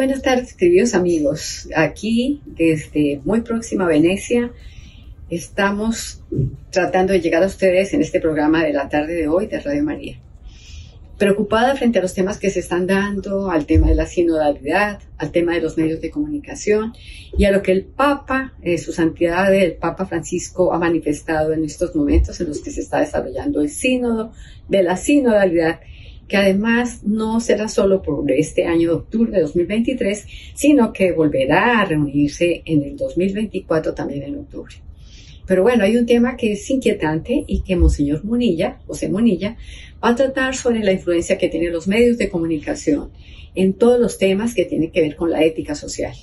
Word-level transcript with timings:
Buenas 0.00 0.22
tardes, 0.22 0.54
queridos 0.54 0.94
amigos. 0.94 1.68
Aquí, 1.76 2.40
desde 2.46 3.20
muy 3.22 3.42
próxima 3.42 3.86
Venecia, 3.86 4.50
estamos 5.28 6.22
tratando 6.70 7.12
de 7.12 7.20
llegar 7.20 7.42
a 7.42 7.46
ustedes 7.46 7.92
en 7.92 8.00
este 8.00 8.18
programa 8.18 8.64
de 8.64 8.72
la 8.72 8.88
tarde 8.88 9.12
de 9.12 9.28
hoy 9.28 9.46
de 9.46 9.60
Radio 9.60 9.84
María. 9.84 10.18
Preocupada 11.18 11.76
frente 11.76 11.98
a 11.98 12.02
los 12.02 12.14
temas 12.14 12.38
que 12.38 12.48
se 12.48 12.60
están 12.60 12.86
dando, 12.86 13.50
al 13.50 13.66
tema 13.66 13.88
de 13.88 13.94
la 13.94 14.06
sinodalidad, 14.06 15.00
al 15.18 15.32
tema 15.32 15.52
de 15.52 15.60
los 15.60 15.76
medios 15.76 16.00
de 16.00 16.10
comunicación 16.10 16.94
y 17.36 17.44
a 17.44 17.50
lo 17.50 17.60
que 17.60 17.72
el 17.72 17.84
Papa, 17.84 18.54
eh, 18.62 18.78
su 18.78 18.94
santidad 18.94 19.54
el 19.54 19.74
Papa 19.74 20.06
Francisco, 20.06 20.72
ha 20.72 20.78
manifestado 20.78 21.52
en 21.52 21.62
estos 21.62 21.94
momentos 21.94 22.40
en 22.40 22.48
los 22.48 22.62
que 22.62 22.70
se 22.70 22.80
está 22.80 23.00
desarrollando 23.00 23.60
el 23.60 23.68
sínodo 23.68 24.32
de 24.66 24.82
la 24.82 24.96
sinodalidad 24.96 25.80
que 26.30 26.36
además 26.36 27.02
no 27.02 27.40
será 27.40 27.66
solo 27.66 28.02
por 28.02 28.30
este 28.30 28.64
año 28.64 28.90
de 28.90 28.94
octubre 28.94 29.32
de 29.32 29.42
2023, 29.42 30.26
sino 30.54 30.92
que 30.92 31.10
volverá 31.10 31.80
a 31.80 31.84
reunirse 31.84 32.62
en 32.64 32.84
el 32.84 32.96
2024 32.96 33.94
también 33.94 34.22
en 34.22 34.38
octubre. 34.38 34.72
Pero 35.44 35.64
bueno, 35.64 35.82
hay 35.82 35.96
un 35.96 36.06
tema 36.06 36.36
que 36.36 36.52
es 36.52 36.70
inquietante 36.70 37.42
y 37.48 37.62
que 37.62 37.74
Monseñor 37.74 38.24
Munilla, 38.24 38.78
José 38.86 39.08
Munilla, 39.08 39.56
va 40.02 40.10
a 40.10 40.14
tratar 40.14 40.54
sobre 40.54 40.84
la 40.84 40.92
influencia 40.92 41.36
que 41.36 41.48
tienen 41.48 41.72
los 41.72 41.88
medios 41.88 42.16
de 42.16 42.28
comunicación 42.28 43.10
en 43.56 43.72
todos 43.72 43.98
los 43.98 44.16
temas 44.16 44.54
que 44.54 44.64
tienen 44.64 44.92
que 44.92 45.00
ver 45.00 45.16
con 45.16 45.32
la 45.32 45.42
ética 45.42 45.74
social. 45.74 46.14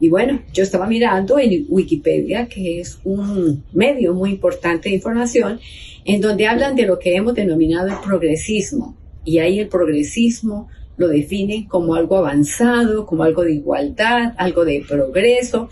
Y 0.00 0.08
bueno, 0.08 0.42
yo 0.52 0.64
estaba 0.64 0.88
mirando 0.88 1.38
en 1.38 1.66
Wikipedia, 1.68 2.48
que 2.48 2.80
es 2.80 2.98
un 3.04 3.62
medio 3.72 4.14
muy 4.14 4.30
importante 4.30 4.88
de 4.88 4.96
información, 4.96 5.60
en 6.04 6.20
donde 6.20 6.48
hablan 6.48 6.74
de 6.74 6.86
lo 6.86 6.98
que 6.98 7.14
hemos 7.14 7.34
denominado 7.34 7.86
el 7.86 8.00
progresismo, 8.04 8.96
y 9.24 9.38
ahí 9.38 9.58
el 9.58 9.68
progresismo 9.68 10.68
lo 10.96 11.08
define 11.08 11.66
como 11.68 11.94
algo 11.94 12.16
avanzado, 12.16 13.06
como 13.06 13.24
algo 13.24 13.42
de 13.42 13.54
igualdad, 13.54 14.34
algo 14.36 14.64
de 14.64 14.84
progreso. 14.86 15.68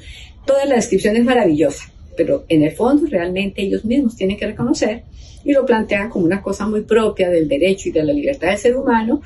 Toda 0.47 0.67
la 0.67 0.77
descripción 0.77 1.17
es 1.17 1.25
maravillosa, 1.25 1.93
pero 2.17 2.45
en 2.49 2.63
el 2.63 2.73
fondo 2.73 3.07
realmente 3.09 3.63
ellos 3.63 3.85
mismos 3.85 4.17
tienen 4.17 4.37
que 4.37 4.47
reconocer 4.47 5.05
y 5.45 5.53
lo 5.53 5.65
plantean 5.67 6.09
como 6.09 6.25
una 6.25 6.43
cosa 6.43 6.67
muy 6.67 6.83
propia 6.83 7.31
del 7.31 7.49
derecho 7.49 7.89
y 7.89 7.93
de 7.93 8.05
la 8.05 8.13
libertad 8.13 8.49
del 8.49 8.59
ser 8.59 8.77
humano, 8.77 9.23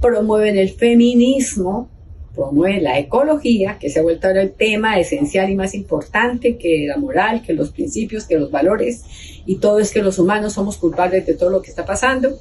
promueven 0.00 0.56
el 0.56 0.70
feminismo, 0.70 1.88
promueven 2.34 2.84
la 2.84 2.98
ecología, 2.98 3.78
que 3.78 3.90
se 3.90 4.00
ha 4.00 4.02
vuelto 4.02 4.28
ahora 4.28 4.42
el 4.42 4.52
tema 4.52 4.98
esencial 4.98 5.50
y 5.50 5.54
más 5.54 5.74
importante 5.74 6.56
que 6.56 6.86
la 6.86 6.96
moral, 6.96 7.42
que 7.42 7.52
los 7.52 7.70
principios, 7.70 8.24
que 8.24 8.38
los 8.38 8.50
valores, 8.50 9.04
y 9.46 9.56
todo 9.56 9.78
es 9.78 9.92
que 9.92 10.02
los 10.02 10.18
humanos 10.18 10.54
somos 10.54 10.76
culpables 10.76 11.26
de 11.26 11.34
todo 11.34 11.50
lo 11.50 11.62
que 11.62 11.70
está 11.70 11.84
pasando 11.84 12.38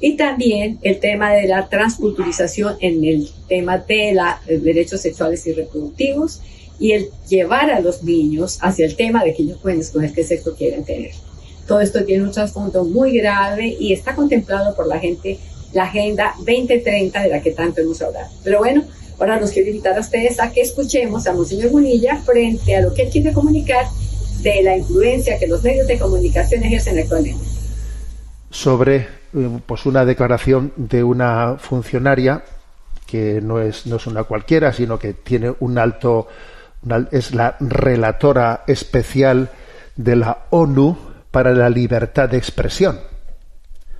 y 0.00 0.16
también 0.16 0.78
el 0.82 0.98
tema 0.98 1.32
de 1.32 1.46
la 1.46 1.68
transculturización 1.68 2.76
en 2.80 3.04
el 3.04 3.30
tema 3.48 3.78
de 3.78 4.14
los 4.14 4.62
derechos 4.62 5.02
sexuales 5.02 5.46
y 5.46 5.52
reproductivos 5.52 6.40
y 6.78 6.92
el 6.92 7.10
llevar 7.28 7.70
a 7.70 7.80
los 7.80 8.02
niños 8.02 8.58
hacia 8.62 8.86
el 8.86 8.96
tema 8.96 9.22
de 9.22 9.34
que 9.34 9.42
ellos 9.42 9.58
pueden 9.60 9.80
escoger 9.80 10.12
qué 10.12 10.24
sexo 10.24 10.56
quieren 10.56 10.84
tener. 10.84 11.12
Todo 11.68 11.82
esto 11.82 12.04
tiene 12.04 12.24
un 12.24 12.32
trasfondo 12.32 12.84
muy 12.84 13.18
grave 13.18 13.76
y 13.78 13.92
está 13.92 14.14
contemplado 14.14 14.74
por 14.74 14.88
la 14.88 14.98
gente, 14.98 15.38
la 15.74 15.84
Agenda 15.84 16.34
2030 16.38 17.22
de 17.22 17.28
la 17.28 17.42
que 17.42 17.52
tanto 17.52 17.82
hemos 17.82 18.00
hablado. 18.00 18.28
Pero 18.42 18.58
bueno, 18.58 18.82
ahora 19.18 19.38
los 19.38 19.50
quiero 19.50 19.68
invitar 19.68 19.96
a 19.96 20.00
ustedes 20.00 20.40
a 20.40 20.50
que 20.50 20.62
escuchemos 20.62 21.26
a 21.26 21.34
Monseñor 21.34 21.70
Munilla 21.70 22.16
frente 22.16 22.74
a 22.74 22.80
lo 22.80 22.94
que 22.94 23.02
él 23.02 23.10
quiere 23.10 23.32
comunicar 23.34 23.84
de 24.40 24.62
la 24.62 24.78
influencia 24.78 25.38
que 25.38 25.46
los 25.46 25.62
medios 25.62 25.86
de 25.86 25.98
comunicación 25.98 26.64
ejercen 26.64 26.98
actualmente. 26.98 27.44
Sobre 28.50 28.96
eh, 28.96 29.19
pues 29.66 29.86
una 29.86 30.04
declaración 30.04 30.72
de 30.76 31.04
una 31.04 31.56
funcionaria 31.58 32.42
que 33.06 33.40
no 33.40 33.60
es, 33.60 33.86
no 33.86 33.96
es 33.96 34.06
una 34.06 34.24
cualquiera, 34.24 34.72
sino 34.72 34.98
que 34.98 35.14
tiene 35.14 35.52
un 35.60 35.78
alto, 35.78 36.28
es 37.10 37.34
la 37.34 37.56
relatora 37.58 38.62
especial 38.66 39.50
de 39.96 40.16
la 40.16 40.44
ONU 40.50 40.96
para 41.30 41.52
la 41.52 41.68
libertad 41.68 42.28
de 42.28 42.38
expresión. 42.38 43.00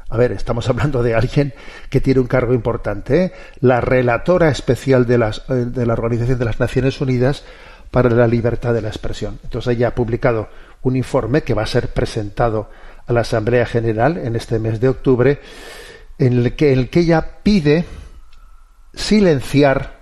A 0.08 0.16
ver, 0.16 0.32
estamos 0.32 0.68
hablando 0.68 1.02
de 1.02 1.14
alguien 1.14 1.54
que 1.88 2.00
tiene 2.00 2.20
un 2.20 2.26
cargo 2.26 2.52
importante, 2.52 3.24
¿eh? 3.24 3.32
la 3.60 3.80
relatora 3.80 4.48
especial 4.48 5.06
de, 5.06 5.18
las, 5.18 5.42
eh, 5.48 5.54
de 5.66 5.86
la 5.86 5.92
Organización 5.92 6.38
de 6.38 6.44
las 6.44 6.58
Naciones 6.58 7.00
Unidas 7.00 7.44
para 7.90 8.10
la 8.10 8.26
libertad 8.26 8.74
de 8.74 8.82
la 8.82 8.88
expresión. 8.88 9.38
Entonces 9.44 9.76
ella 9.76 9.88
ha 9.88 9.94
publicado 9.94 10.48
un 10.82 10.96
informe 10.96 11.42
que 11.42 11.54
va 11.54 11.62
a 11.62 11.66
ser 11.66 11.88
presentado 11.88 12.70
a 13.06 13.12
la 13.12 13.20
Asamblea 13.20 13.66
General 13.66 14.16
en 14.18 14.36
este 14.36 14.58
mes 14.58 14.80
de 14.80 14.88
octubre, 14.88 15.40
en 16.18 16.38
el 16.38 16.56
que, 16.56 16.72
el 16.72 16.90
que 16.90 17.00
ella 17.00 17.38
pide 17.42 17.84
silenciar 18.94 20.00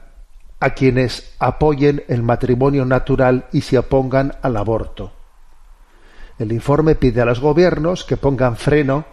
a 0.60 0.70
quienes 0.70 1.34
apoyen 1.38 2.02
el 2.08 2.22
matrimonio 2.22 2.84
natural 2.84 3.46
y 3.52 3.60
se 3.60 3.78
opongan 3.78 4.34
al 4.42 4.56
aborto. 4.56 5.12
El 6.38 6.52
informe 6.52 6.94
pide 6.94 7.20
a 7.20 7.24
los 7.24 7.40
gobiernos 7.40 8.04
que 8.04 8.16
pongan 8.16 8.56
freno 8.56 9.04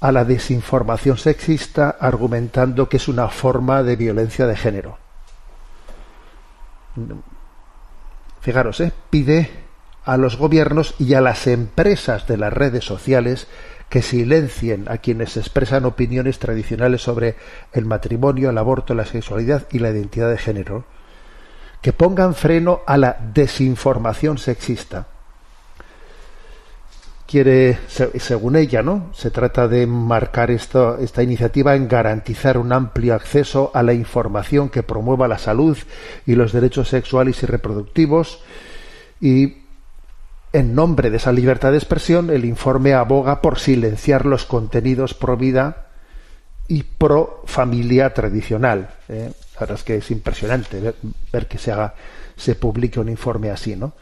a 0.00 0.12
la 0.12 0.24
desinformación 0.24 1.18
sexista 1.18 1.96
argumentando 2.00 2.88
que 2.88 2.96
es 2.96 3.08
una 3.08 3.28
forma 3.28 3.82
de 3.82 3.96
violencia 3.96 4.46
de 4.46 4.56
género. 4.56 4.98
Fijaros, 8.40 8.80
¿eh? 8.80 8.92
pide 9.10 9.50
a 10.10 10.16
los 10.16 10.36
gobiernos 10.36 10.96
y 10.98 11.14
a 11.14 11.20
las 11.20 11.46
empresas 11.46 12.26
de 12.26 12.36
las 12.36 12.52
redes 12.52 12.84
sociales 12.84 13.46
que 13.88 14.02
silencien 14.02 14.86
a 14.88 14.98
quienes 14.98 15.36
expresan 15.36 15.84
opiniones 15.84 16.40
tradicionales 16.40 17.00
sobre 17.00 17.36
el 17.72 17.84
matrimonio, 17.84 18.50
el 18.50 18.58
aborto, 18.58 18.92
la 18.94 19.04
sexualidad 19.04 19.68
y 19.70 19.78
la 19.78 19.90
identidad 19.90 20.28
de 20.28 20.36
género, 20.36 20.84
que 21.80 21.92
pongan 21.92 22.34
freno 22.34 22.80
a 22.88 22.96
la 22.96 23.18
desinformación 23.32 24.38
sexista. 24.38 25.06
Quiere, 27.24 27.78
según 27.86 28.56
ella, 28.56 28.82
¿no? 28.82 29.12
Se 29.14 29.30
trata 29.30 29.68
de 29.68 29.86
marcar 29.86 30.50
esta 30.50 31.22
iniciativa 31.22 31.76
en 31.76 31.86
garantizar 31.86 32.58
un 32.58 32.72
amplio 32.72 33.14
acceso 33.14 33.70
a 33.74 33.84
la 33.84 33.92
información 33.92 34.70
que 34.70 34.82
promueva 34.82 35.28
la 35.28 35.38
salud 35.38 35.78
y 36.26 36.34
los 36.34 36.52
derechos 36.52 36.88
sexuales 36.88 37.40
y 37.44 37.46
reproductivos 37.46 38.42
y 39.20 39.60
en 40.52 40.74
nombre 40.74 41.10
de 41.10 41.18
esa 41.18 41.32
libertad 41.32 41.70
de 41.70 41.78
expresión, 41.78 42.30
el 42.30 42.44
informe 42.44 42.94
aboga 42.94 43.40
por 43.40 43.58
silenciar 43.58 44.26
los 44.26 44.44
contenidos 44.44 45.14
pro 45.14 45.36
vida 45.36 45.86
y 46.66 46.82
pro 46.82 47.42
familia 47.46 48.12
tradicional. 48.14 48.90
¿eh? 49.08 49.32
Verdad 49.58 49.76
es 49.76 49.84
que 49.84 49.96
es 49.96 50.10
impresionante 50.10 50.94
ver, 51.32 51.46
que 51.46 51.58
se 51.58 51.72
haga, 51.72 51.94
se 52.36 52.54
publique 52.54 52.98
un 52.98 53.08
informe 53.08 53.50
así, 53.50 53.76
¿no? 53.76 53.92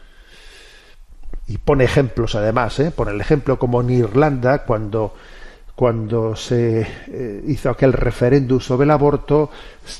Y 1.47 1.57
pone 1.57 1.83
ejemplos 1.83 2.35
además, 2.35 2.79
¿eh? 2.79 2.91
pone 2.91 3.11
el 3.11 3.21
ejemplo 3.21 3.57
como 3.57 3.81
en 3.81 3.89
Irlanda 3.89 4.63
cuando 4.65 5.13
cuando 5.75 6.35
se 6.35 6.85
eh, 7.07 7.43
hizo 7.47 7.69
aquel 7.69 7.93
referéndum 7.93 8.59
sobre 8.59 8.83
el 8.83 8.91
aborto, 8.91 9.49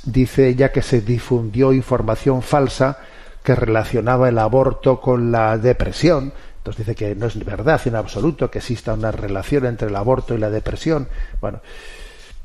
dice 0.04 0.50
ella 0.50 0.74
que 0.74 0.82
se 0.82 1.00
difundió 1.00 1.72
información 1.72 2.42
falsa 2.42 2.98
que 3.44 3.56
relacionaba 3.56 4.30
el 4.30 4.38
aborto 4.38 5.00
con 5.00 5.32
la 5.32 5.58
depresión. 5.58 6.34
Entonces 6.58 6.86
dice 6.86 6.96
que 6.96 7.16
no 7.16 7.28
es 7.28 7.44
verdad 7.44 7.82
en 7.86 7.96
absoluto 7.96 8.52
que 8.52 8.60
exista 8.60 8.94
una 8.94 9.12
relación 9.12 9.66
entre 9.66 9.88
el 9.88 9.96
aborto 9.96 10.36
y 10.36 10.38
la 10.38 10.50
depresión. 10.50 11.08
Bueno, 11.40 11.62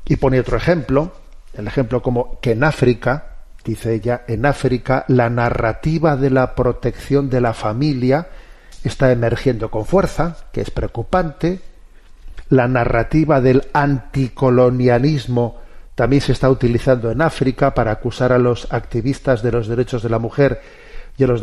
y 0.05 0.15
pone 0.15 0.39
otro 0.39 0.57
ejemplo, 0.57 1.11
el 1.53 1.67
ejemplo 1.67 2.01
como 2.01 2.39
que 2.39 2.51
en 2.51 2.63
África, 2.63 3.35
dice 3.63 3.93
ella, 3.93 4.23
en 4.27 4.45
África 4.45 5.05
la 5.07 5.29
narrativa 5.29 6.15
de 6.15 6.29
la 6.29 6.55
protección 6.55 7.29
de 7.29 7.41
la 7.41 7.53
familia 7.53 8.27
está 8.83 9.11
emergiendo 9.11 9.69
con 9.71 9.85
fuerza, 9.85 10.37
que 10.51 10.61
es 10.61 10.71
preocupante. 10.71 11.59
La 12.49 12.67
narrativa 12.67 13.41
del 13.41 13.67
anticolonialismo 13.73 15.59
también 15.95 16.21
se 16.21 16.33
está 16.33 16.49
utilizando 16.49 17.09
en 17.09 17.21
África 17.21 17.73
para 17.73 17.91
acusar 17.91 18.31
a 18.31 18.37
los 18.37 18.71
activistas 18.71 19.41
de 19.41 19.51
los 19.51 19.67
derechos 19.67 20.03
de 20.03 20.09
la 20.09 20.19
mujer 20.19 20.61
y 21.17 21.23
a 21.23 21.27
los, 21.27 21.41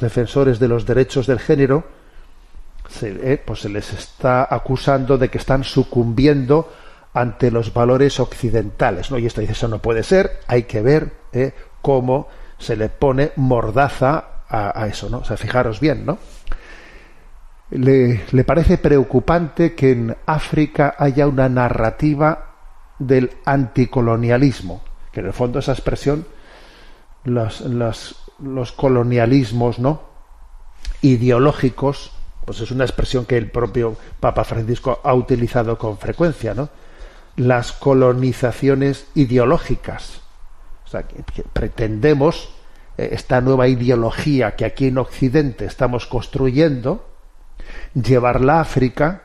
defensores 0.00 0.58
de 0.58 0.68
los 0.68 0.86
derechos 0.86 1.26
del 1.26 1.40
género, 1.40 1.84
se, 2.88 3.32
eh, 3.32 3.42
pues 3.44 3.60
se 3.60 3.68
les 3.68 3.92
está 3.92 4.46
acusando 4.48 5.18
de 5.18 5.30
que 5.30 5.38
están 5.38 5.64
sucumbiendo 5.64 6.70
ante 7.12 7.50
los 7.50 7.72
valores 7.72 8.20
occidentales. 8.20 9.10
¿no? 9.10 9.18
Y 9.18 9.26
esto 9.26 9.40
dice, 9.40 9.52
eso 9.52 9.68
no 9.68 9.80
puede 9.80 10.02
ser, 10.02 10.40
hay 10.46 10.64
que 10.64 10.80
ver 10.80 11.12
eh, 11.32 11.54
cómo 11.82 12.28
se 12.58 12.76
le 12.76 12.88
pone 12.88 13.32
mordaza 13.36 14.24
a, 14.48 14.86
eso. 14.86 15.08
¿no? 15.08 15.18
O 15.18 15.24
sea, 15.24 15.36
fijaros 15.36 15.80
bien, 15.80 16.06
¿no? 16.06 16.18
Le, 17.70 18.22
le 18.30 18.44
parece 18.44 18.78
preocupante 18.78 19.74
que 19.74 19.90
en 19.90 20.16
África 20.26 20.94
haya 20.96 21.26
una 21.26 21.48
narrativa 21.48 22.54
del 23.00 23.30
anticolonialismo, 23.44 24.84
que 25.10 25.20
en 25.20 25.26
el 25.26 25.32
fondo 25.32 25.58
esa 25.58 25.72
expresión 25.72 26.26
las 27.24 28.23
los 28.38 28.72
colonialismos 28.72 29.78
no 29.78 30.02
ideológicos 31.02 32.12
pues 32.44 32.60
es 32.60 32.70
una 32.70 32.84
expresión 32.84 33.24
que 33.24 33.36
el 33.36 33.50
propio 33.50 33.96
Papa 34.20 34.44
Francisco 34.44 35.00
ha 35.02 35.14
utilizado 35.14 35.78
con 35.78 35.98
frecuencia 35.98 36.54
no 36.54 36.68
las 37.36 37.72
colonizaciones 37.72 39.06
ideológicas. 39.14 40.20
Sea, 40.86 41.02
que, 41.02 41.42
pretendemos 41.52 42.54
eh, 42.96 43.08
esta 43.12 43.40
nueva 43.40 43.66
ideología 43.66 44.54
que 44.54 44.64
aquí 44.64 44.88
en 44.88 44.98
Occidente 44.98 45.64
estamos 45.64 46.06
construyendo, 46.06 47.08
llevarla 47.94 48.58
a 48.58 48.60
África 48.60 49.22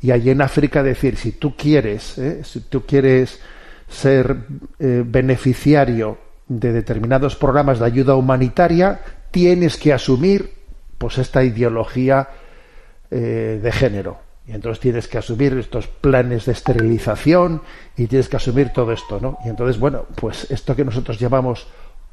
y 0.00 0.10
allí 0.10 0.30
en 0.30 0.42
África 0.42 0.82
decir, 0.82 1.16
si 1.16 1.32
tú 1.32 1.56
quieres, 1.56 2.18
eh, 2.18 2.44
si 2.44 2.60
tú 2.60 2.84
quieres 2.84 3.40
ser 3.88 4.44
eh, 4.78 5.02
beneficiario 5.06 6.18
de 6.48 6.72
determinados 6.72 7.36
programas 7.36 7.78
de 7.78 7.86
ayuda 7.86 8.14
humanitaria, 8.14 9.00
tienes 9.30 9.76
que 9.76 9.92
asumir 9.92 10.54
pues 10.98 11.18
esta 11.18 11.44
ideología 11.44 12.28
de 13.10 13.72
género. 13.72 14.18
Y 14.48 14.52
entonces 14.52 14.80
tienes 14.80 15.08
que 15.08 15.18
asumir 15.18 15.52
estos 15.58 15.88
planes 15.88 16.46
de 16.46 16.52
esterilización 16.52 17.60
y 17.98 18.06
tienes 18.06 18.30
que 18.30 18.38
asumir 18.38 18.72
todo 18.72 18.92
esto, 18.92 19.20
¿no? 19.20 19.36
Y 19.44 19.50
entonces, 19.50 19.78
bueno, 19.78 20.06
pues 20.14 20.50
esto 20.50 20.74
que 20.74 20.86
nosotros 20.86 21.18
llamamos 21.18 21.66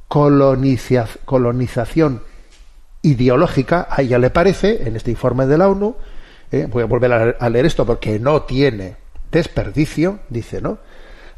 colonización 0.09 2.23
ideológica, 3.01 3.87
a 3.89 4.01
ella 4.01 4.19
le 4.19 4.31
parece, 4.31 4.85
en 4.85 4.97
este 4.97 5.11
informe 5.11 5.45
de 5.45 5.57
la 5.57 5.69
ONU, 5.69 5.95
eh, 6.51 6.67
voy 6.69 6.83
a 6.83 6.87
volver 6.87 7.37
a 7.39 7.49
leer 7.49 7.67
esto 7.67 7.85
porque 7.85 8.19
no 8.19 8.41
tiene 8.41 8.97
desperdicio, 9.31 10.19
dice, 10.27 10.59
¿no? 10.59 10.79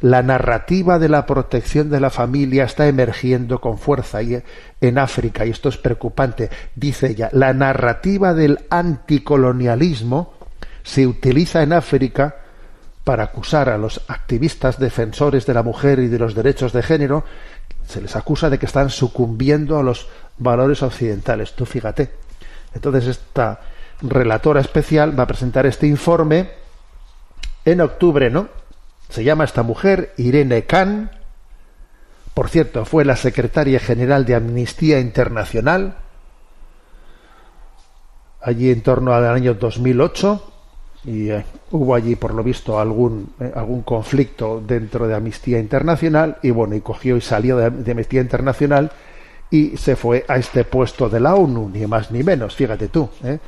La 0.00 0.22
narrativa 0.22 0.98
de 0.98 1.08
la 1.08 1.26
protección 1.26 1.90
de 1.90 2.00
la 2.00 2.10
familia 2.10 2.64
está 2.64 2.86
emergiendo 2.86 3.60
con 3.60 3.78
fuerza 3.78 4.20
en 4.20 4.98
África, 4.98 5.44
y 5.44 5.50
esto 5.50 5.68
es 5.68 5.76
preocupante, 5.76 6.50
dice 6.76 7.08
ella, 7.08 7.30
la 7.32 7.52
narrativa 7.52 8.32
del 8.32 8.60
anticolonialismo 8.70 10.34
se 10.84 11.06
utiliza 11.06 11.62
en 11.62 11.72
África 11.72 12.36
para 13.02 13.24
acusar 13.24 13.70
a 13.70 13.78
los 13.78 14.02
activistas 14.08 14.78
defensores 14.78 15.46
de 15.46 15.54
la 15.54 15.62
mujer 15.62 15.98
y 15.98 16.08
de 16.08 16.18
los 16.18 16.34
derechos 16.34 16.72
de 16.72 16.82
género 16.82 17.24
se 17.86 18.02
les 18.02 18.14
acusa 18.16 18.50
de 18.50 18.58
que 18.58 18.66
están 18.66 18.90
sucumbiendo 18.90 19.78
a 19.78 19.82
los 19.82 20.08
valores 20.36 20.82
occidentales. 20.82 21.54
Tú 21.54 21.64
fíjate. 21.64 22.10
Entonces 22.74 23.06
esta 23.06 23.60
relatora 24.02 24.60
especial 24.60 25.18
va 25.18 25.22
a 25.24 25.26
presentar 25.26 25.66
este 25.66 25.86
informe 25.86 26.50
en 27.64 27.80
octubre, 27.80 28.30
¿no? 28.30 28.48
Se 29.08 29.24
llama 29.24 29.44
esta 29.44 29.62
mujer 29.62 30.12
Irene 30.16 30.64
Khan. 30.64 31.10
Por 32.34 32.48
cierto, 32.48 32.84
fue 32.84 33.04
la 33.04 33.16
secretaria 33.16 33.80
general 33.80 34.24
de 34.24 34.34
Amnistía 34.34 35.00
Internacional 35.00 35.96
allí 38.40 38.70
en 38.70 38.82
torno 38.82 39.12
al 39.12 39.26
año 39.26 39.54
2008 39.54 40.52
y 41.04 41.30
eh, 41.30 41.44
hubo 41.70 41.94
allí 41.94 42.16
por 42.16 42.34
lo 42.34 42.42
visto 42.42 42.78
algún 42.78 43.32
eh, 43.40 43.52
algún 43.54 43.82
conflicto 43.82 44.62
dentro 44.64 45.06
de 45.06 45.14
Amnistía 45.14 45.58
Internacional 45.58 46.38
y 46.42 46.50
bueno 46.50 46.74
y 46.74 46.80
cogió 46.80 47.16
y 47.16 47.20
salió 47.20 47.56
de, 47.56 47.90
Amnistía 47.90 48.20
Internacional 48.20 48.90
y 49.50 49.76
se 49.76 49.96
fue 49.96 50.24
a 50.28 50.36
este 50.36 50.64
puesto 50.64 51.08
de 51.08 51.20
la 51.20 51.34
ONU 51.34 51.68
ni 51.68 51.86
más 51.86 52.10
ni 52.10 52.22
menos 52.22 52.54
fíjate 52.54 52.88
tú 52.88 53.08
¿eh? 53.24 53.38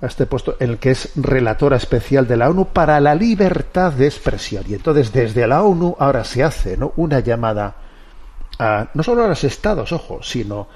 A 0.00 0.06
este 0.06 0.26
puesto 0.26 0.56
en 0.60 0.70
el 0.70 0.78
que 0.78 0.92
es 0.92 1.10
relatora 1.16 1.76
especial 1.76 2.26
de 2.26 2.36
la 2.36 2.48
ONU 2.50 2.66
para 2.66 3.00
la 3.00 3.14
libertad 3.14 3.92
de 3.92 4.06
expresión 4.06 4.64
y 4.68 4.74
entonces 4.74 5.12
desde 5.12 5.46
la 5.46 5.62
ONU 5.62 5.96
ahora 5.98 6.24
se 6.24 6.44
hace 6.44 6.76
¿no? 6.76 6.92
una 6.96 7.20
llamada 7.20 7.74
a 8.58 8.88
no 8.94 9.02
solo 9.02 9.24
a 9.24 9.28
los 9.28 9.42
estados 9.44 9.92
ojo 9.92 10.22
sino 10.22 10.68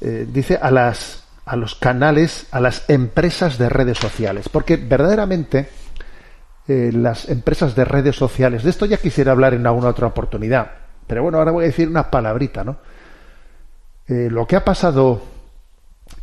dice 0.00 0.58
a 0.60 0.70
las 0.70 1.24
a 1.46 1.56
los 1.56 1.74
canales, 1.74 2.46
a 2.50 2.60
las 2.60 2.88
empresas 2.88 3.58
de 3.58 3.68
redes 3.68 3.98
sociales, 3.98 4.48
porque 4.48 4.76
verdaderamente 4.76 5.68
eh, 6.66 6.90
las 6.92 7.28
empresas 7.28 7.74
de 7.74 7.84
redes 7.84 8.16
sociales, 8.16 8.62
de 8.62 8.70
esto 8.70 8.86
ya 8.86 8.96
quisiera 8.96 9.32
hablar 9.32 9.54
en 9.54 9.66
alguna 9.66 9.88
otra 9.88 10.06
oportunidad, 10.06 10.70
pero 11.06 11.22
bueno, 11.22 11.38
ahora 11.38 11.52
voy 11.52 11.64
a 11.64 11.66
decir 11.66 11.88
una 11.88 12.10
palabrita, 12.10 12.64
¿no? 12.64 12.78
Eh, 14.06 14.28
lo 14.30 14.46
que 14.46 14.56
ha 14.56 14.64
pasado 14.64 15.22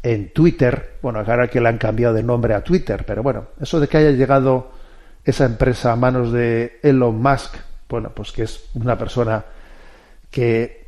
en 0.04 0.34
Twitter, 0.34 0.98
bueno, 1.02 1.20
ahora 1.20 1.48
que 1.48 1.62
le 1.62 1.70
han 1.70 1.78
cambiado 1.78 2.14
de 2.14 2.24
nombre 2.24 2.54
a 2.54 2.64
Twitter, 2.64 3.04
pero 3.06 3.24
bueno, 3.24 3.48
eso 3.60 3.80
de 3.80 3.88
que 3.88 3.98
haya 3.98 4.12
llegado 4.12 4.72
esa 5.24 5.46
empresa 5.46 5.92
a 5.92 5.96
manos 5.96 6.32
de 6.32 6.80
Elon 6.82 7.22
Musk, 7.22 7.56
bueno, 7.88 8.12
pues 8.14 8.32
que 8.32 8.44
es 8.44 8.70
una 8.74 8.98
persona 8.98 9.44
que 10.30 10.82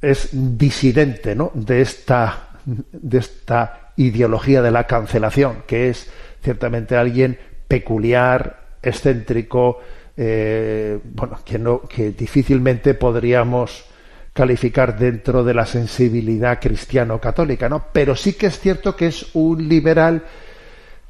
es 0.00 0.30
disidente, 0.32 1.34
¿no? 1.34 1.50
De 1.54 1.80
esta 1.80 2.48
de 2.64 3.18
esta 3.18 3.92
ideología 3.96 4.62
de 4.62 4.70
la 4.70 4.86
cancelación, 4.86 5.64
que 5.66 5.90
es 5.90 6.10
ciertamente 6.42 6.96
alguien 6.96 7.38
peculiar, 7.68 8.64
excéntrico, 8.82 9.80
eh, 10.16 10.98
bueno, 11.04 11.38
que 11.44 11.58
no, 11.58 11.82
que 11.82 12.10
difícilmente 12.10 12.94
podríamos 12.94 13.84
calificar 14.34 14.98
dentro 14.98 15.42
de 15.44 15.54
la 15.54 15.64
sensibilidad 15.64 16.60
cristiano-católica, 16.60 17.70
¿no? 17.70 17.86
Pero 17.92 18.14
sí 18.14 18.34
que 18.34 18.48
es 18.48 18.58
cierto 18.58 18.94
que 18.94 19.06
es 19.06 19.26
un 19.34 19.66
liberal 19.68 20.24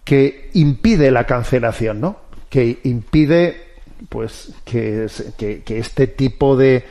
que 0.05 0.50
impide 0.53 1.11
la 1.11 1.25
cancelación, 1.25 2.00
¿no? 2.00 2.19
Que 2.49 2.79
impide, 2.85 3.79
pues, 4.09 4.53
que, 4.65 5.09
que 5.37 5.79
este 5.79 6.06
tipo 6.06 6.56
de, 6.56 6.85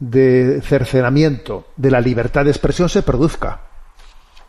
de 0.00 0.60
cercenamiento 0.62 1.68
de 1.76 1.90
la 1.90 2.00
libertad 2.00 2.44
de 2.44 2.50
expresión 2.50 2.88
se 2.88 3.02
produzca. 3.02 3.60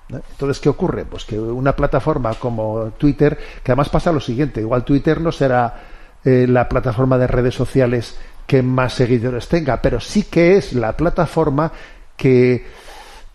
Entonces, 0.09 0.59
¿qué 0.59 0.69
ocurre? 0.69 1.05
Pues 1.05 1.25
que 1.25 1.39
una 1.39 1.75
plataforma 1.75 2.33
como 2.33 2.91
Twitter, 2.97 3.37
que 3.63 3.71
además 3.71 3.89
pasa 3.89 4.11
lo 4.11 4.19
siguiente, 4.19 4.61
igual 4.61 4.83
Twitter 4.83 5.21
no 5.21 5.31
será 5.31 5.83
eh, 6.23 6.47
la 6.47 6.67
plataforma 6.67 7.17
de 7.17 7.27
redes 7.27 7.55
sociales 7.55 8.17
que 8.51 8.61
más 8.61 8.95
seguidores 8.95 9.47
tenga, 9.47 9.81
pero 9.81 10.01
sí 10.01 10.23
que 10.23 10.57
es 10.57 10.73
la 10.73 10.97
plataforma 10.97 11.71
que 12.17 12.65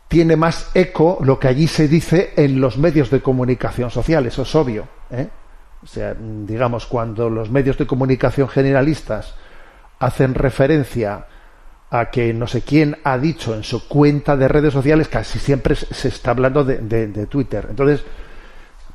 tiene 0.09 0.37
más 0.37 0.71
eco 0.75 1.17
lo 1.23 1.39
que 1.39 1.49
allí 1.49 1.69
se 1.69 1.89
dice 1.89 2.35
en 2.37 2.61
los 2.61 2.77
medios 2.77 3.09
de 3.09 3.23
comunicación 3.23 3.91
social, 3.91 4.27
eso 4.27 4.43
es 4.43 4.55
obvio. 4.55 4.87
¿eh? 5.11 5.27
O 5.83 5.87
sea, 5.87 6.15
digamos, 6.21 6.85
cuando 6.85 7.31
los 7.31 7.51
medios 7.51 7.79
de 7.79 7.87
comunicación 7.87 8.47
generalistas 8.51 9.35
hacen 10.01 10.35
referencia 10.35 11.25
a 11.89 12.11
que 12.11 12.35
no 12.35 12.47
sé 12.47 12.61
quién 12.61 12.99
ha 13.03 13.17
dicho 13.17 13.55
en 13.55 13.65
su 13.65 13.89
cuenta 13.89 14.37
de 14.37 14.49
redes 14.49 14.75
sociales, 14.75 15.09
casi 15.09 15.39
siempre 15.39 15.77
se 15.77 16.09
está 16.09 16.33
hablando 16.33 16.63
de, 16.63 17.27
Twitter. 17.31 17.69
Entonces, 17.71 18.05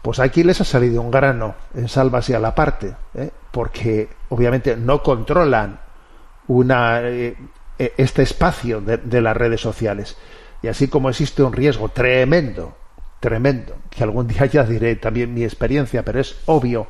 pues 0.03 0.19
aquí 0.19 0.43
les 0.43 0.61
ha 0.61 0.65
salido 0.65 1.01
un 1.01 1.09
grano 1.09 1.55
en 1.73 1.87
y 1.87 2.33
a 2.33 2.39
la 2.39 2.53
parte, 2.53 2.93
¿eh? 3.15 3.31
porque 3.49 4.07
obviamente 4.29 4.77
no 4.77 5.01
controlan 5.01 5.79
una, 6.57 7.01
eh, 7.01 7.35
e, 7.77 7.93
este 7.97 8.23
espacio 8.23 8.81
de, 8.81 9.21
las 9.21 9.35
redes 9.35 9.61
sociales. 9.61 10.17
Y 10.61 10.67
así 10.67 10.87
como 10.87 11.09
existe 11.09 11.43
un 11.43 11.53
riesgo 11.53 11.89
tremendo, 11.89 12.77
tremendo, 13.19 13.77
que 13.89 14.03
algún 14.03 14.27
día 14.31 14.45
ya 14.45 14.63
diré 14.63 14.95
también 14.95 15.33
mi 15.33 15.43
experiencia, 15.43 16.03
pero 16.03 16.19
es 16.19 16.35
obvio 16.45 16.87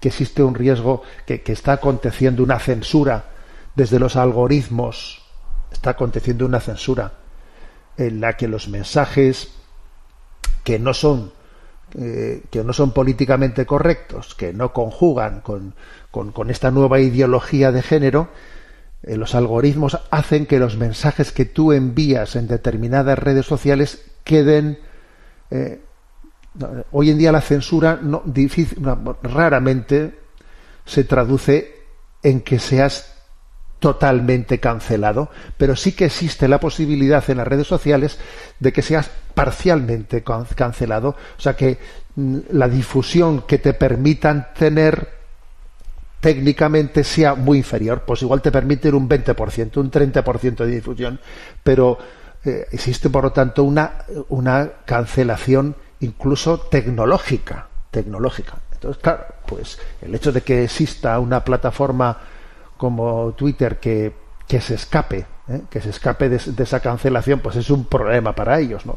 que 0.00 0.08
existe 0.08 0.42
un 0.42 0.54
riesgo 0.54 1.02
que, 1.26 1.42
está 1.46 1.72
aconteciendo 1.72 2.42
una 2.42 2.58
censura 2.58 3.26
desde 3.74 3.98
los 3.98 4.16
algoritmos 4.16 5.24
está 5.72 5.90
aconteciendo 5.90 6.46
una 6.46 6.60
censura 6.60 7.14
en 7.96 8.20
la 8.20 8.36
que 8.36 8.46
los 8.46 8.68
mensajes 8.68 9.52
que 10.62 10.78
no 10.78 10.94
son 10.94 11.32
eh, 11.96 12.42
que 12.50 12.64
no 12.64 12.72
son 12.72 12.90
políticamente 12.90 13.66
correctos, 13.66 14.34
que 14.34 14.52
no 14.52 14.72
conjugan 14.72 15.40
con, 15.42 15.74
con, 16.10 16.50
esta 16.50 16.72
nueva 16.72 16.98
ideología 16.98 17.70
de 17.70 17.82
género, 17.82 18.30
eh, 19.06 19.16
los 19.16 19.34
algoritmos 19.34 19.98
hacen 20.10 20.46
que 20.46 20.58
los 20.58 20.76
mensajes 20.76 21.32
que 21.32 21.44
tú 21.44 21.72
envías 21.72 22.36
en 22.36 22.48
determinadas 22.48 23.18
redes 23.18 23.46
sociales 23.46 24.02
queden 24.24 24.78
eh, 25.50 25.80
hoy 26.92 27.10
en 27.10 27.18
día 27.18 27.32
la 27.32 27.40
censura 27.40 27.98
no, 28.00 28.22
difícil, 28.24 28.78
raramente 29.22 30.18
se 30.84 31.04
traduce 31.04 31.82
en 32.22 32.40
que 32.40 32.58
seas 32.58 33.12
totalmente 33.78 34.60
cancelado, 34.60 35.30
pero 35.58 35.76
sí 35.76 35.92
que 35.92 36.06
existe 36.06 36.48
la 36.48 36.60
posibilidad 36.60 37.22
en 37.28 37.36
las 37.36 37.48
redes 37.48 37.66
sociales 37.66 38.18
de 38.58 38.72
que 38.72 38.80
seas 38.80 39.10
parcialmente 39.34 40.22
cancelado, 40.22 41.10
o 41.10 41.40
sea 41.40 41.54
que 41.54 41.78
mm, 42.16 42.38
la 42.52 42.68
difusión 42.68 43.42
que 43.42 43.58
te 43.58 43.74
permitan 43.74 44.48
tener 44.54 45.23
técnicamente 46.24 47.04
sea 47.04 47.34
muy 47.34 47.58
inferior, 47.58 48.04
pues 48.06 48.22
igual 48.22 48.40
te 48.40 48.50
permiten 48.50 48.94
un 48.94 49.06
20%, 49.06 49.76
un 49.76 49.90
30% 49.90 50.56
de 50.56 50.66
difusión, 50.68 51.20
pero 51.62 51.98
eh, 52.42 52.66
existe 52.72 53.10
por 53.10 53.24
lo 53.24 53.32
tanto 53.32 53.62
una, 53.62 54.06
una 54.30 54.70
cancelación 54.86 55.76
incluso 56.00 56.60
tecnológica, 56.60 57.68
tecnológica. 57.90 58.54
Entonces, 58.72 59.02
claro, 59.02 59.26
pues 59.46 59.78
el 60.00 60.14
hecho 60.14 60.32
de 60.32 60.40
que 60.40 60.64
exista 60.64 61.18
una 61.18 61.44
plataforma 61.44 62.18
como 62.78 63.32
Twitter 63.32 63.78
que, 63.78 64.14
que 64.48 64.62
se 64.62 64.76
escape, 64.76 65.26
¿eh? 65.48 65.60
que 65.68 65.82
se 65.82 65.90
escape 65.90 66.30
de, 66.30 66.36
esa 66.36 66.80
cancelación, 66.80 67.40
pues 67.40 67.56
es 67.56 67.68
un 67.68 67.84
problema 67.84 68.34
para 68.34 68.58
ellos, 68.58 68.86
¿no? 68.86 68.96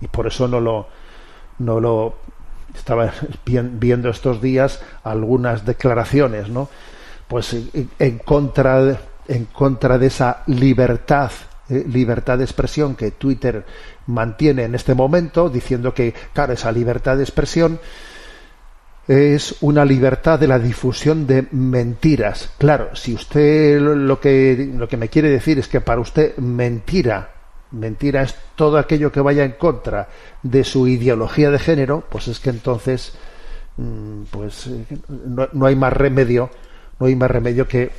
Y 0.00 0.08
por 0.08 0.26
eso 0.26 0.48
no 0.48 0.58
lo, 0.58 0.88
no 1.58 1.80
lo 1.80 2.14
estaba 2.74 3.12
viendo 3.44 4.08
estos 4.08 4.40
días 4.40 4.80
algunas 5.04 5.64
declaraciones, 5.64 6.48
¿no? 6.48 6.68
Pues 7.28 7.56
en, 7.98 8.18
contra 8.18 8.98
en 9.28 9.46
contra 9.46 9.98
de 9.98 10.06
esa 10.08 10.42
libertad, 10.46 11.30
eh, 11.68 11.84
libertad 11.88 12.38
de 12.38 12.44
expresión 12.44 12.94
que 12.94 13.12
Twitter 13.12 13.64
mantiene 14.06 14.64
en 14.64 14.74
este 14.74 14.94
momento, 14.94 15.48
diciendo 15.48 15.94
que, 15.94 16.14
claro, 16.32 16.52
esa 16.52 16.72
libertad 16.72 17.16
de 17.16 17.22
expresión 17.22 17.80
es 19.08 19.56
una 19.60 19.84
libertad 19.84 20.38
de 20.38 20.48
la 20.48 20.58
difusión 20.58 21.26
de 21.26 21.46
mentiras. 21.50 22.50
Claro, 22.58 22.94
si 22.94 23.14
usted 23.14 23.80
lo 23.80 24.20
que, 24.20 24.70
lo 24.74 24.88
que 24.88 24.96
me 24.96 25.08
quiere 25.08 25.28
decir 25.28 25.58
es 25.58 25.68
que 25.68 25.80
para 25.80 26.00
usted 26.00 26.36
mentira, 26.36 27.30
mentira 27.72 28.22
es 28.22 28.34
todo 28.54 28.78
aquello 28.78 29.10
que 29.10 29.20
vaya 29.20 29.44
en 29.44 29.52
contra 29.52 30.08
de 30.42 30.64
su 30.64 30.86
ideología 30.86 31.50
de 31.50 31.58
género, 31.58 32.04
pues 32.08 32.28
es 32.28 32.38
que 32.38 32.50
entonces 32.50 33.14
mm, 33.76 34.22
pues 34.30 34.66
eh, 34.66 34.84
no, 35.52 35.66
hay 35.66 35.76
más 35.76 35.92
remedio, 35.92 36.50
no 36.98 37.06
hay 37.06 37.16
más 37.16 37.30
remedio 37.30 37.66
que, 37.66 37.90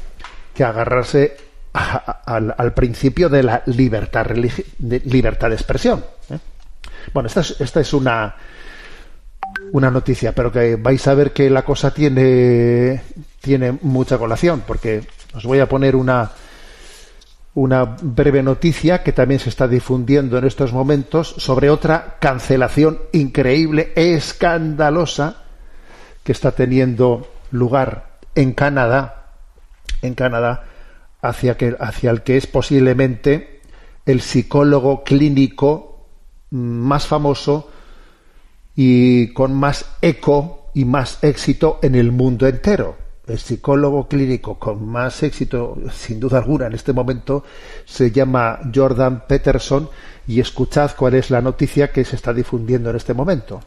que 0.54 0.64
agarrarse 0.64 1.38
al, 1.74 2.74
principio 2.74 3.30
de 3.30 3.44
la 3.44 3.64
libertad, 3.66 4.28
de, 4.28 5.02
libertad 5.06 5.50
de 5.50 5.56
expresión. 5.56 6.06
¿eh? 6.30 6.38
Bueno, 7.14 7.28
esta 7.28 7.42
esta 7.42 7.80
es 7.80 7.94
una 7.94 8.36
una 9.72 9.90
noticia, 9.90 10.34
pero 10.34 10.52
que 10.52 10.76
vais 10.76 11.06
a 11.08 11.14
ver 11.14 11.32
que 11.32 11.50
la 11.50 11.64
cosa 11.64 11.92
tiene, 11.92 13.02
tiene 13.42 13.78
mucha 13.82 14.18
colación, 14.18 14.64
porque 14.66 15.04
os 15.34 15.44
voy 15.46 15.60
a 15.60 15.68
poner 15.68 15.96
una, 15.96 16.32
una 17.56 17.84
breve 17.84 18.42
noticia 18.42 19.04
que 19.04 19.14
también 19.14 19.40
se 19.40 19.50
está 19.50 19.68
difundiendo 19.68 20.38
en 20.38 20.46
estos 20.46 20.74
momentos 20.74 21.36
sobre 21.38 21.70
otra 21.70 22.18
cancelación 22.20 23.00
increíble, 23.12 23.94
escandalosa, 23.96 25.44
que 26.24 26.32
está 26.32 26.52
teniendo 26.52 27.28
lugar 27.52 28.18
en 28.34 28.54
Canadá, 28.54 29.34
en 30.02 30.16
Canadá, 30.16 30.66
hacia, 31.22 31.56
que, 31.56 31.76
hacia 31.80 32.12
el 32.12 32.24
que 32.24 32.38
es 32.38 32.48
posiblemente 32.48 33.62
el 34.06 34.22
psicólogo 34.22 35.04
clínico 35.04 36.08
más 36.50 37.08
famoso 37.08 37.70
y 38.76 39.32
con 39.34 39.54
más 39.54 39.86
eco 40.02 40.72
y 40.74 40.86
más 40.86 41.24
éxito 41.24 41.80
en 41.84 41.96
el 41.96 42.12
mundo 42.12 42.48
entero. 42.48 43.03
El 43.26 43.40
psicólogo 43.40 44.08
clínico 44.08 44.60
con 44.60 44.86
más 44.86 45.24
éxito, 45.24 45.78
sin 45.94 46.20
duda 46.20 46.40
alguna, 46.40 46.68
en 46.68 46.74
este 46.74 46.92
momento 46.92 47.44
se 47.86 48.12
llama 48.12 48.60
Jordan 48.74 49.24
Peterson 49.28 49.90
y 50.28 50.42
escuchad 50.42 50.92
cuál 50.98 51.16
es 51.16 51.30
la 51.30 51.42
noticia 51.42 51.92
que 51.92 52.04
se 52.04 52.18
está 52.18 52.34
difundiendo 52.34 52.90
en 52.90 52.98
este 52.98 53.14
momento. 53.14 53.62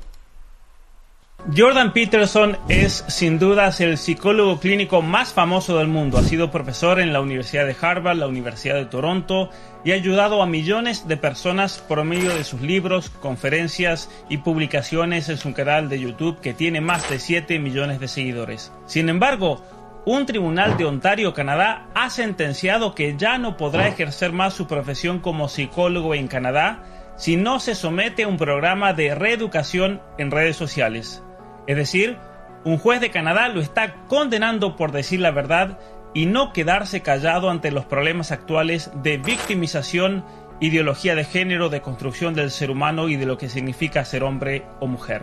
Jordan 1.54 1.92
Peterson 1.92 2.58
es 2.68 3.04
sin 3.06 3.38
dudas 3.38 3.80
el 3.80 3.98
psicólogo 3.98 4.58
clínico 4.58 5.00
más 5.00 5.32
famoso 5.32 5.78
del 5.78 5.86
mundo. 5.86 6.18
Ha 6.18 6.24
sido 6.24 6.50
profesor 6.50 6.98
en 6.98 7.12
la 7.12 7.20
Universidad 7.20 7.66
de 7.66 7.76
Harvard, 7.80 8.16
la 8.16 8.26
Universidad 8.26 8.74
de 8.74 8.86
Toronto 8.86 9.50
y 9.84 9.92
ha 9.92 9.94
ayudado 9.94 10.42
a 10.42 10.46
millones 10.46 11.06
de 11.06 11.16
personas 11.16 11.78
por 11.78 12.02
medio 12.02 12.34
de 12.34 12.42
sus 12.42 12.62
libros, 12.62 13.10
conferencias 13.10 14.10
y 14.28 14.38
publicaciones 14.38 15.28
en 15.28 15.38
su 15.38 15.52
canal 15.52 15.88
de 15.88 16.00
YouTube 16.00 16.40
que 16.40 16.52
tiene 16.52 16.80
más 16.80 17.08
de 17.08 17.20
7 17.20 17.60
millones 17.60 18.00
de 18.00 18.08
seguidores. 18.08 18.72
Sin 18.86 19.08
embargo, 19.08 19.62
un 20.04 20.26
tribunal 20.26 20.76
de 20.76 20.84
Ontario, 20.84 21.32
Canadá, 21.32 21.86
ha 21.94 22.10
sentenciado 22.10 22.92
que 22.96 23.16
ya 23.16 23.38
no 23.38 23.56
podrá 23.56 23.86
ejercer 23.86 24.32
más 24.32 24.54
su 24.54 24.66
profesión 24.66 25.20
como 25.20 25.48
psicólogo 25.48 26.12
en 26.16 26.26
Canadá 26.26 26.82
si 27.16 27.36
no 27.36 27.60
se 27.60 27.76
somete 27.76 28.24
a 28.24 28.28
un 28.28 28.36
programa 28.36 28.92
de 28.92 29.14
reeducación 29.14 30.02
en 30.18 30.32
redes 30.32 30.56
sociales. 30.56 31.22
Es 31.66 31.76
decir, 31.76 32.16
un 32.64 32.78
juez 32.78 33.00
de 33.00 33.10
Canadá 33.10 33.48
lo 33.48 33.60
está 33.60 33.94
condenando 34.08 34.76
por 34.76 34.92
decir 34.92 35.20
la 35.20 35.30
verdad 35.30 35.78
y 36.14 36.26
no 36.26 36.52
quedarse 36.52 37.02
callado 37.02 37.50
ante 37.50 37.70
los 37.70 37.84
problemas 37.84 38.32
actuales 38.32 38.90
de 39.02 39.18
victimización, 39.18 40.24
ideología 40.60 41.14
de 41.14 41.24
género, 41.24 41.68
de 41.68 41.82
construcción 41.82 42.34
del 42.34 42.50
ser 42.50 42.70
humano 42.70 43.08
y 43.08 43.16
de 43.16 43.26
lo 43.26 43.36
que 43.36 43.48
significa 43.48 44.04
ser 44.04 44.24
hombre 44.24 44.64
o 44.80 44.86
mujer. 44.86 45.22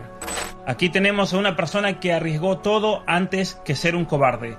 Aquí 0.65 0.89
tenemos 0.89 1.33
a 1.33 1.38
una 1.38 1.55
persona 1.55 2.00
que 2.00 2.13
arriesgó 2.13 2.59
todo 2.59 3.03
antes 3.07 3.55
que 3.65 3.75
ser 3.75 3.95
un 3.95 4.05
cobarde, 4.05 4.57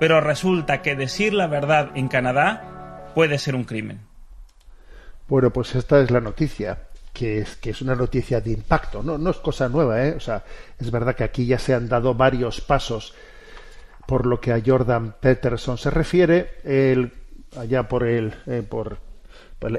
pero 0.00 0.20
resulta 0.20 0.82
que 0.82 0.96
decir 0.96 1.32
la 1.32 1.46
verdad 1.46 1.90
en 1.94 2.08
Canadá 2.08 3.10
puede 3.14 3.38
ser 3.38 3.54
un 3.54 3.64
crimen. 3.64 4.00
Bueno, 5.28 5.50
pues 5.50 5.74
esta 5.74 6.00
es 6.00 6.10
la 6.10 6.20
noticia 6.20 6.85
que 7.16 7.70
es, 7.70 7.82
una 7.82 7.94
noticia 7.94 8.40
de 8.40 8.50
impacto. 8.50 9.02
No, 9.02 9.16
no 9.16 9.30
es 9.30 9.38
cosa 9.38 9.68
nueva, 9.68 10.04
¿eh? 10.04 10.14
O 10.16 10.20
sea, 10.20 10.44
es 10.78 10.90
verdad 10.90 11.16
que 11.16 11.24
aquí 11.24 11.46
ya 11.46 11.58
se 11.58 11.72
han 11.72 11.88
dado 11.88 12.14
varios 12.14 12.60
pasos 12.60 13.14
por 14.06 14.26
lo 14.26 14.38
que 14.40 14.52
a 14.52 14.62
Jordan 14.64 15.14
Peterson 15.18 15.78
se 15.78 15.90
refiere. 15.90 16.58
Él, 16.64 17.12
allá 17.56 17.88
por 17.88 18.04
el, 18.04 18.34
eh, 18.46 18.62
por 18.68 18.98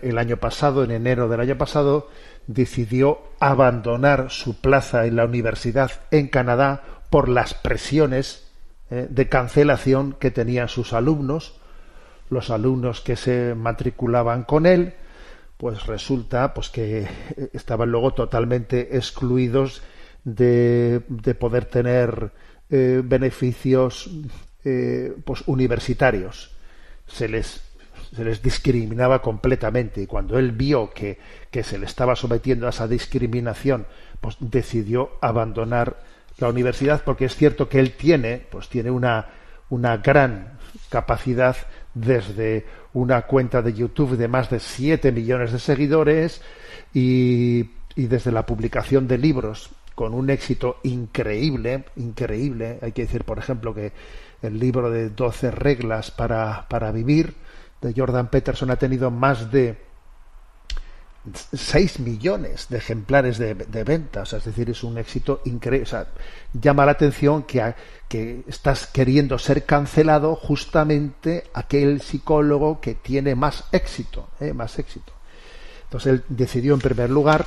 el 0.01 0.17
año 0.17 0.37
pasado, 0.37 0.83
en 0.83 0.91
enero 0.91 1.29
del 1.29 1.39
año 1.39 1.57
pasado, 1.57 2.09
decidió 2.47 3.21
abandonar 3.39 4.31
su 4.31 4.59
plaza 4.59 5.05
en 5.05 5.15
la 5.15 5.25
universidad 5.25 5.91
en 6.09 6.27
Canadá 6.29 6.81
por 7.11 7.29
las 7.29 7.53
presiones 7.53 8.47
eh, 8.89 9.07
de 9.09 9.29
cancelación 9.29 10.13
que 10.19 10.31
tenían 10.31 10.69
sus 10.69 10.93
alumnos, 10.93 11.59
los 12.29 12.49
alumnos 12.49 13.01
que 13.01 13.15
se 13.15 13.53
matriculaban 13.53 14.43
con 14.43 14.65
él, 14.65 14.95
pues 15.57 15.85
resulta 15.85 16.53
pues 16.53 16.69
que 16.69 17.07
estaban 17.53 17.91
luego 17.91 18.13
totalmente 18.13 18.95
excluidos 18.95 19.81
de, 20.23 21.01
de 21.07 21.35
poder 21.35 21.65
tener 21.65 22.31
eh, 22.69 23.01
beneficios 23.03 24.09
eh, 24.63 25.15
pues 25.25 25.43
universitarios. 25.47 26.51
Se 27.07 27.27
les 27.27 27.63
se 28.15 28.23
les 28.23 28.41
discriminaba 28.41 29.21
completamente. 29.21 30.01
Y 30.01 30.07
cuando 30.07 30.39
él 30.39 30.51
vio 30.51 30.91
que, 30.91 31.19
que 31.51 31.63
se 31.63 31.77
le 31.77 31.85
estaba 31.85 32.15
sometiendo 32.15 32.65
a 32.67 32.69
esa 32.69 32.87
discriminación 32.87 33.85
pues 34.21 34.37
decidió 34.39 35.11
abandonar 35.21 35.97
la 36.37 36.49
universidad 36.49 37.03
porque 37.03 37.25
es 37.25 37.35
cierto 37.35 37.69
que 37.69 37.79
él 37.79 37.93
tiene 37.93 38.45
pues 38.49 38.69
tiene 38.69 38.91
una 38.91 39.27
una 39.69 39.97
gran 39.97 40.57
capacidad 40.89 41.57
desde 42.01 42.65
una 42.93 43.23
cuenta 43.23 43.61
de 43.61 43.73
YouTube 43.73 44.17
de 44.17 44.27
más 44.27 44.49
de 44.49 44.59
7 44.59 45.11
millones 45.11 45.51
de 45.51 45.59
seguidores 45.59 46.41
y, 46.93 47.69
desde 47.95 48.31
la 48.31 48.45
publicación 48.45 49.07
de 49.07 49.17
libros 49.17 49.71
con 49.95 50.13
un 50.13 50.29
éxito 50.29 50.77
increíble, 50.83 51.85
increíble. 51.95 52.77
Hay 52.81 52.91
que 52.91 53.03
decir, 53.03 53.23
por 53.23 53.39
ejemplo, 53.39 53.73
que 53.73 53.91
el 54.43 54.59
libro 54.59 54.91
de 54.91 55.09
12 55.09 55.49
reglas 55.49 56.11
para, 56.11 56.67
para 56.69 56.91
vivir 56.91 57.33
de 57.81 57.93
Jordan 57.95 58.29
Peterson 58.29 58.69
ha 58.69 58.75
tenido 58.75 59.09
más 59.09 59.51
de 59.51 59.86
6 61.53 61.99
millones 61.99 62.67
de 62.69 62.77
ejemplares 62.77 63.37
de, 63.37 63.53
ventas, 63.83 64.33
es 64.33 64.45
decir, 64.45 64.69
es 64.69 64.83
un 64.83 64.97
éxito 64.97 65.41
increíble. 65.45 65.89
llama 66.53 66.85
la 66.85 66.93
atención 66.93 67.43
que, 67.43 67.73
que 68.07 68.43
estás 68.47 68.87
queriendo 68.87 69.37
ser 69.37 69.65
cancelado 69.65 70.35
justamente 70.35 71.45
aquel 71.53 72.01
psicólogo 72.01 72.79
que 72.79 72.95
tiene 72.95 73.35
más 73.35 73.65
éxito, 73.71 74.29
¿eh? 74.39 74.53
más 74.53 74.79
éxito. 74.79 75.13
Entonces 75.83 76.13
él 76.13 76.23
decidió 76.29 76.73
en 76.73 76.81
primer 76.81 77.09
lugar 77.09 77.45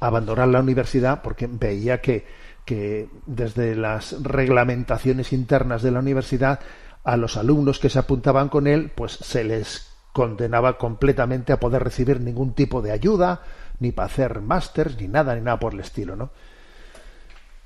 abandonar 0.00 0.48
la 0.48 0.60
universidad 0.60 1.22
porque 1.22 1.48
veía 1.48 2.00
que, 2.00 2.26
que 2.64 3.08
desde 3.26 3.74
las 3.74 4.22
reglamentaciones 4.22 5.32
internas 5.32 5.82
de 5.82 5.90
la 5.90 5.98
universidad 5.98 6.60
a 7.04 7.16
los 7.16 7.36
alumnos 7.36 7.78
que 7.78 7.90
se 7.90 7.98
apuntaban 7.98 8.48
con 8.48 8.66
él, 8.66 8.90
pues 8.94 9.12
se 9.12 9.44
les 9.44 9.91
condenaba 10.12 10.78
completamente 10.78 11.52
a 11.52 11.60
poder 11.60 11.82
recibir 11.82 12.20
ningún 12.20 12.54
tipo 12.54 12.82
de 12.82 12.92
ayuda, 12.92 13.42
ni 13.80 13.92
para 13.92 14.06
hacer 14.06 14.40
másters, 14.40 15.00
ni 15.00 15.08
nada, 15.08 15.34
ni 15.34 15.40
nada 15.40 15.58
por 15.58 15.74
el 15.74 15.80
estilo, 15.80 16.16
¿no? 16.16 16.30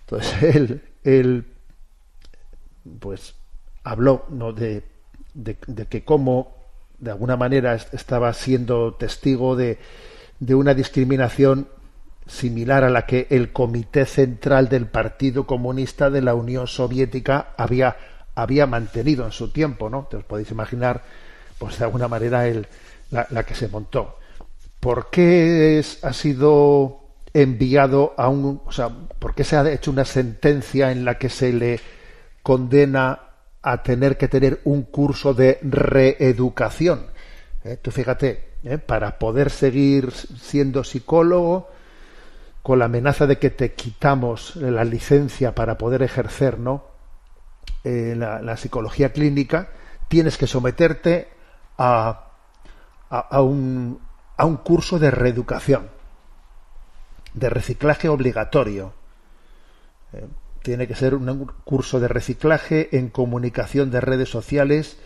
Entonces 0.03 0.43
él, 0.55 0.83
él 1.05 1.47
pues 3.01 3.35
habló 3.83 4.25
¿no? 4.31 4.53
de, 4.53 4.85
de, 5.35 5.57
que 5.57 6.05
cómo 6.05 6.55
de 6.99 7.11
alguna 7.11 7.37
manera 7.37 7.75
estaba 7.75 8.33
siendo 8.33 8.95
testigo 8.95 9.57
de, 9.57 9.79
de 10.41 10.55
una 10.55 10.75
discriminación 10.75 11.69
similar 12.27 12.85
a 12.85 12.91
la 12.91 13.07
que 13.07 13.27
el 13.31 13.53
Comité 13.53 14.07
Central 14.07 14.69
del 14.69 14.87
Partido 14.87 15.47
Comunista 15.47 16.11
de 16.11 16.23
la 16.23 16.35
Unión 16.35 16.67
Soviética 16.67 17.55
había, 17.57 17.97
había 18.35 18.67
mantenido 18.67 19.25
en 19.25 19.33
su 19.33 19.53
tiempo, 19.53 19.91
¿no? 19.91 20.09
Podéis 20.09 20.51
imaginar 20.51 21.05
pues 21.59 21.79
de 21.79 21.85
alguna 21.85 22.09
manera 22.09 22.47
el, 22.47 22.67
la, 23.11 23.45
que 23.45 23.55
se 23.55 23.69
montó. 23.69 24.19
¿Por 24.81 25.11
qué 25.11 25.83
ha 26.03 26.13
sido 26.13 27.01
enviado 27.33 28.15
a 28.17 28.29
un, 28.29 28.63
o 28.65 28.73
sea, 28.73 28.89
por 28.89 29.35
qué 29.35 29.45
se 29.45 29.57
ha 29.57 29.71
hecho 29.71 29.91
una 29.91 30.05
sentencia 30.05 30.91
en 30.91 31.05
la 31.05 31.19
que 31.19 31.29
se 31.29 31.53
le 31.53 31.81
condena 32.43 33.21
a 33.63 33.83
tener 33.83 34.17
que 34.17 34.29
tener 34.29 34.61
un 34.65 34.83
curso 34.83 35.35
de 35.35 35.59
reeducación? 35.63 37.07
¿Eh? 37.65 37.79
Fíjate, 37.91 38.55
¿eh? 38.65 38.79
para 38.79 39.19
poder 39.19 39.51
seguir 39.51 40.13
siendo 40.13 40.85
psicólogo, 40.85 41.71
con 42.63 42.81
la 42.81 42.87
amenaza 42.87 43.29
de 43.29 43.39
que 43.39 43.51
te 43.51 43.75
quitamos 43.75 44.57
la 44.57 44.85
licencia 44.85 45.55
para 45.55 45.79
poder 45.79 46.03
ejercer, 46.03 46.59
¿no? 46.59 46.85
Eh, 47.85 48.15
la, 48.17 48.43
la 48.43 48.57
psicología 48.57 49.13
clínica, 49.13 49.71
tienes 50.09 50.37
que 50.37 50.49
someterte 50.49 51.29
a, 51.79 52.27
a, 53.11 53.43
un, 53.43 54.01
a 54.37 54.45
un 54.45 54.57
curso 54.57 54.99
de 54.99 55.11
reeducación, 55.11 55.89
de 57.35 57.51
reciclaje 57.51 58.09
obligatorio. 58.09 58.93
Eh, 60.13 60.27
tiene 60.63 60.89
que 60.89 60.97
ser 60.97 61.15
un 61.15 61.47
curso 61.65 62.01
de 62.01 62.09
reciclaje 62.09 62.97
en 62.97 63.09
comunicación 63.09 63.91
de 63.91 64.01
redes 64.01 64.29
sociales. 64.29 64.99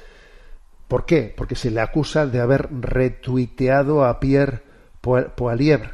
¿Por 0.88 1.04
qué? 1.04 1.34
Porque 1.36 1.54
se 1.54 1.70
le 1.70 1.82
acusa 1.82 2.26
de 2.26 2.40
haber 2.40 2.68
retuiteado 2.72 4.04
a 4.04 4.20
Pierre 4.20 4.62
Poilievre, 5.00 5.90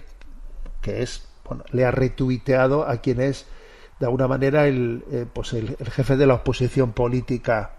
que 0.82 1.02
es, 1.02 1.26
bueno, 1.44 1.64
le 1.72 1.84
ha 1.84 1.90
retuiteado 1.90 2.88
a 2.88 2.98
quien 2.98 3.20
es 3.20 3.46
de 3.98 4.06
alguna 4.06 4.28
manera 4.28 4.66
el, 4.66 5.04
eh, 5.10 5.26
pues 5.32 5.52
el, 5.54 5.76
jefe 5.76 6.16
de 6.16 6.26
la 6.26 6.34
oposición 6.34 6.92
política 6.92 7.72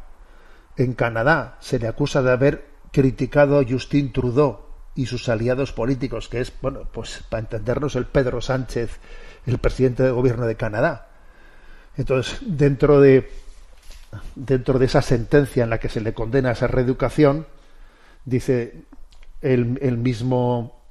en 0.76 0.94
Canadá. 0.94 1.58
Se 1.60 1.80
le 1.80 1.88
acusa 1.88 2.22
de 2.22 2.32
haber 2.32 2.66
criticado 2.98 3.60
a 3.60 3.64
Justin 3.64 4.12
Trudeau 4.12 4.58
y 4.96 5.06
sus 5.06 5.30
aliados 5.30 5.72
políticos, 5.72 6.28
que 6.30 6.42
es, 6.42 6.52
bueno, 6.64 6.90
pues 6.92 7.24
para 7.30 7.42
entendernos, 7.42 7.96
el 7.96 8.08
Pedro 8.08 8.42
Sánchez, 8.42 8.90
el 9.46 9.60
presidente 9.60 10.02
del 10.02 10.14
gobierno 10.14 10.48
de 10.48 10.56
Canadá. 10.56 11.08
Entonces, 11.96 12.40
dentro 12.42 13.00
de 13.00 13.30
dentro 14.34 14.80
de 14.80 14.88
esa 14.88 15.04
sentencia 15.04 15.64
en 15.64 15.70
la 15.70 15.80
que 15.80 15.90
se 15.90 16.02
le 16.02 16.16
condena 16.16 16.54
esa 16.54 16.66
reeducación, 16.66 17.46
dice 18.26 18.86
el, 19.44 19.78
el 19.84 20.00
mismo 20.00 20.82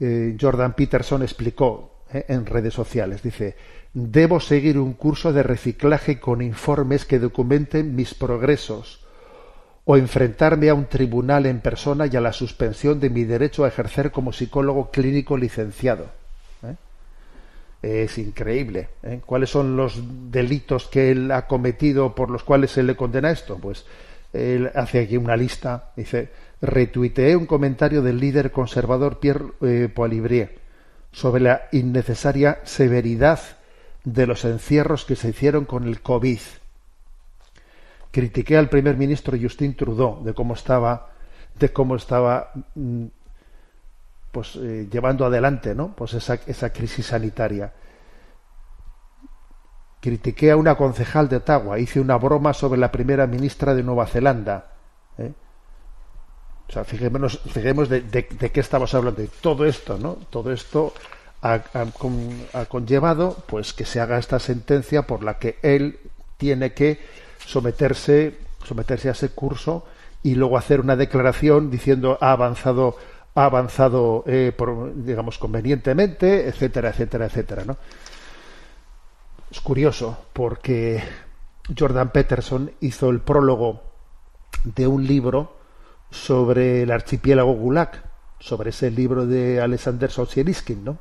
eh, 0.00 0.34
Jordan 0.40 0.72
Peterson 0.72 1.22
explicó 1.22 2.04
eh, 2.14 2.24
en 2.28 2.46
redes 2.46 2.72
sociales, 2.72 3.22
dice, 3.22 3.56
debo 3.92 4.40
seguir 4.40 4.78
un 4.78 4.94
curso 4.94 5.34
de 5.34 5.42
reciclaje 5.42 6.18
con 6.18 6.40
informes 6.40 7.04
que 7.04 7.18
documenten 7.18 7.94
mis 7.94 8.14
progresos 8.14 9.01
o 9.84 9.96
enfrentarme 9.96 10.68
a 10.68 10.74
un 10.74 10.86
tribunal 10.86 11.46
en 11.46 11.60
persona 11.60 12.06
y 12.06 12.16
a 12.16 12.20
la 12.20 12.32
suspensión 12.32 13.00
de 13.00 13.10
mi 13.10 13.24
derecho 13.24 13.64
a 13.64 13.68
ejercer 13.68 14.12
como 14.12 14.32
psicólogo 14.32 14.90
clínico 14.90 15.36
licenciado. 15.36 16.06
¿eh? 16.62 16.76
Es 18.04 18.18
increíble. 18.18 18.90
¿eh? 19.02 19.20
¿Cuáles 19.26 19.50
son 19.50 19.76
los 19.76 20.00
delitos 20.30 20.86
que 20.86 21.10
él 21.10 21.30
ha 21.32 21.46
cometido 21.46 22.14
por 22.14 22.30
los 22.30 22.44
cuales 22.44 22.70
se 22.70 22.84
le 22.84 22.94
condena 22.94 23.32
esto? 23.32 23.58
Pues 23.58 23.84
él 24.32 24.70
hace 24.74 25.00
aquí 25.00 25.16
una 25.16 25.36
lista. 25.36 25.90
Dice, 25.96 26.28
retuiteé 26.60 27.34
un 27.34 27.46
comentario 27.46 28.02
del 28.02 28.20
líder 28.20 28.52
conservador 28.52 29.18
Pierre 29.18 29.46
eh, 29.62 30.58
sobre 31.10 31.42
la 31.42 31.62
innecesaria 31.72 32.60
severidad 32.62 33.40
de 34.04 34.26
los 34.26 34.44
encierros 34.44 35.04
que 35.04 35.16
se 35.16 35.30
hicieron 35.30 35.64
con 35.64 35.86
el 35.86 36.00
COVID 36.00 36.38
critiqué 38.12 38.56
al 38.56 38.68
primer 38.68 38.96
ministro 38.96 39.36
Justin 39.40 39.74
Trudeau 39.74 40.22
de 40.22 40.34
cómo 40.34 40.54
estaba 40.54 41.08
de 41.58 41.72
cómo 41.72 41.96
estaba 41.96 42.52
mm, 42.74 43.06
pues 44.30 44.56
eh, 44.56 44.86
llevando 44.90 45.26
adelante 45.26 45.74
no 45.74 45.96
pues 45.96 46.14
esa, 46.14 46.38
esa 46.46 46.72
crisis 46.72 47.06
sanitaria. 47.06 47.72
Critiqué 50.00 50.50
a 50.50 50.56
una 50.56 50.76
concejal 50.76 51.28
de 51.28 51.36
Ottawa 51.36 51.78
hice 51.78 52.00
una 52.00 52.16
broma 52.16 52.52
sobre 52.52 52.78
la 52.78 52.92
primera 52.92 53.26
ministra 53.26 53.74
de 53.74 53.82
Nueva 53.82 54.06
Zelanda 54.06 54.72
¿eh? 55.18 55.32
o 56.68 56.72
sea 56.72 56.84
fijémonos, 56.84 57.40
fijemos 57.46 57.88
de, 57.88 58.02
de, 58.02 58.26
qué 58.26 58.60
estamos 58.60 58.94
hablando 58.94 59.22
todo 59.40 59.64
esto 59.64 59.98
no 59.98 60.14
todo 60.28 60.52
esto 60.52 60.92
ha, 61.40 61.60
ha 62.52 62.64
conllevado 62.66 63.36
pues 63.46 63.72
que 63.72 63.84
se 63.84 64.00
haga 64.00 64.18
esta 64.18 64.38
sentencia 64.38 65.06
por 65.06 65.22
la 65.22 65.38
que 65.38 65.58
él 65.62 65.98
tiene 66.36 66.72
que 66.72 66.98
someterse, 67.46 68.38
someterse 68.64 69.08
a 69.08 69.12
ese 69.12 69.30
curso 69.30 69.84
y 70.22 70.34
luego 70.34 70.56
hacer 70.56 70.80
una 70.80 70.96
declaración 70.96 71.70
diciendo 71.70 72.18
ha 72.20 72.32
avanzado 72.32 72.96
ha 73.34 73.46
avanzado 73.46 74.24
eh, 74.26 74.52
por, 74.56 74.94
digamos 74.94 75.38
convenientemente 75.38 76.48
etcétera 76.48 76.90
etcétera 76.90 77.26
etcétera 77.26 77.64
¿no? 77.64 77.76
es 79.50 79.60
curioso 79.60 80.26
porque 80.32 81.02
Jordan 81.76 82.10
Peterson 82.10 82.72
hizo 82.80 83.10
el 83.10 83.20
prólogo 83.20 83.82
de 84.64 84.86
un 84.86 85.06
libro 85.06 85.56
sobre 86.10 86.82
el 86.82 86.90
archipiélago 86.90 87.52
Gulag 87.52 88.10
sobre 88.38 88.70
ese 88.70 88.90
libro 88.90 89.26
de 89.26 89.60
Alexander 89.60 90.10
Solzhenitsyn 90.10 90.84
¿no? 90.84 90.98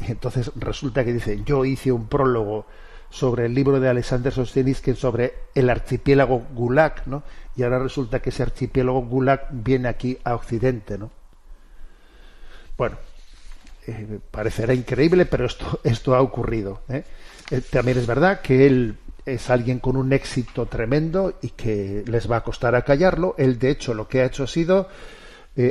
entonces 0.00 0.52
resulta 0.54 1.04
que 1.04 1.12
dice 1.12 1.42
yo 1.44 1.64
hice 1.64 1.90
un 1.90 2.06
prólogo 2.06 2.66
sobre 3.10 3.46
el 3.46 3.54
libro 3.54 3.80
de 3.80 3.88
Alexander 3.88 4.32
Solzhenitsyn 4.32 4.96
sobre 4.96 5.34
el 5.54 5.70
archipiélago 5.70 6.46
Gulag, 6.54 7.06
¿no? 7.06 7.22
Y 7.56 7.62
ahora 7.62 7.78
resulta 7.78 8.20
que 8.20 8.30
ese 8.30 8.42
archipiélago 8.42 9.02
Gulag 9.02 9.48
viene 9.50 9.88
aquí 9.88 10.18
a 10.24 10.34
Occidente, 10.34 10.98
¿no? 10.98 11.10
Bueno, 12.76 12.96
eh, 13.86 14.20
parecerá 14.30 14.74
increíble, 14.74 15.26
pero 15.26 15.46
esto, 15.46 15.80
esto 15.82 16.14
ha 16.14 16.20
ocurrido. 16.20 16.82
¿eh? 16.88 17.04
Eh, 17.50 17.62
también 17.70 17.98
es 17.98 18.06
verdad 18.06 18.40
que 18.40 18.66
él 18.66 18.96
es 19.24 19.50
alguien 19.50 19.78
con 19.78 19.96
un 19.96 20.12
éxito 20.12 20.66
tremendo 20.66 21.38
y 21.42 21.50
que 21.50 22.04
les 22.06 22.30
va 22.30 22.36
a 22.36 22.44
costar 22.44 22.74
acallarlo. 22.74 23.34
Él, 23.38 23.58
de 23.58 23.70
hecho, 23.70 23.94
lo 23.94 24.06
que 24.06 24.20
ha 24.20 24.26
hecho 24.26 24.44
ha 24.44 24.46
sido, 24.46 24.88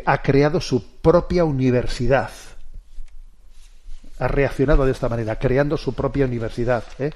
ha 0.06 0.22
creado 0.22 0.60
su 0.60 1.00
propia 1.00 1.46
universidad 1.46 2.30
ha 4.20 4.28
reaccionado 4.28 4.86
de 4.86 4.92
esta 4.92 5.10
manera, 5.10 5.38
creando 5.38 5.78
su 5.78 5.94
propia 5.94 6.26
universidad 6.26 6.84
¿eh? 7.00 7.12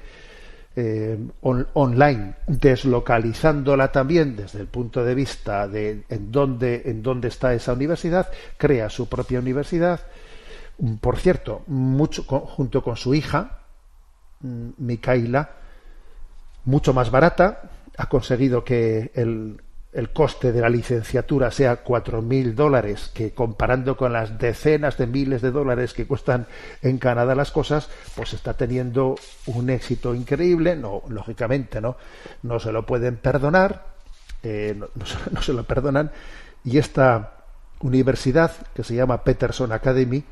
Eh, 0.73 1.19
online, 1.41 2.35
deslocalizándola 2.47 3.91
también 3.91 4.37
desde 4.37 4.61
el 4.61 4.67
punto 4.67 5.03
de 5.03 5.15
vista 5.15 5.67
de 5.67 6.03
en 6.07 6.31
dónde, 6.31 6.83
en 6.85 7.03
dónde 7.03 7.27
está 7.27 7.53
esa 7.53 7.73
universidad, 7.73 8.29
crea 8.55 8.89
su 8.89 9.09
propia 9.09 9.39
universidad. 9.39 9.99
Por 11.01 11.17
cierto, 11.17 11.63
mucho, 11.67 12.23
junto 12.23 12.81
con 12.81 12.95
su 12.95 13.13
hija, 13.13 13.59
mm, 14.39 14.69
Mikaila, 14.77 15.49
mucho 16.63 16.93
más 16.93 17.11
barata, 17.11 17.69
ha 17.97 18.07
conseguido 18.07 18.63
que 18.63 19.11
el, 19.13 19.61
el 19.93 20.11
coste 20.11 20.53
de 20.53 20.61
la 20.61 20.69
licenciatura 20.69 21.51
sea 21.51 21.77
cuatro 21.77 22.21
mil 22.21 22.55
dólares, 22.55 23.11
que 23.13 23.33
comparando 23.33 23.97
con 23.97 24.13
las 24.13 24.37
decenas 24.37 24.97
de 24.97 25.05
miles 25.05 25.41
de 25.41 25.51
dólares 25.51 25.93
que 25.93 26.07
cuestan 26.07 26.47
en 26.81 26.97
Canadá 26.97 27.35
las 27.35 27.51
cosas, 27.51 27.89
pues 28.15 28.33
está 28.33 28.55
teniendo 28.55 29.15
un 29.47 29.69
éxito 29.69 30.15
increíble. 30.15 30.77
No, 30.77 31.03
lógicamente, 31.09 31.81
no, 31.81 31.97
no 32.43 32.59
se 32.59 32.71
lo 32.71 32.85
pueden 32.85 33.17
perdonar, 33.17 33.85
eh, 34.43 34.79
no, 34.79 35.41
se 35.41 35.53
lo 35.53 35.63
perdonan. 35.65 36.11
Y 36.63 36.77
esta 36.77 37.33
universidad, 37.81 38.51
que 38.73 38.83
se 38.83 38.95
llama 38.95 39.23
Peterson 39.23 39.73
Academy, 39.73 40.23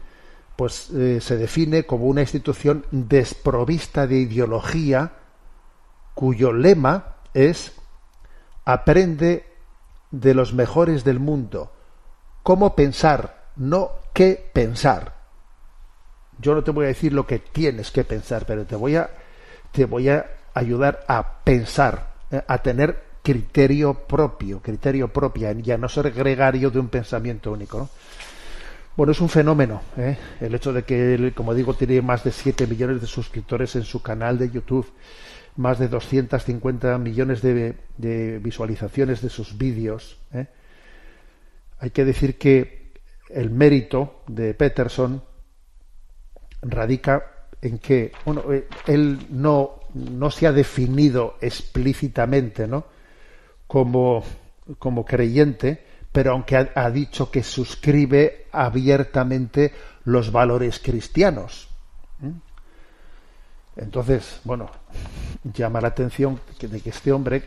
pues 0.56 0.90
eh, 0.92 1.20
se 1.20 1.36
define 1.36 1.86
como 1.86 2.06
una 2.06 2.22
institución 2.22 2.86
desprovista 2.92 4.08
de 4.08 4.20
ideología, 4.20 5.14
cuyo 6.14 6.54
lema 6.54 7.16
es 7.34 7.74
aprende 8.66 9.49
de 10.12 10.34
los 10.34 10.54
mejores 10.54 11.04
del 11.04 11.20
mundo. 11.20 11.72
¿Cómo 12.44 12.76
pensar? 12.76 13.48
No 13.56 13.92
qué 14.14 14.50
pensar. 14.54 15.16
Yo 16.40 16.56
no 16.56 16.64
te 16.64 16.72
voy 16.72 16.86
a 16.86 16.90
decir 16.90 17.14
lo 17.14 17.28
que 17.28 17.40
tienes 17.40 17.92
que 17.92 18.04
pensar, 18.04 18.46
pero 18.46 18.66
te 18.66 18.76
voy 18.76 18.96
a, 18.96 19.10
te 19.72 19.86
voy 19.86 20.10
a 20.10 20.26
ayudar 20.54 21.04
a 21.08 21.44
pensar, 21.44 22.14
eh, 22.32 22.42
a 22.48 22.58
tener 22.60 23.10
criterio 23.22 23.94
propio, 23.94 24.62
criterio 24.62 25.12
propio, 25.12 25.52
y 25.52 25.72
a 25.72 25.78
no 25.78 25.90
ser 25.90 26.12
gregario 26.12 26.72
de 26.72 26.80
un 26.80 26.88
pensamiento 26.88 27.52
único. 27.52 27.90
Bueno, 28.96 29.12
es 29.12 29.22
un 29.22 29.30
fenómeno 29.30 29.82
¿eh? 29.98 30.18
el 30.42 30.56
hecho 30.56 30.74
de 30.74 30.84
que 30.84 31.16
él, 31.16 31.34
como 31.34 31.54
digo, 31.54 31.74
tiene 31.74 32.02
más 32.02 32.24
de 32.24 32.32
7 32.32 32.68
millones 32.68 33.02
de 33.02 33.08
suscriptores 33.08 33.76
en 33.76 33.84
su 33.84 34.02
canal 34.02 34.38
de 34.38 34.50
YouTube 34.50 34.92
más 35.60 35.78
de 35.78 35.90
250 35.90 36.98
millones 37.00 37.42
de, 37.42 38.40
visualizaciones 38.42 39.22
de 39.22 39.30
sus 39.30 39.58
vídeos. 39.58 40.18
¿eh? 40.34 40.48
Hay 41.80 41.90
que 41.90 42.06
decir 42.06 42.38
que 42.38 42.94
el 43.30 43.50
mérito 43.50 44.24
de 44.28 44.54
Peterson 44.54 45.22
radica 46.62 47.48
en 47.62 47.78
que 47.78 48.14
bueno, 48.24 48.54
eh, 48.54 48.68
él 48.88 49.20
no, 49.32 49.82
no 49.94 50.32
se 50.32 50.48
ha 50.48 50.54
definido 50.54 51.36
explícitamente 51.42 52.66
¿no? 52.66 52.86
como, 53.68 54.24
como 54.78 55.04
creyente, 55.04 55.84
pero 56.14 56.32
aunque 56.32 56.70
ha 56.74 56.90
dicho 56.90 57.30
que 57.30 57.44
suscribe 57.44 58.48
abiertamente 58.54 59.74
los 60.06 60.32
valores 60.32 60.80
cristianos. 60.80 61.69
Entonces, 63.82 64.42
bueno, 64.44 64.70
llama 65.54 65.80
la 65.80 65.88
atención 65.90 66.40
de 66.60 66.82
que 66.82 66.90
este 66.90 67.12
hombre, 67.14 67.44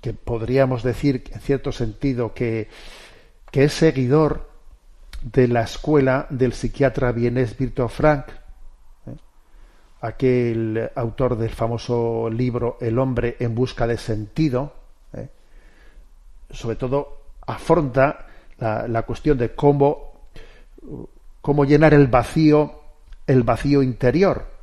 que 0.00 0.12
podríamos 0.12 0.82
decir 0.82 1.24
en 1.32 1.40
cierto 1.40 1.72
sentido 1.72 2.34
que, 2.34 2.68
es 3.52 3.72
seguidor 3.72 4.50
de 5.22 5.48
la 5.48 5.62
escuela 5.62 6.26
del 6.28 6.52
psiquiatra 6.52 7.12
vienés 7.12 7.56
Virto 7.56 7.88
Frank, 7.88 8.26
¿eh? 9.06 9.14
aquel 10.00 10.90
autor 10.96 11.38
del 11.38 11.50
famoso 11.50 12.28
libro 12.28 12.76
El 12.80 12.98
hombre 12.98 13.36
en 13.38 13.54
busca 13.54 13.86
de 13.86 13.96
sentido, 13.96 14.74
¿eh? 15.12 15.28
sobre 16.50 16.76
todo 16.76 17.22
afronta 17.46 18.26
la, 18.58 19.02
cuestión 19.02 19.38
de 19.38 19.54
cómo, 19.54 20.28
cómo 21.40 21.64
llenar 21.64 21.94
el 21.94 22.08
vacío, 22.08 22.80
el 23.26 23.44
vacío 23.44 23.82
interior. 23.82 24.53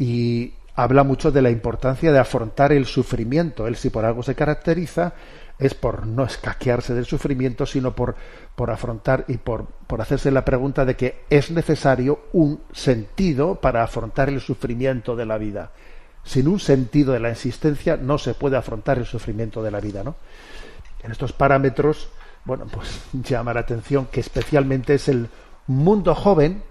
Y 0.00 0.54
habla 0.74 1.04
mucho 1.04 1.30
de 1.30 1.42
la 1.42 1.50
importancia 1.50 2.10
de 2.10 2.18
afrontar 2.18 2.72
el 2.72 2.86
sufrimiento. 2.86 3.66
Él 3.66 3.76
si 3.76 3.90
por 3.90 4.06
algo 4.06 4.22
se 4.22 4.34
caracteriza 4.34 5.12
es 5.58 5.74
por 5.74 6.06
no 6.06 6.24
escaquearse 6.24 6.94
del 6.94 7.04
sufrimiento, 7.04 7.66
sino 7.66 7.94
por, 7.94 8.16
por 8.56 8.70
afrontar 8.70 9.26
y 9.28 9.36
por, 9.36 9.66
por 9.86 10.00
hacerse 10.00 10.30
la 10.30 10.42
pregunta 10.42 10.86
de 10.86 10.96
que 10.96 11.24
es 11.28 11.50
necesario 11.50 12.20
un 12.32 12.62
sentido 12.72 13.56
para 13.56 13.82
afrontar 13.82 14.30
el 14.30 14.40
sufrimiento 14.40 15.16
de 15.16 15.26
la 15.26 15.36
vida. 15.36 15.70
Sin 16.24 16.48
un 16.48 16.60
sentido 16.60 17.12
de 17.12 17.20
la 17.20 17.30
existencia 17.30 17.98
no 17.98 18.16
se 18.16 18.32
puede 18.32 18.56
afrontar 18.56 18.96
el 18.96 19.04
sufrimiento 19.04 19.62
de 19.62 19.70
la 19.70 19.80
vida, 19.80 20.02
¿no? 20.02 20.16
En 21.02 21.12
estos 21.12 21.34
parámetros, 21.34 22.08
bueno, 22.46 22.66
pues 22.72 23.02
llama 23.12 23.52
la 23.52 23.60
atención 23.60 24.06
que 24.06 24.20
especialmente 24.20 24.94
es 24.94 25.08
el 25.08 25.28
mundo 25.66 26.14
joven, 26.14 26.62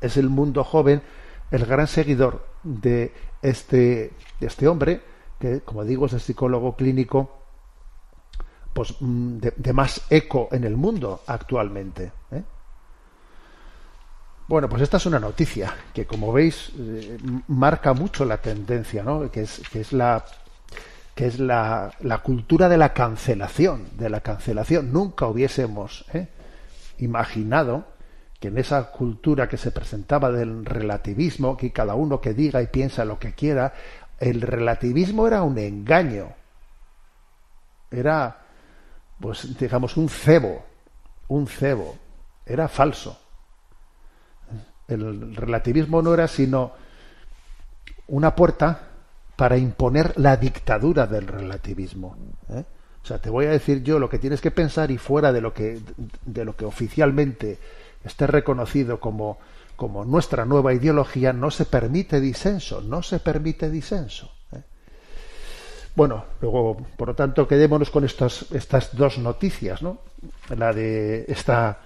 es 0.00 0.16
el 0.16 0.30
mundo 0.30 0.64
joven 0.64 1.02
el 1.50 1.66
gran 1.66 1.86
seguidor 1.86 2.53
de 2.64 3.12
este, 3.42 4.12
de 4.40 4.46
este 4.46 4.66
hombre, 4.66 5.00
que 5.38 5.60
como 5.60 5.84
digo 5.84 6.06
es 6.06 6.14
el 6.14 6.20
psicólogo 6.20 6.74
clínico 6.74 7.44
pues, 8.72 8.94
mm, 9.00 9.38
de, 9.38 9.72
más 9.72 10.02
eco 10.10 10.48
en 10.50 10.64
el 10.64 10.76
mundo 10.76 11.22
actualmente. 11.26 12.12
¿eh? 12.32 12.42
Bueno, 14.48 14.68
pues 14.68 14.82
esta 14.82 14.96
es 14.96 15.06
una 15.06 15.20
noticia 15.20 15.74
que, 15.94 16.06
como 16.06 16.32
veis, 16.32 16.72
eh, 16.78 17.18
marca 17.48 17.94
mucho 17.94 18.24
la 18.24 18.38
tendencia, 18.38 19.02
¿no? 19.02 19.30
Que 19.30 19.42
es, 19.42 19.62
que 19.70 19.80
es 19.80 19.92
la 19.92 20.24
que 21.14 21.28
es 21.28 21.38
la, 21.38 21.92
la, 22.00 22.18
cultura 22.18 22.68
de 22.68 22.76
la 22.76 22.92
cancelación, 22.92 23.96
de 23.96 24.10
la 24.10 24.20
cancelación. 24.20 24.92
Nunca 24.92 25.28
hubiésemos 25.28 26.04
¿eh? 26.12 26.26
imaginado 26.98 27.86
que 28.44 28.48
en 28.48 28.58
esa 28.58 28.90
cultura 28.90 29.48
que 29.48 29.56
se 29.56 29.70
presentaba 29.70 30.30
del 30.30 30.66
relativismo, 30.66 31.56
que 31.56 31.72
cada 31.72 31.94
uno 31.94 32.20
que 32.20 32.34
diga 32.34 32.60
y 32.60 32.66
piensa 32.66 33.06
lo 33.06 33.18
que 33.18 33.32
quiera, 33.32 33.72
el 34.20 34.42
relativismo 34.42 35.26
era 35.26 35.40
un 35.40 35.56
engaño, 35.56 36.28
era, 37.90 38.44
pues 39.18 39.58
digamos, 39.58 39.96
un 39.96 40.10
cebo, 40.10 40.62
un 41.28 41.46
cebo, 41.46 41.96
era 42.44 42.68
falso. 42.68 43.18
El 44.88 45.34
relativismo 45.34 46.02
no 46.02 46.12
era 46.12 46.28
sino 46.28 46.72
una 48.08 48.36
puerta 48.36 48.88
para 49.36 49.56
imponer 49.56 50.12
la 50.18 50.36
dictadura 50.36 51.06
del 51.06 51.28
relativismo. 51.28 52.14
¿eh? 52.50 52.62
O 53.02 53.06
sea, 53.06 53.16
te 53.16 53.30
voy 53.30 53.46
a 53.46 53.52
decir 53.52 53.82
yo 53.82 53.98
lo 53.98 54.10
que 54.10 54.18
tienes 54.18 54.42
que 54.42 54.50
pensar 54.50 54.90
y 54.90 54.98
fuera 54.98 55.32
de 55.32 55.40
lo 55.40 55.54
que, 55.54 55.80
de 56.26 56.44
lo 56.44 56.54
que 56.54 56.66
oficialmente 56.66 57.58
esté 58.04 58.26
reconocido 58.26 59.00
como, 59.00 59.38
como 59.76 60.04
nuestra 60.04 60.44
nueva 60.44 60.74
ideología, 60.74 61.32
no 61.32 61.50
se 61.50 61.64
permite 61.64 62.20
disenso, 62.20 62.80
no 62.80 63.02
se 63.02 63.18
permite 63.18 63.70
disenso. 63.70 64.32
¿eh? 64.52 64.62
Bueno, 65.96 66.24
luego, 66.40 66.76
por 66.96 67.08
lo 67.08 67.14
tanto, 67.14 67.48
quedémonos 67.48 67.90
con 67.90 68.04
estas, 68.04 68.46
estas 68.52 68.96
dos 68.96 69.18
noticias, 69.18 69.82
¿no? 69.82 69.98
La 70.56 70.72
de 70.72 71.24
esta 71.28 71.80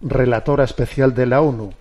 relatora 0.00 0.64
especial 0.64 1.14
de 1.14 1.26
la 1.26 1.40
ONU 1.40 1.72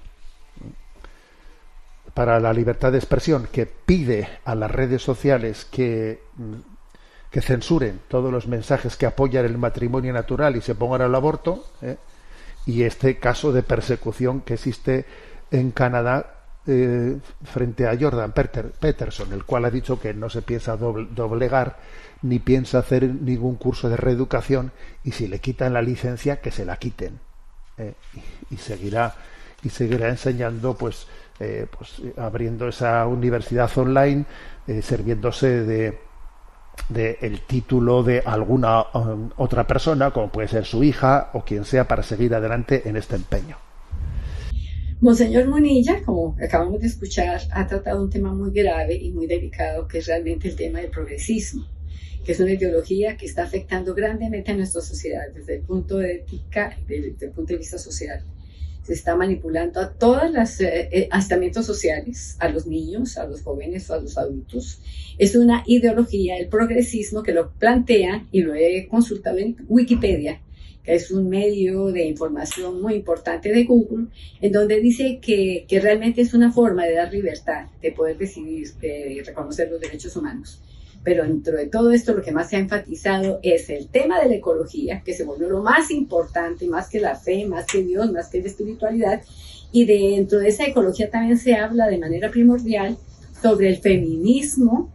para 2.13 2.39
la 2.39 2.54
libertad 2.54 2.91
de 2.91 2.97
expresión 2.97 3.47
que 3.51 3.65
pide 3.65 4.27
a 4.43 4.54
las 4.54 4.69
redes 4.69 5.01
sociales 5.01 5.65
que, 5.65 6.21
que 7.30 7.41
censuren 7.41 8.01
todos 8.08 8.32
los 8.32 8.47
mensajes 8.47 8.97
que 8.97 9.06
apoyan 9.06 9.45
el 9.45 9.58
matrimonio 9.58 10.12
natural 10.13 10.56
y 10.56 10.62
se 10.62 10.75
pongan 10.75 11.01
al 11.01 11.15
aborto, 11.15 11.65
¿eh? 11.82 11.97
Y 12.65 12.84
este 12.84 13.17
caso 13.17 13.52
de 13.52 13.63
persecución 13.63 14.41
que 14.41 14.56
existe 14.56 15.06
en 15.52 15.71
Canadá 15.71 16.36
eh, 16.67 17.17
frente 17.43 17.88
a 17.88 17.97
Jordan 18.00 18.34
Peterson, 18.34 19.34
el 19.34 19.45
cual 19.45 19.65
ha 19.65 19.71
dicho 19.71 20.00
que 20.00 20.13
no 20.13 20.30
se 20.30 20.43
piensa 20.43 20.78
doblegar 20.78 21.78
ni 22.21 22.38
piensa 22.38 22.80
hacer 22.80 23.04
ningún 23.04 23.56
curso 23.56 23.89
de 23.89 23.97
reeducación 23.97 24.71
y 25.04 25.12
si 25.12 25.28
le 25.28 25.39
quitan 25.39 25.74
la 25.74 25.82
licencia 25.82 26.39
que 26.39 26.52
se 26.52 26.65
la 26.65 26.78
quiten 26.78 27.19
¿eh? 27.80 27.95
y, 28.52 28.58
seguirá 28.58 29.15
y 29.63 29.69
seguirá 29.69 30.10
enseñando 30.10 30.76
pues 30.76 31.08
eh, 31.39 31.65
pues 31.76 32.00
abriendo 32.17 32.67
esa 32.67 33.08
universidad 33.08 33.76
online 33.76 34.26
sirviéndose 34.84 35.63
de 35.63 36.11
de 36.89 37.17
el 37.22 37.41
título 37.41 38.04
de 38.04 38.22
alguna 38.26 38.84
um, 38.94 39.30
otra 39.38 39.65
persona, 39.67 40.12
como 40.12 40.32
puede 40.32 40.48
ser 40.48 40.65
su 40.65 40.84
hija 40.84 41.30
o 41.34 41.44
quien 41.44 41.65
sea, 41.65 41.88
para 41.88 42.04
seguir 42.04 42.34
adelante 42.34 42.84
en 42.89 42.98
este 42.98 43.15
empeño. 43.15 43.58
Monseñor 45.00 45.48
Monilla, 45.48 46.04
como 46.04 46.36
acabamos 46.44 46.82
de 46.82 46.88
escuchar, 46.88 47.41
ha 47.52 47.65
tratado 47.65 48.04
un 48.04 48.10
tema 48.10 48.34
muy 48.34 48.52
grave 48.52 48.96
y 48.96 49.12
muy 49.12 49.26
delicado, 49.26 49.88
que 49.88 49.98
es 49.98 50.08
realmente 50.08 50.48
el 50.48 50.56
tema 50.56 50.80
del 50.80 50.91
progresismo, 50.91 51.65
que 52.24 52.34
es 52.34 52.39
una 52.39 52.52
ideología 52.52 53.17
que 53.17 53.26
está 53.26 53.44
afectando 53.44 53.96
grandemente 53.96 54.52
a 54.52 54.56
nuestra 54.56 54.82
sociedad 54.82 55.24
desde 55.34 55.56
el 55.56 55.62
punto 55.63 55.98
de 55.98 56.17
ética, 56.17 56.78
desde 56.88 57.26
el 57.26 57.32
punto 57.32 57.54
de 57.54 57.60
vista 57.60 57.80
social 57.80 58.24
se 58.84 58.94
está 58.94 59.15
manipulando 59.15 59.80
a 59.80 59.94
todos 59.94 60.32
los 60.32 60.60
eh, 60.62 60.89
eh, 60.91 61.10
sociales, 61.63 62.36
a 62.39 62.50
los 62.50 62.65
niños, 62.65 63.17
a 63.17 63.28
los 63.28 63.41
jóvenes 63.41 63.89
o 63.89 63.94
a 63.94 64.02
los 64.02 64.17
adultos. 64.17 64.80
Es 65.17 65.36
una 65.36 65.63
ideología, 65.67 66.38
el 66.38 66.48
progresismo, 66.48 67.24
que 67.24 67.34
lo 67.34 67.52
plantea 67.52 68.26
y 68.32 68.41
lo 68.41 68.56
he 68.56 68.88
consultado 68.88 69.38
en 69.38 69.58
Wikipedia, 69.67 70.41
que 70.84 70.96
es 70.96 71.12
un 71.12 71.30
medio 71.30 71.88
de 71.91 72.06
información 72.06 72.82
muy 72.82 72.96
importante 72.96 73.50
de 73.50 73.65
Google, 73.65 74.08
en 74.41 74.52
donde 74.52 74.80
dice 74.80 75.20
que, 75.22 75.65
que 75.67 75.80
realmente 75.80 76.22
es 76.22 76.34
una 76.34 76.52
forma 76.52 76.86
de 76.86 76.96
dar 76.96 77.13
libertad, 77.13 77.67
de 77.82 77.91
poder 77.91 78.17
decidir 78.17 78.67
y 78.82 79.22
reconocer 79.22 79.70
los 79.70 79.80
derechos 79.80 80.15
humanos. 80.15 80.60
Pero 81.03 81.23
dentro 81.23 81.57
de 81.57 81.67
todo 81.67 81.91
esto 81.91 82.13
lo 82.13 82.21
que 82.21 82.31
más 82.31 82.49
se 82.49 82.57
ha 82.57 82.59
enfatizado 82.59 83.39
es 83.41 83.69
el 83.69 83.87
tema 83.87 84.19
de 84.19 84.29
la 84.29 84.35
ecología, 84.35 85.01
que 85.03 85.13
se 85.13 85.23
volvió 85.23 85.49
lo 85.49 85.63
más 85.63 85.89
importante, 85.89 86.67
más 86.67 86.89
que 86.89 86.99
la 86.99 87.15
fe, 87.15 87.45
más 87.45 87.65
que 87.65 87.83
Dios, 87.83 88.11
más 88.11 88.29
que 88.29 88.41
la 88.41 88.47
espiritualidad. 88.47 89.21
Y 89.71 89.85
dentro 89.85 90.39
de 90.39 90.49
esa 90.49 90.65
ecología 90.65 91.09
también 91.09 91.37
se 91.37 91.55
habla 91.55 91.87
de 91.87 91.97
manera 91.97 92.29
primordial 92.29 92.97
sobre 93.41 93.69
el 93.69 93.77
feminismo, 93.77 94.91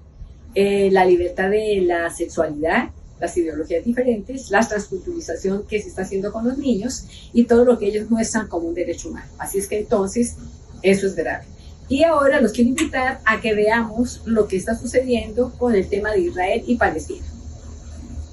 eh, 0.55 0.91
la 0.93 1.05
libertad 1.05 1.51
de 1.51 1.81
la 1.81 2.09
sexualidad, 2.11 2.91
las 3.21 3.37
ideologías 3.37 3.85
diferentes, 3.85 4.51
la 4.51 4.61
transculturización 4.61 5.67
que 5.67 5.81
se 5.81 5.89
está 5.89 6.03
haciendo 6.03 6.33
con 6.33 6.47
los 6.47 6.59
niños 6.59 7.31
y 7.33 7.45
todo 7.45 7.65
lo 7.65 7.79
que 7.79 7.87
ellos 7.87 8.11
muestran 8.11 8.47
como 8.49 8.69
un 8.69 8.75
derecho 8.75 9.09
humano. 9.09 9.31
Así 9.39 9.59
es 9.59 9.67
que 9.67 9.79
entonces 9.79 10.37
eso 10.83 11.07
es 11.07 11.17
grave. 11.17 11.45
Y 11.89 12.03
ahora 12.03 12.41
los 12.41 12.53
quiero 12.53 12.71
invitar 12.71 13.21
a 13.25 13.41
que 13.41 13.55
veamos 13.55 14.23
lo 14.27 14.49
que 14.49 14.57
está 14.57 14.75
sucediendo 14.75 15.53
con 15.59 15.75
el 15.75 15.89
tema 15.89 16.11
de 16.11 16.21
Israel 16.21 16.65
y 16.67 16.77
Palestina. 16.77 17.25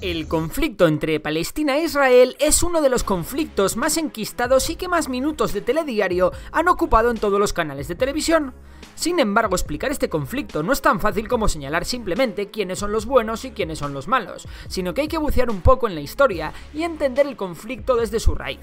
El 0.02 0.28
conflicto 0.28 0.86
entre 0.86 1.22
Palestina 1.22 1.78
e 1.78 1.86
Israel 1.86 2.36
es 2.40 2.62
uno 2.62 2.82
de 2.82 2.90
los 2.90 3.06
conflictos 3.06 3.78
más 3.78 3.96
enquistados 3.96 4.70
y 4.70 4.76
que 4.76 4.90
más 4.90 5.08
minutos 5.08 5.54
de 5.54 5.62
telediario 5.62 6.34
han 6.52 6.68
ocupado 6.68 7.10
en 7.10 7.18
todos 7.18 7.40
los 7.40 7.54
canales 7.54 7.88
de 7.88 7.96
televisión. 7.96 8.54
Sin 8.96 9.20
embargo, 9.20 9.56
explicar 9.56 9.92
este 9.92 10.10
conflicto 10.10 10.62
no 10.62 10.74
es 10.74 10.82
tan 10.82 11.00
fácil 11.00 11.30
como 11.30 11.48
señalar 11.48 11.86
simplemente 11.86 12.52
quiénes 12.52 12.80
son 12.80 12.92
los 12.92 13.06
buenos 13.06 13.46
y 13.46 13.52
quiénes 13.52 13.80
son 13.80 13.94
los 13.94 14.10
malos, 14.10 14.46
sino 14.68 14.94
que 14.94 15.02
hay 15.02 15.08
que 15.08 15.18
bucear 15.18 15.50
un 15.50 15.62
poco 15.62 15.88
en 15.88 15.96
la 15.96 16.02
historia 16.02 16.52
y 16.74 16.84
entender 16.84 17.26
el 17.26 17.38
conflicto 17.38 17.96
desde 17.96 18.20
su 18.20 18.36
raíz. 18.36 18.60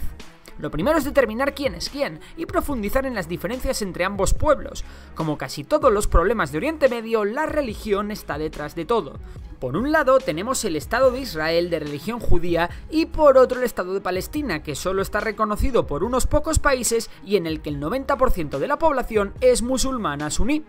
Lo 0.61 0.71
primero 0.71 0.99
es 0.99 1.05
determinar 1.05 1.55
quién 1.55 1.75
es 1.75 1.89
quién 1.89 2.21
y 2.37 2.47
profundizar 2.47 3.07
en 3.07 3.15
las 3.15 3.29
diferencias 3.29 3.83
entre 3.83 4.05
ambos 4.05 4.35
pueblos. 4.35 4.85
Como 5.15 5.39
casi 5.39 5.65
todos 5.65 5.93
los 5.93 6.07
problemas 6.07 6.53
de 6.53 6.59
Oriente 6.59 6.89
Medio, 6.89 7.25
la 7.25 7.47
religión 7.47 8.11
está 8.11 8.39
detrás 8.39 8.75
de 8.75 8.85
todo. 8.85 9.19
Por 9.59 9.77
un 9.77 9.93
lado 9.93 10.19
tenemos 10.19 10.65
el 10.65 10.77
Estado 10.77 11.11
de 11.11 11.21
Israel 11.21 11.69
de 11.69 11.81
religión 11.81 12.19
judía 12.19 12.71
y 12.91 13.07
por 13.07 13.37
otro 13.37 13.59
el 13.59 13.65
Estado 13.65 13.93
de 13.93 14.01
Palestina, 14.01 14.63
que 14.63 14.75
solo 14.75 15.03
está 15.03 15.21
reconocido 15.21 15.87
por 15.87 16.05
unos 16.05 16.27
pocos 16.27 16.59
países 16.59 17.11
y 17.25 17.37
en 17.37 17.47
el 17.47 17.61
que 17.61 17.71
el 17.71 17.81
90% 17.81 18.59
de 18.59 18.69
la 18.69 18.79
población 18.79 19.35
es 19.41 19.63
musulmana 19.63 20.31
suní. 20.31 20.65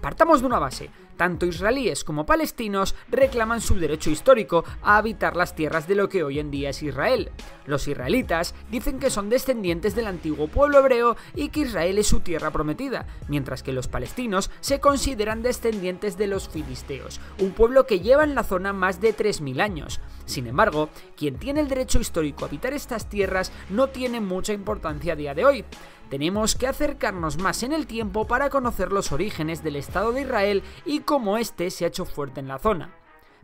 Partamos 0.00 0.40
de 0.40 0.46
una 0.46 0.60
base. 0.60 0.90
Tanto 1.16 1.46
israelíes 1.46 2.04
como 2.04 2.26
palestinos 2.26 2.94
reclaman 3.08 3.60
su 3.60 3.76
derecho 3.76 4.10
histórico 4.10 4.64
a 4.82 4.98
habitar 4.98 5.36
las 5.36 5.54
tierras 5.54 5.88
de 5.88 5.94
lo 5.94 6.08
que 6.08 6.22
hoy 6.22 6.38
en 6.38 6.50
día 6.50 6.70
es 6.70 6.82
Israel. 6.82 7.30
Los 7.64 7.88
israelitas 7.88 8.54
dicen 8.70 8.98
que 8.98 9.10
son 9.10 9.30
descendientes 9.30 9.94
del 9.94 10.06
antiguo 10.06 10.48
pueblo 10.48 10.78
hebreo 10.78 11.16
y 11.34 11.48
que 11.48 11.60
Israel 11.60 11.98
es 11.98 12.06
su 12.06 12.20
tierra 12.20 12.50
prometida, 12.50 13.06
mientras 13.28 13.62
que 13.62 13.72
los 13.72 13.88
palestinos 13.88 14.50
se 14.60 14.80
consideran 14.80 15.42
descendientes 15.42 16.16
de 16.18 16.26
los 16.26 16.48
filisteos, 16.48 17.20
un 17.40 17.52
pueblo 17.52 17.86
que 17.86 18.00
lleva 18.00 18.24
en 18.24 18.34
la 18.34 18.44
zona 18.44 18.72
más 18.72 19.00
de 19.00 19.16
3.000 19.16 19.60
años. 19.60 20.00
Sin 20.26 20.46
embargo, 20.46 20.90
quien 21.16 21.36
tiene 21.38 21.60
el 21.60 21.68
derecho 21.68 21.98
histórico 21.98 22.44
a 22.44 22.48
habitar 22.48 22.72
estas 22.72 23.08
tierras 23.08 23.52
no 23.70 23.88
tiene 23.88 24.20
mucha 24.20 24.52
importancia 24.52 25.14
a 25.14 25.16
día 25.16 25.34
de 25.34 25.44
hoy 25.44 25.64
tenemos 26.08 26.54
que 26.54 26.66
acercarnos 26.66 27.38
más 27.38 27.62
en 27.62 27.72
el 27.72 27.86
tiempo 27.86 28.26
para 28.26 28.50
conocer 28.50 28.92
los 28.92 29.12
orígenes 29.12 29.62
del 29.62 29.76
Estado 29.76 30.12
de 30.12 30.22
Israel 30.22 30.62
y 30.84 31.00
cómo 31.00 31.36
éste 31.38 31.70
se 31.70 31.84
ha 31.84 31.88
hecho 31.88 32.04
fuerte 32.04 32.40
en 32.40 32.48
la 32.48 32.58
zona. 32.58 32.94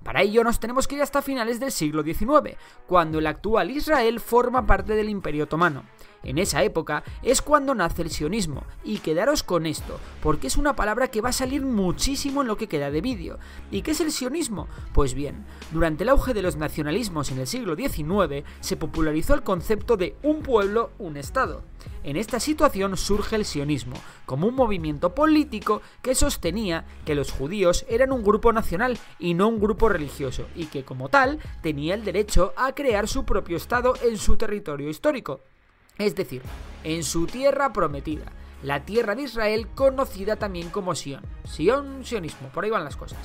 Para 0.02 0.22
ello 0.22 0.42
nos 0.42 0.58
tenemos 0.58 0.88
que 0.88 0.96
ir 0.96 1.02
hasta 1.02 1.22
finales 1.22 1.60
del 1.60 1.70
siglo 1.70 2.02
XIX, 2.02 2.56
cuando 2.86 3.18
el 3.18 3.26
actual 3.26 3.70
Israel 3.70 4.20
forma 4.20 4.66
parte 4.66 4.94
del 4.94 5.08
Imperio 5.08 5.44
Otomano. 5.44 5.84
En 6.22 6.38
esa 6.38 6.62
época 6.62 7.02
es 7.22 7.42
cuando 7.42 7.74
nace 7.74 8.02
el 8.02 8.10
sionismo, 8.10 8.64
y 8.84 8.98
quedaros 8.98 9.42
con 9.42 9.66
esto, 9.66 9.98
porque 10.22 10.46
es 10.46 10.56
una 10.56 10.76
palabra 10.76 11.08
que 11.08 11.20
va 11.20 11.30
a 11.30 11.32
salir 11.32 11.62
muchísimo 11.62 12.42
en 12.42 12.48
lo 12.48 12.56
que 12.56 12.68
queda 12.68 12.90
de 12.90 13.00
vídeo. 13.00 13.38
¿Y 13.70 13.82
qué 13.82 13.90
es 13.90 14.00
el 14.00 14.12
sionismo? 14.12 14.68
Pues 14.92 15.14
bien, 15.14 15.44
durante 15.72 16.04
el 16.04 16.10
auge 16.10 16.34
de 16.34 16.42
los 16.42 16.56
nacionalismos 16.56 17.30
en 17.30 17.38
el 17.38 17.46
siglo 17.46 17.74
XIX 17.74 18.44
se 18.60 18.76
popularizó 18.76 19.34
el 19.34 19.42
concepto 19.42 19.96
de 19.96 20.16
un 20.22 20.42
pueblo, 20.42 20.90
un 20.98 21.16
Estado. 21.16 21.62
En 22.04 22.16
esta 22.16 22.40
situación 22.40 22.96
surge 22.96 23.36
el 23.36 23.44
sionismo, 23.44 23.96
como 24.26 24.46
un 24.46 24.54
movimiento 24.54 25.14
político 25.14 25.82
que 26.02 26.14
sostenía 26.14 26.84
que 27.04 27.14
los 27.14 27.32
judíos 27.32 27.84
eran 27.88 28.12
un 28.12 28.22
grupo 28.22 28.52
nacional 28.52 28.98
y 29.18 29.34
no 29.34 29.48
un 29.48 29.60
grupo 29.60 29.88
religioso, 29.88 30.46
y 30.54 30.66
que 30.66 30.84
como 30.84 31.08
tal 31.08 31.38
tenía 31.62 31.94
el 31.94 32.04
derecho 32.04 32.52
a 32.56 32.72
crear 32.74 33.08
su 33.08 33.24
propio 33.24 33.56
Estado 33.56 33.94
en 34.02 34.16
su 34.18 34.36
territorio 34.36 34.88
histórico 34.88 35.40
es 35.98 36.14
decir, 36.14 36.42
en 36.84 37.04
su 37.04 37.26
tierra 37.26 37.72
prometida, 37.72 38.24
la 38.62 38.84
tierra 38.84 39.14
de 39.14 39.22
Israel 39.22 39.68
conocida 39.74 40.36
también 40.36 40.70
como 40.70 40.94
Sion. 40.94 41.22
Sion, 41.44 42.04
sionismo, 42.04 42.48
por 42.48 42.64
ahí 42.64 42.70
van 42.70 42.84
las 42.84 42.96
cosas. 42.96 43.18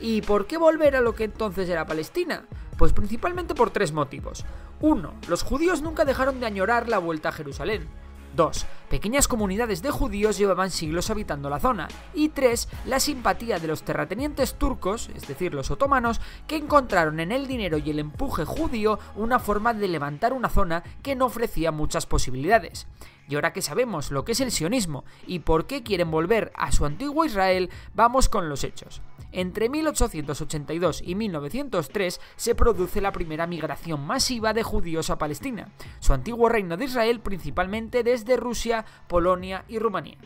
¿Y 0.00 0.22
por 0.22 0.46
qué 0.46 0.56
volver 0.56 0.96
a 0.96 1.00
lo 1.00 1.14
que 1.14 1.24
entonces 1.24 1.68
era 1.68 1.86
Palestina? 1.86 2.44
Pues 2.76 2.92
principalmente 2.92 3.54
por 3.54 3.70
tres 3.70 3.92
motivos. 3.92 4.44
Uno, 4.80 5.14
los 5.28 5.42
judíos 5.42 5.82
nunca 5.82 6.04
dejaron 6.04 6.40
de 6.40 6.46
añorar 6.46 6.88
la 6.88 6.98
vuelta 6.98 7.28
a 7.28 7.32
Jerusalén. 7.32 7.86
2. 8.36 8.66
Pequeñas 8.88 9.28
comunidades 9.28 9.82
de 9.82 9.90
judíos 9.90 10.36
llevaban 10.36 10.70
siglos 10.70 11.10
habitando 11.10 11.48
la 11.48 11.60
zona. 11.60 11.88
Y 12.14 12.30
3. 12.30 12.68
La 12.86 13.00
simpatía 13.00 13.58
de 13.58 13.68
los 13.68 13.82
terratenientes 13.82 14.54
turcos, 14.54 15.10
es 15.14 15.28
decir, 15.28 15.54
los 15.54 15.70
otomanos, 15.70 16.20
que 16.46 16.56
encontraron 16.56 17.20
en 17.20 17.32
el 17.32 17.46
dinero 17.46 17.78
y 17.78 17.90
el 17.90 17.98
empuje 17.98 18.44
judío 18.44 18.98
una 19.14 19.38
forma 19.38 19.74
de 19.74 19.88
levantar 19.88 20.32
una 20.32 20.48
zona 20.48 20.82
que 21.02 21.14
no 21.14 21.26
ofrecía 21.26 21.70
muchas 21.70 22.06
posibilidades. 22.06 22.86
Y 23.30 23.36
ahora 23.36 23.52
que 23.52 23.62
sabemos 23.62 24.10
lo 24.10 24.24
que 24.24 24.32
es 24.32 24.40
el 24.40 24.50
sionismo 24.50 25.04
y 25.24 25.38
por 25.38 25.66
qué 25.66 25.84
quieren 25.84 26.10
volver 26.10 26.50
a 26.56 26.72
su 26.72 26.84
antiguo 26.84 27.24
Israel, 27.24 27.70
vamos 27.94 28.28
con 28.28 28.48
los 28.48 28.64
hechos. 28.64 29.02
Entre 29.30 29.68
1882 29.68 31.00
y 31.06 31.14
1903 31.14 32.20
se 32.34 32.54
produce 32.56 33.00
la 33.00 33.12
primera 33.12 33.46
migración 33.46 34.04
masiva 34.04 34.52
de 34.52 34.64
judíos 34.64 35.10
a 35.10 35.18
Palestina, 35.18 35.68
su 36.00 36.12
antiguo 36.12 36.48
reino 36.48 36.76
de 36.76 36.86
Israel 36.86 37.20
principalmente 37.20 38.02
desde 38.02 38.36
Rusia, 38.36 38.84
Polonia 39.06 39.64
y 39.68 39.78
Rumanía. 39.78 40.18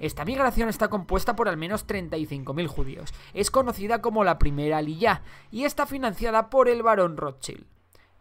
Esta 0.00 0.24
migración 0.24 0.68
está 0.68 0.88
compuesta 0.88 1.36
por 1.36 1.48
al 1.48 1.56
menos 1.56 1.86
35.000 1.86 2.66
judíos. 2.66 3.14
Es 3.32 3.52
conocida 3.52 4.00
como 4.00 4.24
la 4.24 4.40
primera 4.40 4.78
Aliyah 4.78 5.22
y 5.52 5.64
está 5.64 5.86
financiada 5.86 6.50
por 6.50 6.68
el 6.68 6.82
barón 6.82 7.16
Rothschild. 7.16 7.64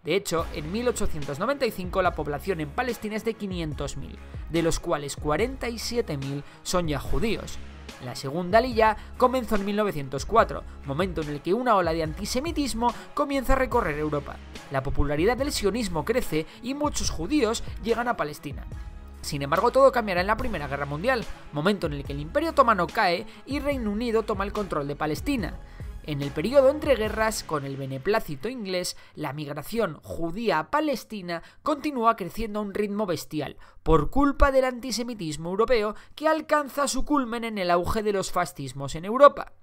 De 0.04 0.16
hecho, 0.16 0.46
en 0.54 0.72
1895 0.72 2.02
la 2.02 2.16
población 2.16 2.62
en 2.62 2.70
Palestina 2.70 3.18
es 3.18 3.26
de 3.26 3.38
500.000, 3.38 4.16
de 4.50 4.62
los 4.62 4.80
cuales 4.80 5.20
47.000 5.20 6.44
son 6.64 6.88
ya 6.88 7.00
judíos. 7.00 7.58
La 8.04 8.16
segunda 8.16 8.62
lilla 8.62 8.96
comenzó 9.18 9.56
en 9.56 9.66
1904, 9.66 10.64
momento 10.86 11.22
en 11.22 11.30
el 11.30 11.42
que 11.42 11.54
una 11.54 11.76
ola 11.76 11.92
de 11.92 12.04
antisemitismo 12.04 12.94
comienza 13.14 13.54
a 13.54 13.58
recorrer 13.58 13.98
Europa. 13.98 14.38
La 14.72 14.84
popularidad 14.84 15.36
del 15.36 15.52
sionismo 15.52 16.06
crece 16.06 16.46
y 16.64 16.76
muchos 16.76 17.10
judíos 17.10 17.62
llegan 17.84 18.08
a 18.08 18.16
Palestina. 18.16 18.66
Sin 19.22 19.42
embargo, 19.42 19.72
todo 19.72 19.92
cambiará 19.92 20.22
en 20.22 20.28
la 20.28 20.38
Primera 20.38 20.70
Guerra 20.70 20.86
Mundial, 20.86 21.26
momento 21.52 21.88
en 21.88 21.94
el 21.94 22.06
que 22.06 22.14
el 22.14 22.22
Imperio 22.22 22.52
Otomano 22.52 22.88
cae 22.88 23.26
y 23.46 23.60
Reino 23.60 23.92
Unido 23.92 24.24
toma 24.24 24.46
el 24.46 24.54
control 24.54 24.88
de 24.88 24.96
Palestina. 24.96 25.60
En 26.04 26.22
el 26.22 26.32
periodo 26.32 26.70
entre 26.70 26.96
guerras, 26.96 27.44
con 27.44 27.66
el 27.66 27.78
beneplácito 27.78 28.50
inglés, 28.50 28.98
la 29.16 29.34
migración 29.34 30.00
judía 30.02 30.60
a 30.60 30.72
Palestina 30.72 31.44
continúa 31.62 32.16
creciendo 32.16 32.60
a 32.60 32.64
un 32.64 32.74
ritmo 32.74 33.06
bestial, 33.06 33.58
por 33.84 34.10
culpa 34.10 34.52
del 34.52 34.66
antisemitismo 34.66 35.50
europeo 35.50 35.96
que 36.16 36.28
alcanza 36.28 36.88
su 36.88 37.06
culmen 37.06 37.44
en 37.44 37.58
el 37.58 37.70
auge 37.70 38.02
de 38.04 38.14
los 38.14 38.32
fascismos 38.32 38.96
en 38.96 39.06
Europa 39.06 39.54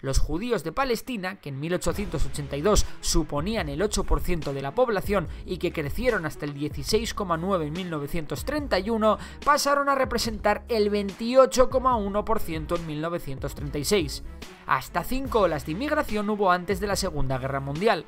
los 0.00 0.18
judíos 0.18 0.64
de 0.64 0.72
Palestina, 0.72 1.40
que 1.40 1.50
en 1.50 1.60
1882 1.60 2.86
suponían 3.00 3.68
el 3.68 3.80
8% 3.80 4.52
de 4.52 4.62
la 4.62 4.74
población 4.74 5.28
y 5.46 5.58
que 5.58 5.72
crecieron 5.72 6.26
hasta 6.26 6.44
el 6.44 6.54
16,9 6.54 7.66
en 7.66 7.72
1931, 7.72 9.18
pasaron 9.44 9.88
a 9.88 9.94
representar 9.94 10.64
el 10.68 10.90
28,1% 10.90 12.76
en 12.76 12.86
1936. 12.86 14.22
Hasta 14.66 15.04
cinco 15.04 15.40
olas 15.40 15.66
de 15.66 15.72
inmigración 15.72 16.30
hubo 16.30 16.50
antes 16.50 16.80
de 16.80 16.86
la 16.86 16.96
Segunda 16.96 17.38
Guerra 17.38 17.60
Mundial. 17.60 18.04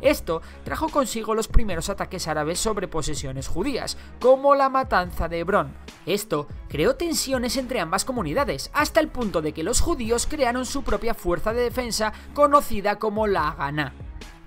Esto 0.00 0.42
trajo 0.64 0.88
consigo 0.88 1.34
los 1.34 1.48
primeros 1.48 1.88
ataques 1.88 2.28
árabes 2.28 2.60
sobre 2.60 2.88
posesiones 2.88 3.48
judías, 3.48 3.96
como 4.20 4.54
la 4.54 4.68
matanza 4.68 5.28
de 5.28 5.40
Hebrón. 5.40 5.74
Esto 6.04 6.46
creó 6.68 6.96
tensiones 6.96 7.56
entre 7.56 7.80
ambas 7.80 8.04
comunidades, 8.04 8.70
hasta 8.74 9.00
el 9.00 9.08
punto 9.08 9.42
de 9.42 9.52
que 9.52 9.62
los 9.62 9.80
judíos 9.80 10.26
crearon 10.28 10.66
su 10.66 10.82
propia 10.82 11.14
fuerza 11.14 11.52
de 11.52 11.62
defensa 11.62 12.12
conocida 12.34 12.98
como 12.98 13.26
la 13.26 13.48
Haganah. 13.48 13.92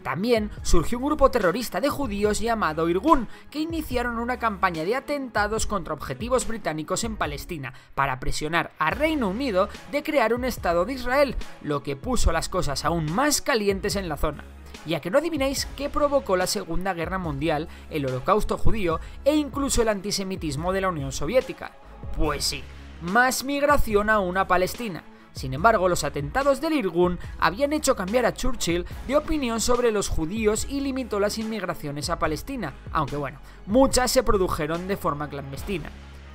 También 0.04 0.50
surgió 0.62 0.98
un 0.98 1.06
grupo 1.06 1.30
terrorista 1.30 1.82
de 1.82 1.90
judíos 1.90 2.40
llamado 2.40 2.88
Irgun, 2.88 3.28
que 3.52 3.60
iniciaron 3.60 4.18
una 4.18 4.40
campaña 4.40 4.86
de 4.86 4.96
atentados 4.96 5.68
contra 5.68 5.94
objetivos 5.94 6.48
británicos 6.48 7.04
en 7.04 7.18
Palestina 7.18 7.74
para 7.96 8.20
presionar 8.20 8.72
a 8.80 8.92
Reino 8.92 9.28
Unido 9.28 9.68
de 9.92 10.02
crear 10.02 10.34
un 10.34 10.46
Estado 10.46 10.86
de 10.86 10.94
Israel, 10.94 11.36
lo 11.62 11.84
que 11.84 11.98
puso 11.98 12.32
las 12.32 12.48
cosas 12.48 12.86
aún 12.86 13.12
más 13.12 13.42
calientes 13.42 13.96
en 13.98 14.08
la 14.08 14.18
zona 14.18 14.46
ya 14.86 15.00
que 15.00 15.10
no 15.10 15.18
adivináis 15.18 15.68
qué 15.78 15.90
provocó 15.90 16.36
la 16.38 16.48
Segunda 16.48 16.94
Guerra 16.94 17.18
Mundial, 17.18 17.68
el 17.90 18.06
holocausto 18.06 18.58
judío 18.58 19.00
e 19.26 19.36
incluso 19.36 19.82
el 19.82 19.90
antisemitismo 19.90 20.74
de 20.74 20.82
la 20.82 20.90
Unión 20.90 21.12
Soviética. 21.12 21.72
Pues 22.16 22.46
sí, 22.46 22.64
más 23.02 23.44
migración 23.44 24.10
a 24.10 24.20
una 24.20 24.48
Palestina. 24.48 25.04
Sin 25.34 25.54
embargo, 25.54 25.88
los 25.88 26.04
atentados 26.04 26.60
del 26.60 26.74
Irgun 26.74 27.20
habían 27.40 27.72
hecho 27.72 27.96
cambiar 27.96 28.26
a 28.26 28.34
Churchill 28.34 28.86
de 29.08 29.16
opinión 29.16 29.62
sobre 29.62 29.92
los 29.92 30.10
judíos 30.10 30.66
y 30.70 30.82
limitó 30.82 31.20
las 31.20 31.38
inmigraciones 31.38 32.10
a 32.10 32.20
Palestina, 32.20 32.74
aunque 32.92 33.16
bueno, 33.16 33.40
muchas 33.66 34.12
se 34.12 34.24
produjeron 34.24 34.88
de 34.88 34.98
forma 34.98 35.30
clandestina. 35.30 35.90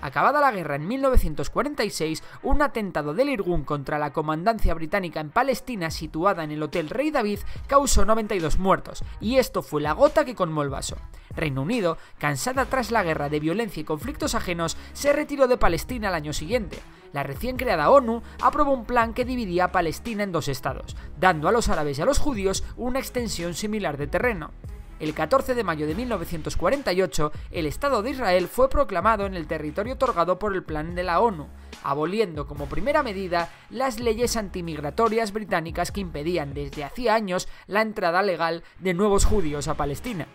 Acabada 0.04 0.42
la 0.42 0.52
guerra 0.52 0.76
en 0.76 0.86
1946, 0.86 2.22
un 2.42 2.60
atentado 2.60 3.14
del 3.14 3.30
Irgun 3.30 3.64
contra 3.64 3.98
la 3.98 4.12
comandancia 4.12 4.74
británica 4.74 5.18
en 5.18 5.30
Palestina 5.30 5.90
situada 5.90 6.44
en 6.44 6.50
el 6.50 6.62
Hotel 6.62 6.90
Rey 6.90 7.10
David 7.10 7.38
causó 7.66 8.04
92 8.04 8.58
muertos, 8.58 9.02
y 9.18 9.36
esto 9.36 9.62
fue 9.62 9.80
la 9.80 9.94
gota 9.94 10.26
que 10.26 10.34
colmó 10.34 10.60
el 10.60 10.68
vaso. 10.68 10.98
Reino 11.34 11.62
Unido, 11.62 11.96
cansada 12.18 12.66
tras 12.66 12.90
la 12.90 13.02
guerra 13.02 13.30
de 13.30 13.40
violencia 13.40 13.80
y 13.80 13.84
conflictos 13.84 14.34
ajenos, 14.34 14.76
se 14.92 15.14
retiró 15.14 15.48
de 15.48 15.56
Palestina 15.56 16.08
al 16.08 16.16
año 16.16 16.34
siguiente. 16.34 16.80
La 17.14 17.22
recién 17.22 17.56
creada 17.56 17.88
ONU 17.88 18.22
aprobó 18.42 18.72
un 18.72 18.84
plan 18.84 19.14
que 19.14 19.24
dividía 19.24 19.64
a 19.64 19.72
Palestina 19.72 20.22
en 20.22 20.32
dos 20.32 20.48
estados, 20.48 20.96
dando 21.18 21.48
a 21.48 21.52
los 21.52 21.70
árabes 21.70 21.98
y 21.98 22.02
a 22.02 22.04
los 22.04 22.18
judíos 22.18 22.62
una 22.76 22.98
extensión 22.98 23.54
similar 23.54 23.96
de 23.96 24.08
terreno. 24.08 24.50
El 25.04 25.12
14 25.12 25.54
de 25.54 25.64
mayo 25.64 25.86
de 25.86 25.94
1948, 25.94 27.30
el 27.50 27.66
Estado 27.66 28.02
de 28.02 28.08
Israel 28.12 28.48
fue 28.48 28.70
proclamado 28.70 29.26
en 29.26 29.34
el 29.34 29.46
territorio 29.46 29.92
otorgado 29.92 30.38
por 30.38 30.54
el 30.54 30.62
Plan 30.62 30.94
de 30.94 31.02
la 31.02 31.20
ONU, 31.20 31.46
aboliendo 31.82 32.46
como 32.46 32.70
primera 32.70 33.02
medida 33.02 33.50
las 33.68 34.00
leyes 34.00 34.34
antimigratorias 34.38 35.34
británicas 35.34 35.92
que 35.92 36.00
impedían 36.00 36.54
desde 36.54 36.84
hacía 36.84 37.14
años 37.14 37.48
la 37.66 37.82
entrada 37.82 38.22
legal 38.22 38.62
de 38.78 38.94
nuevos 38.94 39.26
judíos 39.26 39.68
a 39.68 39.74
Palestina. 39.74 40.26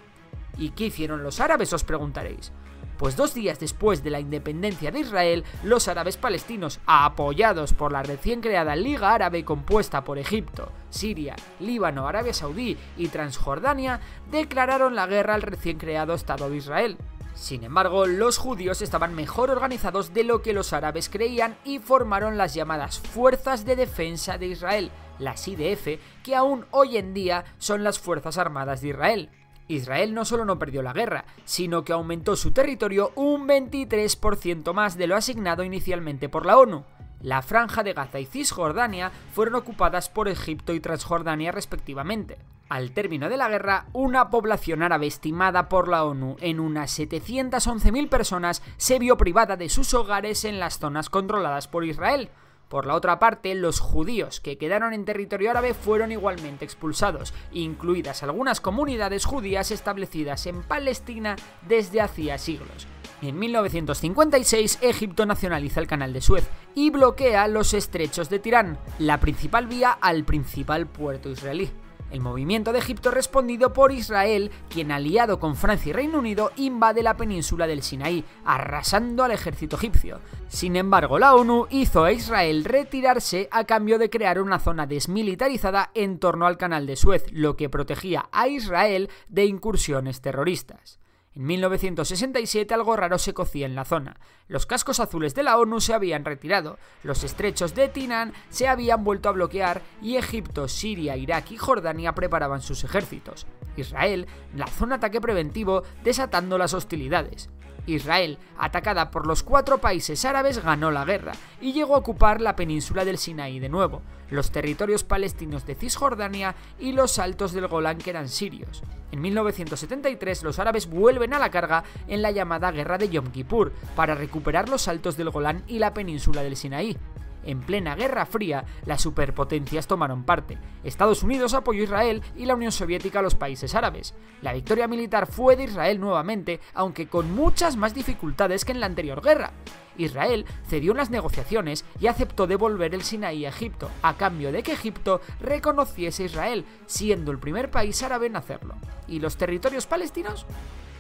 ¿Y 0.56 0.70
qué 0.70 0.86
hicieron 0.86 1.24
los 1.24 1.40
árabes? 1.40 1.74
os 1.74 1.84
preguntaréis. 1.84 2.52
Pues 3.00 3.16
dos 3.16 3.34
días 3.34 3.62
después 3.62 4.04
de 4.04 4.10
la 4.10 4.20
independencia 4.20 4.92
de 4.92 5.00
Israel, 5.00 5.46
los 5.64 5.88
árabes 5.88 6.18
palestinos, 6.18 6.82
apoyados 6.86 7.72
por 7.72 7.94
la 7.94 8.04
recién 8.04 8.42
creada 8.42 8.76
Liga 8.76 9.14
Árabe 9.14 9.46
compuesta 9.46 10.04
por 10.04 10.18
Egipto, 10.18 10.74
Siria, 10.90 11.38
Líbano, 11.62 12.10
Arabia 12.10 12.34
Saudí 12.34 12.78
y 12.98 13.08
Transjordania, 13.08 14.02
declararon 14.30 14.96
la 14.96 15.08
guerra 15.08 15.36
al 15.36 15.44
recién 15.44 15.78
creado 15.78 16.14
Estado 16.14 16.50
de 16.50 16.58
Israel. 16.58 16.98
Sin 17.36 17.64
embargo, 17.64 18.06
los 18.06 18.38
judíos 18.38 18.82
estaban 18.82 19.16
mejor 19.16 19.50
organizados 19.50 20.14
de 20.14 20.26
lo 20.26 20.42
que 20.42 20.52
los 20.52 20.74
árabes 20.74 21.08
creían 21.08 21.56
y 21.64 21.80
formaron 21.80 22.38
las 22.38 22.54
llamadas 22.54 23.00
Fuerzas 23.00 23.64
de 23.64 23.78
Defensa 23.78 24.38
de 24.38 24.48
Israel, 24.48 24.92
las 25.20 25.48
IDF, 25.48 26.02
que 26.22 26.36
aún 26.36 26.66
hoy 26.72 26.98
en 26.98 27.14
día 27.14 27.46
son 27.60 27.86
las 27.86 27.98
Fuerzas 27.98 28.38
Armadas 28.38 28.82
de 28.82 28.90
Israel. 28.90 29.30
Israel 29.70 30.14
no 30.14 30.26
solo 30.26 30.44
no 30.44 30.60
perdió 30.60 30.82
la 30.82 30.94
guerra, 30.94 31.26
sino 31.46 31.86
que 31.86 31.94
aumentó 31.94 32.36
su 32.36 32.52
territorio 32.52 33.12
un 33.16 33.48
23% 33.48 34.74
más 34.74 34.98
de 34.98 35.08
lo 35.08 35.16
asignado 35.16 35.64
inicialmente 35.64 36.28
por 36.28 36.46
la 36.46 36.58
ONU. 36.58 36.84
La 37.22 37.42
franja 37.42 37.84
de 37.84 37.94
Gaza 37.94 38.20
y 38.20 38.26
Cisjordania 38.26 39.12
fueron 39.34 39.56
ocupadas 39.56 40.10
por 40.10 40.28
Egipto 40.28 40.74
y 40.74 40.80
Transjordania 40.80 41.52
respectivamente. 41.52 42.40
Al 42.70 42.92
término 42.92 43.30
de 43.30 43.38
la 43.38 43.50
guerra, 43.50 43.86
una 43.94 44.30
población 44.30 44.84
árabe 44.84 45.08
estimada 45.08 45.70
por 45.70 45.88
la 45.88 46.04
ONU 46.04 46.38
en 46.40 46.60
unas 46.60 46.98
711.000 46.98 48.10
personas 48.10 48.62
se 48.78 49.00
vio 49.00 49.18
privada 49.18 49.56
de 49.56 49.70
sus 49.70 49.94
hogares 49.94 50.46
en 50.46 50.60
las 50.60 50.80
zonas 50.80 51.10
controladas 51.10 51.68
por 51.68 51.84
Israel, 51.84 52.30
Por 52.70 52.86
la 52.86 52.94
otra 52.94 53.18
parte, 53.18 53.56
los 53.56 53.80
judíos 53.80 54.40
que 54.40 54.60
quedaron 54.60 54.94
en 54.94 55.04
territorio 55.04 55.50
árabe 55.50 55.74
fueron 55.74 56.12
igualmente 56.12 56.66
expulsados, 56.66 57.34
incluidas 57.52 58.22
algunas 58.22 58.62
comunidades 58.62 59.26
judías 59.26 59.72
establecidas 59.72 60.46
en 60.46 60.62
Palestina 60.62 61.36
desde 61.68 62.00
hacía 62.00 62.38
siglos. 62.38 62.88
En 63.24 63.40
1956, 63.40 64.80
Egipto 64.82 65.26
nacionaliza 65.26 65.80
el 65.80 65.88
canal 65.88 66.14
de 66.14 66.22
Suez 66.22 66.48
y 66.76 66.92
bloquea 66.92 67.48
los 67.48 67.74
estrechos 67.74 68.30
de 68.30 68.38
Tirán, 68.38 68.78
la 69.00 69.20
principal 69.20 69.66
vía 69.66 69.92
al 69.92 70.24
principal 70.24 70.86
puerto 70.86 71.30
israelí. 71.30 71.72
El 72.12 72.22
movimiento 72.22 72.74
de 72.74 72.80
Egipto 72.80 73.12
respondido 73.12 73.72
por 73.72 73.92
Israel, 73.92 74.52
quien 74.70 74.92
aliado 74.92 75.40
con 75.40 75.56
Francia 75.56 75.92
y 75.92 75.94
Reino 75.94 76.20
Unido 76.20 76.52
invade 76.58 77.04
la 77.04 77.16
península 77.18 77.68
del 77.68 77.84
Sinaí, 77.84 78.26
arrasando 78.46 79.24
al 79.24 79.32
ejército 79.32 79.76
egipcio. 79.76 80.20
Sin 80.48 80.76
embargo, 80.76 81.20
la 81.20 81.36
ONU 81.36 81.68
hizo 81.70 82.04
a 82.04 82.12
Israel 82.12 82.66
retirarse 82.66 83.48
a 83.52 83.66
cambio 83.66 84.00
de 84.00 84.10
crear 84.10 84.42
una 84.42 84.60
zona 84.60 84.88
desmilitarizada 84.88 85.92
en 85.94 86.18
torno 86.20 86.48
al 86.48 86.58
canal 86.58 86.88
de 86.88 86.96
Suez, 86.96 87.26
lo 87.32 87.56
que 87.56 87.70
protegía 87.70 88.28
a 88.32 88.48
Israel 88.48 89.10
de 89.28 89.46
incursiones 89.46 90.22
terroristas. 90.22 91.00
En 91.36 91.46
1967 91.46 92.74
algo 92.74 92.96
raro 92.96 93.18
se 93.18 93.34
cocía 93.34 93.66
en 93.66 93.76
la 93.76 93.86
zona. 93.86 94.20
Los 94.48 94.66
cascos 94.66 95.00
azules 95.00 95.36
de 95.36 95.44
la 95.44 95.58
ONU 95.58 95.80
se 95.80 95.94
habían 95.94 96.26
retirado, 96.26 96.80
los 97.04 97.24
estrechos 97.24 97.76
de 97.76 97.88
Tinan 97.88 98.34
se 98.50 98.68
habían 98.68 99.04
vuelto 99.04 99.30
a 99.30 99.34
bloquear 99.34 99.82
y 100.02 100.16
Egipto, 100.16 100.68
Siria, 100.68 101.18
Irak 101.18 101.52
y 101.52 101.58
Jordania 101.58 102.16
preparaban 102.16 102.62
sus 102.62 102.84
ejércitos. 102.84 103.46
Israel 103.78 104.28
lanzó 104.56 104.86
un 104.86 104.94
ataque 104.94 105.22
preventivo 105.22 105.84
desatando 106.04 106.58
las 106.58 106.74
hostilidades. 106.74 107.50
Israel, 107.96 108.38
atacada 108.58 109.12
por 109.12 109.28
los 109.28 109.44
cuatro 109.44 109.80
países 109.80 110.26
árabes, 110.26 110.64
ganó 110.64 110.92
la 110.92 111.06
guerra 111.06 111.34
y 111.62 111.74
llegó 111.74 111.96
a 111.96 112.00
ocupar 112.00 112.42
la 112.42 112.56
península 112.56 113.06
del 113.06 113.18
Sinaí 113.18 113.60
de 113.60 113.70
nuevo, 113.70 114.02
los 114.30 114.52
territorios 114.52 115.04
palestinos 115.04 115.66
de 115.66 115.76
Cisjordania 115.76 116.56
y 116.80 116.92
los 116.92 117.20
altos 117.20 117.52
del 117.54 117.68
Golán 117.68 117.98
que 117.98 118.10
eran 118.10 118.30
sirios. 118.30 118.84
En 119.12 119.22
1973 119.22 120.44
los 120.44 120.60
árabes 120.60 120.90
vuelven 120.90 121.34
a 121.34 121.40
la 121.40 121.50
carga 121.50 121.84
en 122.08 122.22
la 122.22 122.32
llamada 122.32 122.72
Guerra 122.72 122.98
de 122.98 123.10
Yom 123.10 123.32
Kippur 123.32 123.72
para 123.96 124.16
recuperar 124.16 124.70
los 124.70 124.88
altos 124.88 125.18
del 125.18 125.32
Golán 125.32 125.64
y 125.68 125.80
la 125.80 125.94
península 125.94 126.44
del 126.44 126.56
Sinaí. 126.56 126.98
En 127.44 127.62
plena 127.62 127.96
Guerra 127.96 128.26
Fría, 128.26 128.66
las 128.86 129.02
superpotencias 129.02 129.88
tomaron 129.88 130.24
parte. 130.24 130.58
Estados 130.84 131.24
Unidos 131.24 131.54
apoyó 131.54 131.82
a 131.82 131.84
Israel 131.86 132.22
y 132.36 132.46
la 132.46 132.56
Unión 132.56 132.72
Soviética 132.72 133.20
a 133.20 133.22
los 133.22 133.36
países 133.36 133.76
árabes. 133.76 134.14
La 134.42 134.54
victoria 134.54 134.88
militar 134.88 135.28
fue 135.28 135.56
de 135.56 135.64
Israel 135.66 136.00
nuevamente, 136.00 136.60
aunque 136.74 137.08
con 137.08 137.34
muchas 137.34 137.76
más 137.78 137.94
dificultades 137.94 138.66
que 138.66 138.72
en 138.72 138.80
la 138.80 138.86
anterior 138.86 139.22
guerra. 139.22 139.54
Israel 139.98 140.46
cedió 140.68 140.92
en 140.92 140.98
las 140.98 141.10
negociaciones 141.10 141.86
y 142.00 142.08
aceptó 142.08 142.48
devolver 142.48 142.96
el 142.96 143.04
Sinaí 143.04 143.46
a 143.46 143.50
Egipto, 143.50 143.90
a 144.02 144.16
cambio 144.16 144.52
de 144.52 144.64
que 144.64 144.74
Egipto 144.74 145.22
reconociese 145.42 146.24
a 146.24 146.26
Israel, 146.28 146.66
siendo 146.86 147.32
el 147.32 147.40
primer 147.40 147.70
país 147.70 148.02
árabe 148.04 148.28
en 148.28 148.36
hacerlo. 148.36 148.76
¿Y 149.08 149.20
los 149.20 149.38
territorios 149.38 149.86
palestinos? 149.88 150.46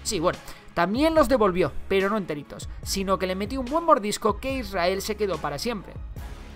Sí, 0.09 0.19
bueno, 0.19 0.39
también 0.73 1.13
los 1.13 1.29
devolvió, 1.29 1.71
pero 1.87 2.09
no 2.09 2.17
enteritos, 2.17 2.67
sino 2.81 3.19
que 3.19 3.27
le 3.27 3.35
metió 3.35 3.59
un 3.59 3.67
buen 3.67 3.83
mordisco 3.83 4.39
que 4.39 4.55
Israel 4.55 5.03
se 5.03 5.15
quedó 5.15 5.37
para 5.37 5.59
siempre. 5.59 5.93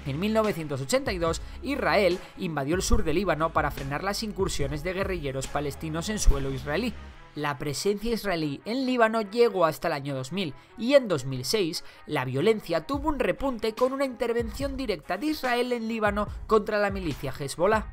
En 0.08 0.20
1982, 0.20 1.40
Israel 1.62 2.18
invadió 2.40 2.74
el 2.74 2.82
sur 2.82 3.04
del 3.04 3.18
Líbano 3.18 3.54
para 3.54 3.70
frenar 3.70 4.04
las 4.04 4.24
incursiones 4.24 4.82
de 4.82 4.94
guerrilleros 4.94 5.46
palestinos 5.46 6.10
en 6.10 6.18
suelo 6.18 6.50
israelí. 6.50 6.96
La 7.36 7.60
presencia 7.60 8.12
israelí 8.12 8.60
en 8.66 8.88
Líbano 8.88 9.22
llegó 9.22 9.66
hasta 9.66 9.88
el 9.88 9.94
año 9.94 10.16
2000 10.16 10.56
y 10.80 10.96
en 10.96 11.08
2006 11.08 11.84
la 12.08 12.26
violencia 12.26 12.88
tuvo 12.88 13.10
un 13.10 13.20
repunte 13.20 13.76
con 13.76 13.94
una 13.94 14.06
intervención 14.06 14.78
directa 14.78 15.20
de 15.20 15.28
Israel 15.28 15.72
en 15.74 15.88
Líbano 15.88 16.28
contra 16.48 16.80
la 16.80 16.90
milicia 16.90 17.32
Hezbollah. 17.40 17.86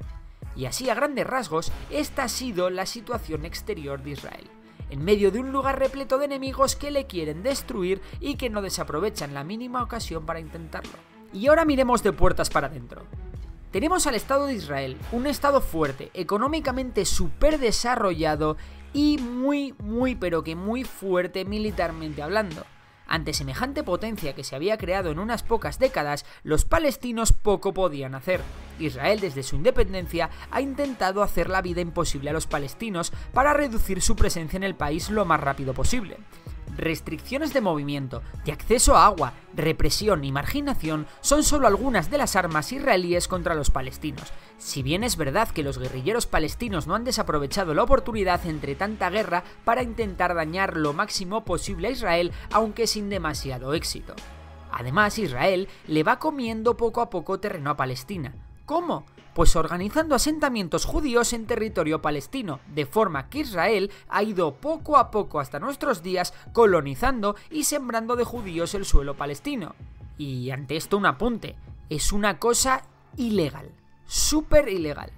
Y 0.57 0.65
así 0.65 0.89
a 0.89 0.95
grandes 0.95 1.27
rasgos, 1.27 1.71
esta 1.91 2.23
ha 2.23 2.29
sido 2.31 2.71
la 2.71 2.87
situación 2.87 3.45
exterior 3.45 4.03
de 4.03 4.13
Israel 4.13 4.51
en 4.91 5.05
medio 5.05 5.31
de 5.31 5.41
un 5.41 5.53
lugar 5.53 5.79
repleto 5.79 6.19
de 6.19 6.27
enemigos 6.27 6.77
que 6.77 6.91
le 6.91 7.07
quieren 7.07 7.43
destruir 7.43 8.01
y 8.21 8.37
que 8.37 8.51
no 8.51 8.63
desaprovechan 8.63 9.35
la 9.35 9.45
mínima 9.45 9.83
ocasión 9.83 10.27
para 10.27 10.41
intentarlo. 10.41 10.93
Y 11.33 11.47
ahora 11.47 11.65
miremos 11.65 12.03
de 12.03 12.13
puertas 12.13 12.51
para 12.51 12.67
adentro. 12.67 13.05
Tenemos 13.71 14.07
al 14.07 14.17
Estado 14.17 14.47
de 14.47 14.55
Israel, 14.55 14.97
un 15.13 15.27
Estado 15.27 15.61
fuerte, 15.61 16.11
económicamente 16.13 17.05
súper 17.05 17.59
desarrollado 17.61 18.57
y 18.93 19.19
muy, 19.19 19.75
muy, 19.79 20.17
pero 20.17 20.43
que 20.43 20.57
muy 20.57 20.83
fuerte 20.83 21.45
militarmente 21.45 22.23
hablando. 22.23 22.65
Ante 23.11 23.35
semejante 23.35 23.83
potencia 23.83 24.37
que 24.37 24.45
se 24.45 24.55
había 24.55 24.79
creado 24.79 25.11
en 25.11 25.19
unas 25.19 25.43
pocas 25.43 25.81
décadas, 25.81 26.25
los 26.45 26.65
palestinos 26.65 27.33
poco 27.33 27.75
podían 27.75 28.15
hacer. 28.15 28.41
Israel 28.79 29.19
desde 29.19 29.43
su 29.43 29.57
independencia 29.57 30.31
ha 30.53 30.61
intentado 30.61 31.25
hacer 31.25 31.51
la 31.51 31.61
vida 31.61 31.81
imposible 31.81 32.31
a 32.31 32.33
los 32.33 32.47
palestinos 32.47 33.13
para 33.35 33.53
reducir 33.53 34.01
su 34.01 34.15
presencia 34.15 34.57
en 34.59 34.63
el 34.63 34.77
país 34.77 35.11
lo 35.11 35.25
más 35.25 35.41
rápido 35.41 35.75
posible 35.75 36.19
restricciones 36.77 37.53
de 37.53 37.61
movimiento, 37.61 38.23
de 38.45 38.53
acceso 38.53 38.97
a 38.97 39.07
agua, 39.07 39.33
represión 39.55 40.25
y 40.25 40.33
marginación 40.33 41.07
son 41.21 41.43
solo 41.43 41.67
algunas 41.67 42.11
de 42.11 42.19
las 42.19 42.37
armas 42.37 42.73
israelíes 42.73 43.29
contra 43.29 43.55
los 43.55 43.71
palestinos. 43.71 44.33
Si 44.59 44.83
bien 44.83 45.05
es 45.05 45.17
verdad 45.17 45.49
que 45.49 45.63
los 45.63 45.79
guerrilleros 45.79 46.27
palestinos 46.27 46.87
no 46.87 46.95
han 46.95 47.05
desaprovechado 47.05 47.75
la 47.75 47.83
oportunidad 47.83 48.45
entre 48.47 48.75
tanta 48.75 49.11
guerra 49.11 49.45
para 49.65 49.83
intentar 49.83 50.35
dañar 50.35 50.77
lo 50.77 50.93
máximo 50.93 51.45
posible 51.45 51.89
a 51.89 51.93
Israel, 51.93 52.33
aunque 52.53 52.87
sin 52.87 53.09
demasiado 53.09 53.75
éxito. 53.75 54.15
Además, 54.71 55.19
Israel 55.19 55.69
le 55.87 56.03
va 56.03 56.19
comiendo 56.19 56.77
poco 56.77 57.01
a 57.01 57.11
poco 57.11 57.41
terreno 57.41 57.71
a 57.71 57.77
Palestina. 57.77 58.35
¿Cómo? 58.67 59.05
Pues 59.35 59.55
organizando 59.55 60.15
asentamientos 60.15 60.85
judíos 60.85 61.33
en 61.33 61.47
territorio 61.47 62.03
palestino, 62.03 62.61
de 62.75 62.85
forma 62.85 63.29
que 63.29 63.41
Israel 63.41 63.91
ha 64.09 64.23
ido 64.23 64.55
poco 64.55 64.97
a 64.97 65.11
poco 65.11 65.39
hasta 65.39 65.61
nuestros 65.61 66.03
días 66.03 66.35
colonizando 66.53 67.37
y 67.51 67.65
sembrando 67.65 68.17
de 68.17 68.25
judíos 68.25 68.75
el 68.75 68.85
suelo 68.85 69.15
palestino. 69.15 69.75
Y 70.19 70.51
ante 70.51 70.77
esto 70.77 70.97
un 70.97 71.07
apunte, 71.07 71.57
es 71.89 72.13
una 72.13 72.39
cosa 72.39 72.83
ilegal, 73.17 73.71
súper 74.05 74.69
ilegal. 74.69 75.13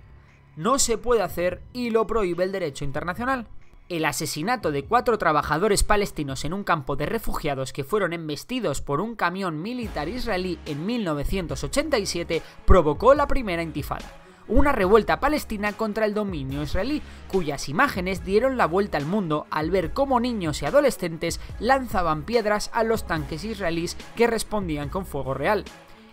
No 0.57 0.79
se 0.79 0.99
puede 0.99 1.23
hacer 1.23 1.63
y 1.73 1.91
lo 1.91 2.07
prohíbe 2.07 2.45
el 2.45 2.53
derecho 2.53 2.85
internacional 2.85 3.47
el 3.89 4.05
asesinato 4.05 4.73
de 4.73 4.85
cuatro 4.85 5.19
trabajadores 5.19 5.85
palestinos 5.85 6.45
en 6.45 6.53
un 6.53 6.65
campo 6.65 6.97
de 6.97 7.07
refugiados 7.07 7.73
que 7.73 7.85
fueron 7.85 8.13
embestidos 8.13 8.81
por 8.81 9.01
un 9.01 9.17
camión 9.17 9.61
militar 9.61 10.09
israelí 10.09 10.59
en 10.67 10.87
1987 10.87 12.43
provocó 12.65 13.15
la 13.15 13.27
primera 13.27 13.63
intifada 13.63 14.23
una 14.49 14.73
revuelta 14.73 15.21
palestina 15.21 15.73
contra 15.73 16.05
el 16.05 16.15
dominio 16.15 16.63
israelí, 16.63 17.03
cuyas 17.29 17.69
imágenes 17.69 18.25
dieron 18.25 18.57
la 18.57 18.67
vuelta 18.67 18.99
al 18.99 19.07
mundo 19.07 19.47
al 19.51 19.71
ver 19.71 19.93
cómo 19.93 20.21
niños 20.21 20.63
y 20.63 20.67
adolescentes 20.67 21.41
lanzaban 21.61 22.25
piedras 22.25 22.71
a 22.73 22.83
los 22.83 23.07
tanques 23.07 23.45
israelíes 23.45 23.97
que 24.17 24.27
respondían 24.27 24.89
con 24.89 25.07
fuego 25.07 25.35
real. 25.35 25.65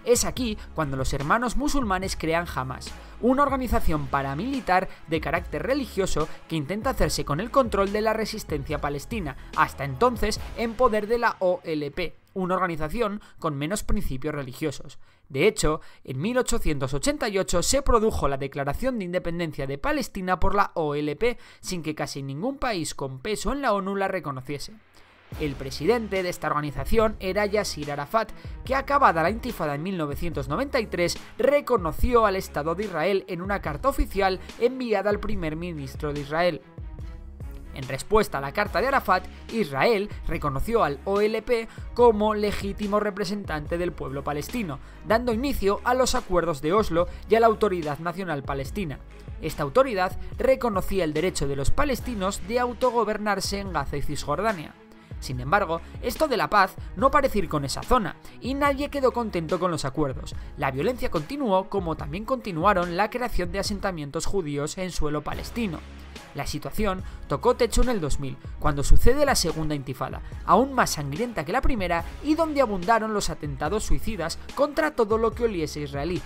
Es 0.09 0.25
aquí 0.25 0.57
cuando 0.73 0.97
los 0.97 1.13
hermanos 1.13 1.55
musulmanes 1.55 2.15
crean 2.15 2.47
Hamas, 2.55 2.91
una 3.21 3.43
organización 3.43 4.07
paramilitar 4.07 4.89
de 5.07 5.21
carácter 5.21 5.61
religioso 5.61 6.27
que 6.47 6.55
intenta 6.55 6.89
hacerse 6.89 7.25
con 7.25 7.39
el 7.39 7.51
control 7.51 7.91
de 7.91 8.01
la 8.01 8.13
resistencia 8.13 8.81
palestina, 8.81 9.37
hasta 9.55 9.85
entonces 9.85 10.39
en 10.57 10.73
poder 10.73 11.05
de 11.05 11.19
la 11.19 11.35
OLP, 11.37 12.15
una 12.33 12.55
organización 12.55 13.21
con 13.37 13.55
menos 13.55 13.83
principios 13.83 14.33
religiosos. 14.33 14.97
De 15.29 15.47
hecho, 15.47 15.79
en 16.03 16.19
1888 16.19 17.61
se 17.61 17.83
produjo 17.83 18.27
la 18.27 18.37
declaración 18.37 18.97
de 18.97 19.05
independencia 19.05 19.67
de 19.67 19.77
Palestina 19.77 20.39
por 20.39 20.55
la 20.55 20.71
OLP, 20.73 21.37
sin 21.59 21.83
que 21.83 21.93
casi 21.93 22.23
ningún 22.23 22.57
país 22.57 22.95
con 22.95 23.19
peso 23.19 23.51
en 23.51 23.61
la 23.61 23.73
ONU 23.73 23.95
la 23.95 24.07
reconociese. 24.07 24.73
El 25.39 25.55
presidente 25.55 26.21
de 26.21 26.29
esta 26.29 26.47
organización 26.47 27.15
era 27.19 27.45
Yasir 27.45 27.91
Arafat, 27.91 28.31
que 28.65 28.75
acabada 28.75 29.23
la 29.23 29.29
intifada 29.29 29.75
en 29.75 29.83
1993 29.83 31.17
reconoció 31.37 32.25
al 32.25 32.35
Estado 32.35 32.75
de 32.75 32.85
Israel 32.85 33.23
en 33.27 33.41
una 33.41 33.61
carta 33.61 33.89
oficial 33.89 34.39
enviada 34.59 35.09
al 35.09 35.19
primer 35.19 35.55
ministro 35.55 36.11
de 36.11 36.21
Israel. 36.21 36.61
En 37.75 37.87
respuesta 37.87 38.39
a 38.39 38.41
la 38.41 38.51
carta 38.51 38.81
de 38.81 38.87
Arafat, 38.87 39.25
Israel 39.53 40.09
reconoció 40.27 40.83
al 40.83 40.99
OLP 41.05 41.69
como 41.93 42.33
legítimo 42.33 42.99
representante 42.99 43.77
del 43.77 43.93
pueblo 43.93 44.23
palestino, 44.23 44.79
dando 45.07 45.31
inicio 45.31 45.79
a 45.85 45.93
los 45.93 46.15
acuerdos 46.15 46.61
de 46.61 46.73
Oslo 46.73 47.07
y 47.29 47.35
a 47.35 47.39
la 47.39 47.47
Autoridad 47.47 47.99
Nacional 47.99 48.43
Palestina. 48.43 48.99
Esta 49.41 49.63
autoridad 49.63 50.17
reconocía 50.37 51.05
el 51.05 51.13
derecho 51.13 51.47
de 51.47 51.55
los 51.55 51.71
palestinos 51.71 52.45
de 52.47 52.59
autogobernarse 52.59 53.59
en 53.59 53.71
Gaza 53.71 53.95
y 53.95 54.01
Cisjordania. 54.01 54.73
Sin 55.19 55.39
embargo, 55.39 55.81
esto 56.01 56.27
de 56.27 56.37
la 56.37 56.49
paz 56.49 56.75
no 56.95 57.11
parece 57.11 57.39
ir 57.39 57.49
con 57.49 57.65
esa 57.65 57.83
zona, 57.83 58.15
y 58.41 58.53
nadie 58.53 58.89
quedó 58.89 59.11
contento 59.11 59.59
con 59.59 59.71
los 59.71 59.85
acuerdos. 59.85 60.35
La 60.57 60.71
violencia 60.71 61.11
continuó 61.11 61.69
como 61.69 61.95
también 61.95 62.25
continuaron 62.25 62.97
la 62.97 63.09
creación 63.09 63.51
de 63.51 63.59
asentamientos 63.59 64.25
judíos 64.25 64.77
en 64.77 64.91
suelo 64.91 65.23
palestino. 65.23 65.79
La 66.35 66.45
situación 66.45 67.03
tocó 67.27 67.55
techo 67.55 67.81
en 67.81 67.89
el 67.89 68.01
2000, 68.01 68.37
cuando 68.59 68.83
sucede 68.83 69.25
la 69.25 69.35
segunda 69.35 69.75
intifada, 69.75 70.21
aún 70.45 70.73
más 70.73 70.91
sangrienta 70.91 71.43
que 71.43 71.51
la 71.51 71.61
primera 71.61 72.03
y 72.23 72.35
donde 72.35 72.61
abundaron 72.61 73.13
los 73.13 73.29
atentados 73.29 73.83
suicidas 73.83 74.37
contra 74.55 74.91
todo 74.91 75.17
lo 75.17 75.31
que 75.31 75.45
oliese 75.45 75.81
israelí. 75.81 76.21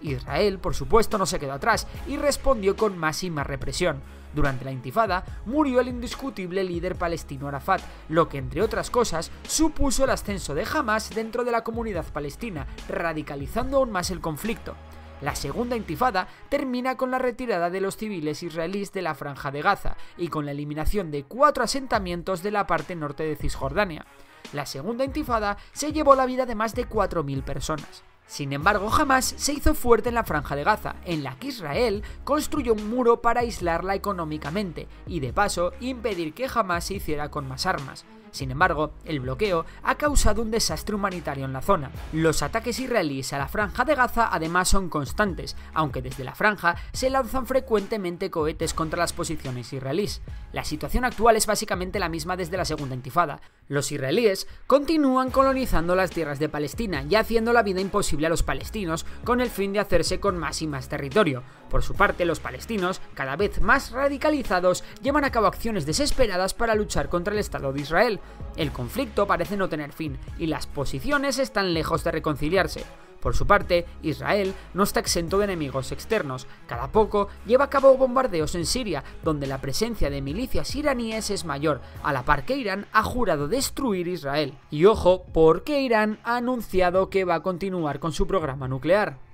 Israel, 0.00 0.58
por 0.58 0.74
supuesto, 0.74 1.18
no 1.18 1.26
se 1.26 1.40
quedó 1.40 1.54
atrás 1.54 1.86
y 2.06 2.16
respondió 2.16 2.76
con 2.76 2.96
más 2.96 3.24
y 3.24 3.30
más 3.30 3.46
represión. 3.46 4.00
Durante 4.34 4.64
la 4.64 4.72
intifada 4.72 5.24
murió 5.46 5.80
el 5.80 5.88
indiscutible 5.88 6.64
líder 6.64 6.96
palestino 6.96 7.48
Arafat, 7.48 7.80
lo 8.08 8.28
que 8.28 8.38
entre 8.38 8.62
otras 8.62 8.90
cosas 8.90 9.30
supuso 9.46 10.04
el 10.04 10.10
ascenso 10.10 10.54
de 10.54 10.66
Hamas 10.72 11.10
dentro 11.10 11.44
de 11.44 11.52
la 11.52 11.64
comunidad 11.64 12.04
palestina, 12.12 12.66
radicalizando 12.88 13.78
aún 13.78 13.90
más 13.90 14.10
el 14.10 14.20
conflicto. 14.20 14.74
La 15.20 15.34
segunda 15.34 15.76
intifada 15.76 16.28
termina 16.48 16.96
con 16.96 17.10
la 17.10 17.18
retirada 17.18 17.70
de 17.70 17.80
los 17.80 17.96
civiles 17.96 18.42
israelíes 18.42 18.92
de 18.92 19.02
la 19.02 19.14
franja 19.14 19.50
de 19.50 19.62
Gaza 19.62 19.96
y 20.16 20.28
con 20.28 20.46
la 20.46 20.52
eliminación 20.52 21.10
de 21.10 21.24
cuatro 21.24 21.64
asentamientos 21.64 22.42
de 22.42 22.52
la 22.52 22.66
parte 22.66 22.94
norte 22.94 23.24
de 23.24 23.34
Cisjordania. 23.34 24.06
La 24.52 24.64
segunda 24.64 25.04
intifada 25.04 25.58
se 25.72 25.92
llevó 25.92 26.14
la 26.14 26.26
vida 26.26 26.46
de 26.46 26.54
más 26.54 26.74
de 26.74 26.88
4.000 26.88 27.42
personas. 27.42 28.04
Sin 28.28 28.52
embargo, 28.52 28.90
jamás 28.90 29.34
se 29.38 29.54
hizo 29.54 29.74
fuerte 29.74 30.10
en 30.10 30.14
la 30.14 30.22
franja 30.22 30.54
de 30.54 30.62
Gaza, 30.62 30.96
en 31.06 31.24
la 31.24 31.38
que 31.38 31.48
Israel 31.48 32.02
construyó 32.24 32.74
un 32.74 32.90
muro 32.90 33.22
para 33.22 33.40
aislarla 33.40 33.94
económicamente 33.94 34.86
y 35.06 35.20
de 35.20 35.32
paso 35.32 35.72
impedir 35.80 36.34
que 36.34 36.46
jamás 36.46 36.84
se 36.84 36.94
hiciera 36.94 37.30
con 37.30 37.48
más 37.48 37.64
armas. 37.64 38.04
Sin 38.30 38.50
embargo, 38.50 38.92
el 39.04 39.20
bloqueo 39.20 39.64
ha 39.82 39.96
causado 39.96 40.42
un 40.42 40.50
desastre 40.50 40.94
humanitario 40.94 41.44
en 41.44 41.52
la 41.52 41.62
zona. 41.62 41.90
Los 42.12 42.42
ataques 42.42 42.78
israelíes 42.80 43.32
a 43.32 43.38
la 43.38 43.48
franja 43.48 43.84
de 43.84 43.94
Gaza 43.94 44.28
además 44.32 44.68
son 44.68 44.88
constantes, 44.88 45.56
aunque 45.74 46.02
desde 46.02 46.24
la 46.24 46.34
franja 46.34 46.76
se 46.92 47.10
lanzan 47.10 47.46
frecuentemente 47.46 48.30
cohetes 48.30 48.74
contra 48.74 48.98
las 48.98 49.12
posiciones 49.12 49.72
israelíes. 49.72 50.20
La 50.52 50.64
situación 50.64 51.04
actual 51.04 51.36
es 51.36 51.46
básicamente 51.46 51.98
la 51.98 52.08
misma 52.08 52.36
desde 52.36 52.56
la 52.56 52.64
segunda 52.64 52.94
intifada. 52.94 53.40
Los 53.68 53.92
israelíes 53.92 54.46
continúan 54.66 55.30
colonizando 55.30 55.94
las 55.94 56.10
tierras 56.10 56.38
de 56.38 56.48
Palestina 56.48 57.04
y 57.08 57.14
haciendo 57.16 57.52
la 57.52 57.62
vida 57.62 57.80
imposible 57.80 58.26
a 58.26 58.30
los 58.30 58.42
palestinos 58.42 59.04
con 59.24 59.40
el 59.40 59.50
fin 59.50 59.72
de 59.72 59.80
hacerse 59.80 60.20
con 60.20 60.38
más 60.38 60.62
y 60.62 60.66
más 60.66 60.88
territorio. 60.88 61.42
Por 61.70 61.82
su 61.82 61.94
parte, 61.94 62.24
los 62.24 62.40
palestinos, 62.40 63.00
cada 63.14 63.36
vez 63.36 63.60
más 63.60 63.90
radicalizados, 63.90 64.84
llevan 65.02 65.24
a 65.24 65.30
cabo 65.30 65.46
acciones 65.46 65.86
desesperadas 65.86 66.54
para 66.54 66.74
luchar 66.74 67.08
contra 67.08 67.32
el 67.34 67.40
Estado 67.40 67.72
de 67.72 67.80
Israel. 67.80 68.20
El 68.56 68.72
conflicto 68.72 69.26
parece 69.26 69.56
no 69.56 69.68
tener 69.68 69.92
fin 69.92 70.18
y 70.38 70.46
las 70.46 70.66
posiciones 70.66 71.38
están 71.38 71.74
lejos 71.74 72.04
de 72.04 72.12
reconciliarse. 72.12 72.84
Por 73.20 73.34
su 73.34 73.46
parte, 73.46 73.84
Israel 74.02 74.54
no 74.74 74.84
está 74.84 75.00
exento 75.00 75.38
de 75.38 75.44
enemigos 75.44 75.90
externos. 75.90 76.46
Cada 76.66 76.92
poco 76.92 77.28
lleva 77.46 77.64
a 77.64 77.70
cabo 77.70 77.96
bombardeos 77.96 78.54
en 78.54 78.64
Siria, 78.64 79.02
donde 79.24 79.46
la 79.46 79.60
presencia 79.60 80.08
de 80.08 80.22
milicias 80.22 80.74
iraníes 80.76 81.30
es 81.30 81.44
mayor, 81.44 81.80
a 82.02 82.12
la 82.12 82.24
par 82.24 82.44
que 82.44 82.56
Irán 82.56 82.86
ha 82.92 83.02
jurado 83.02 83.48
destruir 83.48 84.06
Israel. 84.06 84.54
Y 84.70 84.84
ojo, 84.84 85.24
porque 85.32 85.80
Irán 85.80 86.20
ha 86.22 86.36
anunciado 86.36 87.10
que 87.10 87.24
va 87.24 87.36
a 87.36 87.42
continuar 87.42 87.98
con 87.98 88.12
su 88.12 88.26
programa 88.26 88.68
nuclear. 88.68 89.27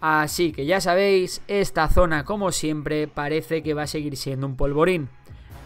Así 0.00 0.52
que 0.52 0.64
ya 0.64 0.80
sabéis, 0.80 1.42
esta 1.46 1.88
zona 1.88 2.24
como 2.24 2.52
siempre 2.52 3.06
parece 3.06 3.62
que 3.62 3.74
va 3.74 3.82
a 3.82 3.86
seguir 3.86 4.16
siendo 4.16 4.46
un 4.46 4.56
polvorín. 4.56 5.08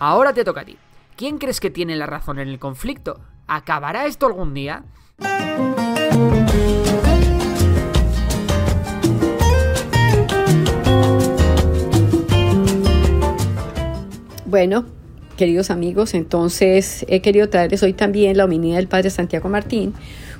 Ahora 0.01 0.33
te 0.33 0.45
toca 0.45 0.63
a 0.63 0.65
ti. 0.65 0.77
¿Quién 1.17 1.39
crees 1.39 1.61
que 1.61 1.71
tiene 1.71 1.95
la 1.95 2.07
razón 2.07 2.41
en 2.41 2.49
el 2.49 2.59
conflicto? 2.59 3.21
¿Acabará 3.47 4.07
esto 4.07 4.27
algún 4.27 4.53
día? 4.53 4.85
Bueno, 14.47 14.85
queridos 15.37 15.71
amigos, 15.71 16.15
entonces 16.15 17.05
he 17.09 17.21
querido 17.23 17.49
traerles 17.49 17.83
hoy 17.83 17.93
también 17.93 18.37
la 18.37 18.45
hominidad 18.45 18.77
del 18.77 18.89
Padre 18.89 19.11
Santiago 19.11 19.49
Martín, 19.49 19.95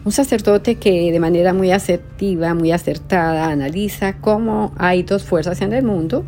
un 0.05 0.13
sacerdote 0.13 0.77
que 0.77 1.11
de 1.11 1.21
manera 1.21 1.55
muy 1.55 1.71
asertiva, 1.71 2.55
muy 2.55 2.73
acertada, 2.73 3.49
analiza 3.49 4.19
cómo 4.21 4.73
hay 4.77 5.03
dos 5.03 5.25
fuerzas 5.25 5.61
en 5.63 5.73
el 5.73 5.85
mundo 5.85 6.25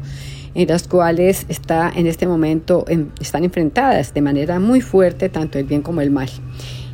en 0.55 0.69
las 0.69 0.89
cuales 0.89 1.45
está 1.49 1.93
en 1.95 2.07
este 2.07 2.27
momento 2.27 2.87
están 3.21 3.45
enfrentadas 3.45 4.15
de 4.15 4.23
manera 4.23 4.59
muy 4.59 4.81
fuerte 4.81 5.29
tanto 5.29 5.59
el 5.59 5.65
bien 5.65 5.83
como 5.83 6.01
el 6.01 6.11
mal. 6.11 6.31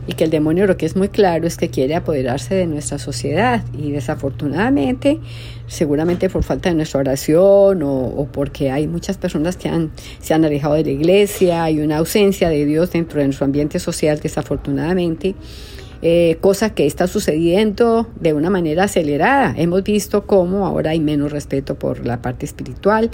Y 0.05 0.15
que 0.15 0.25
el 0.25 0.31
demonio 0.31 0.67
lo 0.67 0.77
que 0.77 0.85
es 0.85 0.97
muy 0.97 1.09
claro 1.09 1.47
es 1.47 1.57
que 1.57 1.69
quiere 1.69 1.95
apoderarse 1.95 2.57
de 2.57 2.67
nuestra 2.67 2.99
sociedad. 2.99 3.63
Y 3.73 3.93
desafortunadamente, 3.93 5.21
seguramente 5.69 6.29
por 6.29 6.43
falta 6.43 6.71
de 6.71 6.75
nuestra 6.75 6.99
oración 6.99 7.85
o, 7.85 8.29
porque 8.33 8.73
hay 8.73 8.89
muchas 8.89 9.17
personas 9.17 9.57
que 9.57 9.71
se 10.19 10.35
han 10.35 10.45
alejado 10.45 10.75
de 10.75 10.83
la 10.83 10.91
iglesia, 10.91 11.63
hay 11.63 11.79
una 11.79 11.99
ausencia 11.99 12.49
de 12.49 12.67
Dios 12.67 12.91
dentro 12.91 13.21
de 13.21 13.27
nuestro 13.27 13.45
ambiente 13.45 13.79
social 13.79 14.19
desafortunadamente 14.19 15.37
eh, 16.05 16.37
cosa 16.41 16.75
que 16.75 16.85
está 16.85 17.07
sucediendo 17.07 18.09
de 18.21 18.33
una 18.33 18.51
manera 18.51 18.85
acelerada. 18.85 19.55
Hemos 19.57 19.85
visto 19.85 20.27
cómo 20.27 20.67
ahora 20.67 20.91
hay 20.91 20.99
menos 20.99 21.31
respeto 21.31 21.77
por 21.77 22.05
la 22.05 22.21
parte 22.21 22.45
espiritual, 22.45 23.11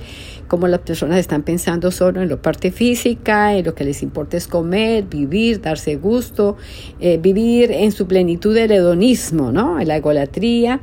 cómo 0.49 0.69
las 0.69 0.81
personas 0.81 1.19
están 1.19 1.43
pensando 1.43 1.91
solo 1.91 2.23
en 2.23 2.31
la 2.31 2.41
parte 2.41 2.71
física, 2.71 3.55
en 3.55 3.67
lo 3.67 3.75
que 3.75 3.85
les 3.85 4.03
importa 4.03 4.39
es 4.39 4.49
comer, 4.49 5.05
vivir, 5.05 5.61
darse 5.61 5.97
gusto, 5.97 6.57
eh, 6.99 7.19
vivir 7.23 7.71
en 7.73 7.93
su 7.93 8.07
plenitud 8.07 8.55
del 8.55 8.71
hedonismo, 8.71 9.53
¿no? 9.53 9.79
la 9.79 9.97
egolatría 9.97 10.81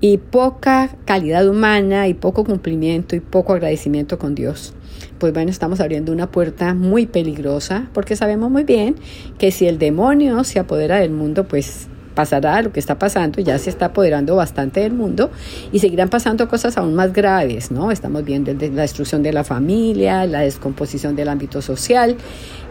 y 0.00 0.18
poca 0.18 0.96
calidad 1.04 1.48
humana 1.48 2.06
y 2.06 2.14
poco 2.14 2.44
cumplimiento 2.44 3.16
y 3.16 3.20
poco 3.20 3.52
agradecimiento 3.52 4.16
con 4.16 4.36
Dios 4.36 4.74
pues 5.18 5.32
bueno, 5.32 5.50
estamos 5.50 5.80
abriendo 5.80 6.12
una 6.12 6.30
puerta 6.30 6.74
muy 6.74 7.06
peligrosa 7.06 7.88
porque 7.92 8.16
sabemos 8.16 8.50
muy 8.50 8.64
bien 8.64 8.96
que 9.38 9.50
si 9.50 9.66
el 9.66 9.78
demonio 9.78 10.44
se 10.44 10.58
apodera 10.58 10.98
del 10.98 11.10
mundo, 11.10 11.44
pues 11.44 11.88
pasará 12.18 12.60
lo 12.62 12.72
que 12.72 12.80
está 12.80 12.98
pasando, 12.98 13.40
ya 13.40 13.56
se 13.58 13.70
está 13.70 13.86
apoderando 13.86 14.34
bastante 14.34 14.80
del 14.80 14.92
mundo 14.92 15.30
y 15.70 15.78
seguirán 15.78 16.08
pasando 16.08 16.48
cosas 16.48 16.76
aún 16.76 16.96
más 16.96 17.12
graves, 17.12 17.70
¿no? 17.70 17.92
Estamos 17.92 18.24
viendo 18.24 18.52
la 18.52 18.82
destrucción 18.82 19.22
de 19.22 19.32
la 19.32 19.44
familia, 19.44 20.26
la 20.26 20.40
descomposición 20.40 21.14
del 21.14 21.28
ámbito 21.28 21.62
social, 21.62 22.16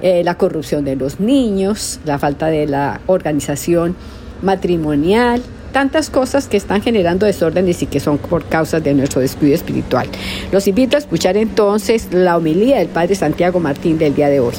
eh, 0.01 0.21
la 0.25 0.38
corrupción 0.38 0.84
de 0.84 0.97
los 0.97 1.21
niños, 1.21 2.01
la 2.03 2.19
falta 2.19 2.47
de 2.47 2.67
la 2.67 2.99
organización 3.07 3.95
matrimonial, 4.41 5.41
tantas 5.78 6.09
cosas 6.09 6.47
que 6.47 6.57
están 6.57 6.82
generando 6.82 7.28
desórdenes 7.28 7.84
y 7.84 7.86
que 7.86 7.99
son 7.99 8.17
por 8.17 8.45
causa 8.45 8.80
de 8.80 8.95
nuestro 8.95 9.21
descuido 9.21 9.53
espiritual. 9.53 10.07
Los 10.51 10.67
invito 10.67 10.95
a 10.95 10.99
escuchar 10.99 11.38
entonces 11.38 12.11
la 12.11 12.36
homilía 12.36 12.80
del 12.80 12.88
Padre 12.88 13.13
Santiago 13.13 13.59
Martín 13.59 13.99
del 13.99 14.15
día 14.15 14.28
de 14.28 14.39
hoy. 14.39 14.55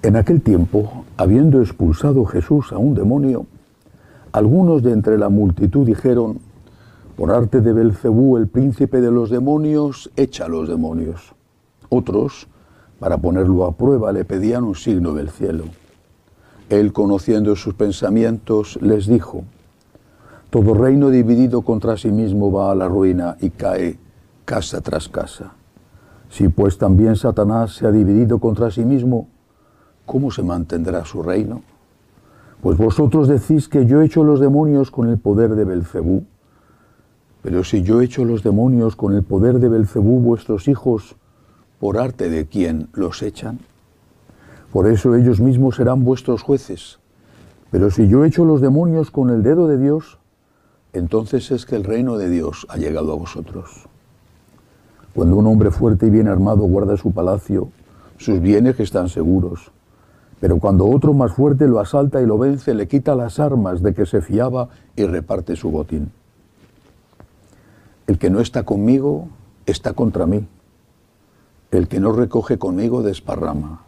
En 0.00 0.16
aquel 0.16 0.40
tiempo, 0.40 1.04
habiendo 1.18 1.60
expulsado 1.60 2.24
Jesús 2.24 2.72
a 2.72 2.78
un 2.78 2.94
demonio, 2.94 3.44
algunos 4.32 4.82
de 4.82 4.92
entre 4.92 5.18
la 5.18 5.28
multitud 5.28 5.86
dijeron, 5.86 6.38
por 7.14 7.30
arte 7.30 7.60
de 7.60 7.74
Belcebú, 7.74 8.38
el 8.38 8.48
príncipe 8.48 9.02
de 9.02 9.10
los 9.10 9.28
demonios, 9.28 10.10
echa 10.16 10.46
a 10.46 10.48
los 10.48 10.66
demonios. 10.66 11.34
Otros, 11.90 12.48
para 12.98 13.18
ponerlo 13.18 13.66
a 13.66 13.72
prueba, 13.72 14.12
le 14.12 14.24
pedían 14.24 14.64
un 14.64 14.76
signo 14.76 15.12
del 15.12 15.28
cielo. 15.28 15.64
Él, 16.68 16.92
conociendo 16.92 17.54
sus 17.54 17.74
pensamientos, 17.74 18.78
les 18.82 19.06
dijo, 19.06 19.44
Todo 20.50 20.74
reino 20.74 21.10
dividido 21.10 21.62
contra 21.62 21.96
sí 21.96 22.10
mismo 22.10 22.50
va 22.50 22.72
a 22.72 22.74
la 22.74 22.88
ruina 22.88 23.36
y 23.40 23.50
cae 23.50 23.98
casa 24.44 24.80
tras 24.80 25.08
casa. 25.08 25.52
Si 26.28 26.48
pues 26.48 26.76
también 26.76 27.16
Satanás 27.16 27.74
se 27.74 27.86
ha 27.86 27.92
dividido 27.92 28.38
contra 28.38 28.70
sí 28.70 28.84
mismo, 28.84 29.28
¿cómo 30.04 30.30
se 30.30 30.42
mantendrá 30.42 31.04
su 31.04 31.22
reino? 31.22 31.62
Pues 32.62 32.78
vosotros 32.78 33.28
decís 33.28 33.68
que 33.68 33.86
yo 33.86 34.02
echo 34.02 34.24
los 34.24 34.40
demonios 34.40 34.90
con 34.90 35.08
el 35.08 35.18
poder 35.18 35.54
de 35.54 35.64
Belcebú. 35.64 36.24
Pero 37.42 37.62
si 37.62 37.82
yo 37.82 38.00
echo 38.00 38.24
los 38.24 38.42
demonios 38.42 38.96
con 38.96 39.14
el 39.14 39.22
poder 39.22 39.60
de 39.60 39.68
Belcebú, 39.68 40.18
vuestros 40.18 40.66
hijos, 40.66 41.14
¿por 41.78 41.96
arte 41.98 42.28
de 42.28 42.46
quién 42.46 42.88
los 42.92 43.22
echan? 43.22 43.60
Por 44.72 44.86
eso 44.88 45.14
ellos 45.14 45.40
mismos 45.40 45.76
serán 45.76 46.04
vuestros 46.04 46.42
jueces. 46.42 46.98
Pero 47.70 47.90
si 47.90 48.08
yo 48.08 48.24
echo 48.24 48.44
los 48.44 48.60
demonios 48.60 49.10
con 49.10 49.30
el 49.30 49.42
dedo 49.42 49.68
de 49.68 49.78
Dios, 49.78 50.18
entonces 50.92 51.50
es 51.50 51.66
que 51.66 51.76
el 51.76 51.84
reino 51.84 52.16
de 52.16 52.28
Dios 52.28 52.66
ha 52.70 52.76
llegado 52.76 53.12
a 53.12 53.16
vosotros. 53.16 53.86
Cuando 55.14 55.36
un 55.36 55.46
hombre 55.46 55.70
fuerte 55.70 56.06
y 56.06 56.10
bien 56.10 56.28
armado 56.28 56.62
guarda 56.62 56.96
su 56.96 57.12
palacio, 57.12 57.70
sus 58.18 58.40
bienes 58.40 58.78
están 58.80 59.08
seguros. 59.08 59.72
Pero 60.40 60.58
cuando 60.58 60.86
otro 60.86 61.14
más 61.14 61.32
fuerte 61.32 61.66
lo 61.66 61.80
asalta 61.80 62.20
y 62.20 62.26
lo 62.26 62.36
vence, 62.36 62.74
le 62.74 62.88
quita 62.88 63.14
las 63.14 63.40
armas 63.40 63.82
de 63.82 63.94
que 63.94 64.04
se 64.04 64.20
fiaba 64.20 64.68
y 64.94 65.04
reparte 65.04 65.56
su 65.56 65.70
botín. 65.70 66.12
El 68.06 68.18
que 68.18 68.30
no 68.30 68.40
está 68.40 68.62
conmigo 68.64 69.28
está 69.64 69.94
contra 69.94 70.26
mí. 70.26 70.46
El 71.70 71.88
que 71.88 71.98
no 71.98 72.12
recoge 72.12 72.58
conmigo 72.58 73.02
desparrama. 73.02 73.85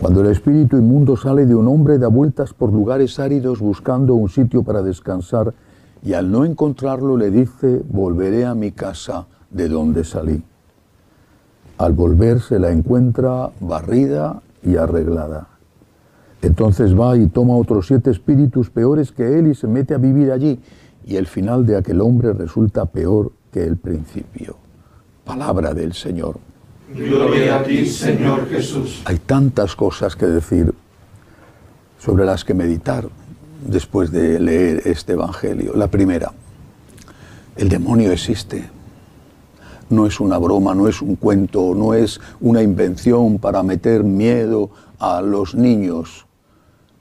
Cuando 0.00 0.20
el 0.20 0.26
espíritu 0.26 0.76
inmundo 0.76 1.16
sale 1.16 1.46
de 1.46 1.54
un 1.54 1.68
hombre, 1.68 1.98
da 1.98 2.08
vueltas 2.08 2.52
por 2.52 2.72
lugares 2.72 3.18
áridos 3.18 3.60
buscando 3.60 4.14
un 4.14 4.28
sitio 4.28 4.62
para 4.62 4.82
descansar 4.82 5.54
y 6.02 6.12
al 6.12 6.30
no 6.30 6.44
encontrarlo 6.44 7.16
le 7.16 7.30
dice, 7.30 7.82
volveré 7.88 8.44
a 8.44 8.54
mi 8.54 8.72
casa 8.72 9.26
de 9.50 9.68
donde 9.68 10.04
salí. 10.04 10.42
Al 11.78 11.94
volver 11.94 12.40
se 12.40 12.58
la 12.58 12.70
encuentra 12.70 13.50
barrida 13.60 14.42
y 14.62 14.76
arreglada. 14.76 15.48
Entonces 16.42 16.98
va 16.98 17.16
y 17.16 17.26
toma 17.28 17.56
otros 17.56 17.86
siete 17.86 18.10
espíritus 18.10 18.70
peores 18.70 19.12
que 19.12 19.38
él 19.38 19.48
y 19.48 19.54
se 19.54 19.66
mete 19.66 19.94
a 19.94 19.98
vivir 19.98 20.30
allí. 20.30 20.60
Y 21.06 21.16
el 21.16 21.26
final 21.26 21.64
de 21.64 21.76
aquel 21.76 22.00
hombre 22.00 22.32
resulta 22.32 22.84
peor 22.84 23.32
que 23.50 23.64
el 23.64 23.76
principio. 23.76 24.56
Palabra 25.24 25.72
del 25.72 25.92
Señor. 25.92 26.38
Gloria 26.88 27.56
a 27.56 27.62
ti, 27.64 27.84
Señor 27.86 28.48
Jesús. 28.48 29.02
Hay 29.06 29.18
tantas 29.18 29.74
cosas 29.74 30.14
que 30.14 30.26
decir 30.26 30.72
sobre 31.98 32.24
las 32.24 32.44
que 32.44 32.54
meditar 32.54 33.08
después 33.66 34.12
de 34.12 34.38
leer 34.38 34.82
este 34.84 35.14
Evangelio. 35.14 35.74
La 35.74 35.88
primera, 35.88 36.32
el 37.56 37.68
demonio 37.68 38.12
existe. 38.12 38.70
No 39.90 40.06
es 40.06 40.20
una 40.20 40.38
broma, 40.38 40.74
no 40.74 40.86
es 40.86 41.02
un 41.02 41.16
cuento, 41.16 41.74
no 41.74 41.92
es 41.94 42.20
una 42.40 42.62
invención 42.62 43.38
para 43.38 43.62
meter 43.64 44.04
miedo 44.04 44.70
a 45.00 45.22
los 45.22 45.56
niños. 45.56 46.26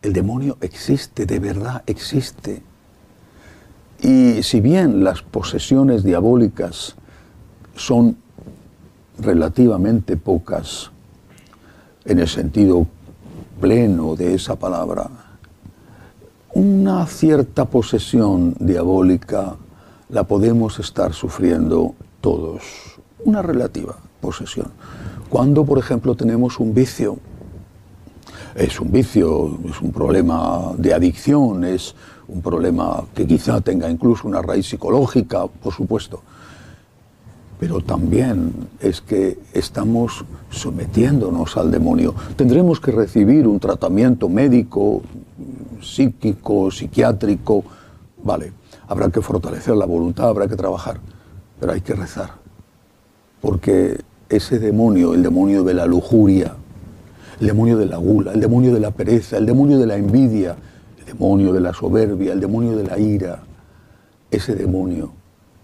El 0.01 0.13
demonio 0.13 0.57
existe, 0.61 1.27
de 1.27 1.39
verdad 1.39 1.83
existe. 1.85 2.63
Y 4.01 4.41
si 4.41 4.61
bien 4.61 5.03
las 5.03 5.21
posesiones 5.21 6.03
diabólicas 6.03 6.95
son 7.75 8.17
relativamente 9.19 10.17
pocas, 10.17 10.91
en 12.05 12.19
el 12.19 12.27
sentido 12.27 12.87
pleno 13.59 14.15
de 14.15 14.35
esa 14.35 14.55
palabra, 14.55 15.09
una 16.53 17.05
cierta 17.07 17.65
posesión 17.65 18.55
diabólica 18.59 19.55
la 20.09 20.23
podemos 20.23 20.79
estar 20.79 21.13
sufriendo 21.13 21.95
todos, 22.21 22.61
una 23.25 23.41
relativa 23.41 23.97
posesión. 24.21 24.67
Cuando, 25.29 25.65
por 25.65 25.79
ejemplo, 25.79 26.15
tenemos 26.15 26.59
un 26.59 26.73
vicio, 26.73 27.17
es 28.55 28.79
un 28.79 28.91
vicio, 28.91 29.57
es 29.69 29.81
un 29.81 29.91
problema 29.91 30.71
de 30.77 30.93
adicción, 30.93 31.65
es 31.65 31.95
un 32.27 32.41
problema 32.41 33.03
que 33.13 33.27
quizá 33.27 33.59
tenga 33.61 33.89
incluso 33.89 34.27
una 34.27 34.41
raíz 34.41 34.67
psicológica, 34.67 35.47
por 35.47 35.73
supuesto, 35.73 36.21
pero 37.59 37.81
también 37.81 38.53
es 38.79 39.01
que 39.01 39.39
estamos 39.53 40.25
sometiéndonos 40.49 41.57
al 41.57 41.71
demonio. 41.71 42.13
Tendremos 42.35 42.79
que 42.79 42.91
recibir 42.91 43.47
un 43.47 43.59
tratamiento 43.59 44.27
médico, 44.29 45.01
psíquico, 45.81 46.69
psiquiátrico, 46.71 47.63
vale, 48.23 48.51
habrá 48.87 49.09
que 49.09 49.21
fortalecer 49.21 49.75
la 49.75 49.85
voluntad, 49.85 50.29
habrá 50.29 50.47
que 50.47 50.55
trabajar, 50.55 50.99
pero 51.59 51.71
hay 51.71 51.81
que 51.81 51.93
rezar, 51.93 52.31
porque 53.41 54.01
ese 54.29 54.59
demonio, 54.59 55.13
el 55.13 55.23
demonio 55.23 55.63
de 55.63 55.73
la 55.73 55.85
lujuria, 55.85 56.55
el 57.39 57.47
demonio 57.47 57.77
de 57.77 57.85
la 57.85 57.97
gula, 57.97 58.33
el 58.33 58.41
demonio 58.41 58.73
de 58.73 58.79
la 58.79 58.91
pereza, 58.91 59.37
el 59.37 59.45
demonio 59.45 59.77
de 59.77 59.85
la 59.85 59.95
envidia, 59.95 60.55
el 60.99 61.05
demonio 61.05 61.53
de 61.53 61.61
la 61.61 61.73
soberbia, 61.73 62.33
el 62.33 62.39
demonio 62.39 62.75
de 62.75 62.83
la 62.83 62.97
ira, 62.97 63.43
ese 64.31 64.55
demonio 64.55 65.11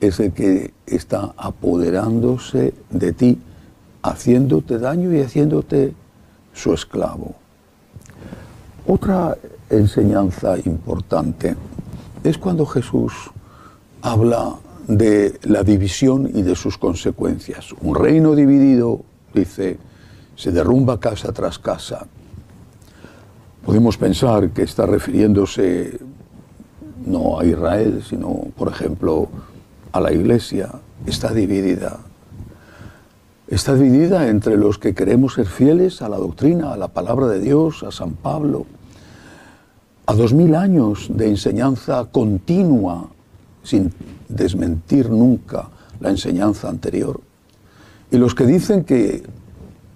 es 0.02 0.20
el 0.20 0.34
que 0.34 0.74
está 0.86 1.34
apoderándose 1.38 2.74
de 2.90 3.14
ti, 3.14 3.38
haciéndote 4.02 4.80
daño 4.80 5.14
y 5.14 5.22
haciéndote 5.22 5.94
su 6.54 6.74
esclavo. 6.74 7.36
Otra 8.88 9.38
enseñanza 9.70 10.58
importante 10.58 11.56
es 12.24 12.38
cuando 12.40 12.66
Jesús 12.66 13.14
habla 14.02 14.56
de 14.88 15.40
la 15.44 15.64
división 15.64 16.30
y 16.34 16.42
de 16.42 16.56
sus 16.56 16.80
consecuencias. 16.80 17.72
Un 17.82 17.96
reino 17.96 18.36
dividido, 18.36 19.02
dice, 19.34 19.78
se 20.36 20.52
derrumba 20.52 21.00
casa 21.00 21.32
tras 21.32 21.60
casa. 21.60 22.08
Podemos 23.64 23.98
pensar 23.98 24.50
que 24.50 24.64
está 24.64 24.88
refiriéndose 24.88 26.00
no 27.06 27.40
a 27.40 27.46
Israel, 27.46 28.04
sino, 28.08 28.48
por 28.58 28.70
ejemplo, 28.70 29.30
a 29.92 30.00
la 30.00 30.12
iglesia. 30.12 30.70
Está 31.06 31.34
dividida. 31.34 32.00
Está 33.48 33.76
dividida 33.76 34.30
entre 34.30 34.56
los 34.56 34.78
que 34.78 34.94
queremos 34.94 35.34
ser 35.34 35.46
fieles 35.46 36.02
a 36.02 36.10
la 36.10 36.18
doctrina, 36.18 36.74
a 36.74 36.78
la 36.78 36.88
palabra 36.88 37.28
de 37.28 37.40
Dios, 37.40 37.84
a 37.84 37.92
San 37.92 38.14
Pablo, 38.14 38.66
a 40.06 40.14
dos 40.14 40.34
mil 40.34 40.56
años 40.56 41.08
de 41.10 41.28
enseñanza 41.28 42.06
continua, 42.12 43.10
sin 43.64 43.92
desmentir 44.30 45.10
nunca 45.10 45.68
la 46.00 46.10
enseñanza 46.10 46.70
anterior, 46.70 47.20
y 48.10 48.18
los 48.18 48.36
que 48.36 48.46
dicen 48.46 48.84
que 48.86 49.24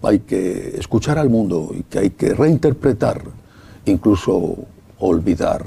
hay 0.03 0.19
que 0.19 0.77
escuchar 0.77 1.17
al 1.17 1.29
mundo 1.29 1.71
y 1.73 1.83
que 1.83 1.99
hay 1.99 2.09
que 2.11 2.33
reinterpretar, 2.33 3.23
incluso 3.85 4.57
olvidar 4.99 5.65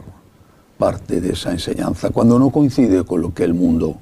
parte 0.77 1.21
de 1.21 1.33
esa 1.33 1.51
enseñanza 1.51 2.11
cuando 2.11 2.39
no 2.39 2.51
coincide 2.51 3.05
con 3.05 3.21
lo 3.21 3.35
que 3.35 3.45
el 3.45 3.55
mundo 3.55 3.97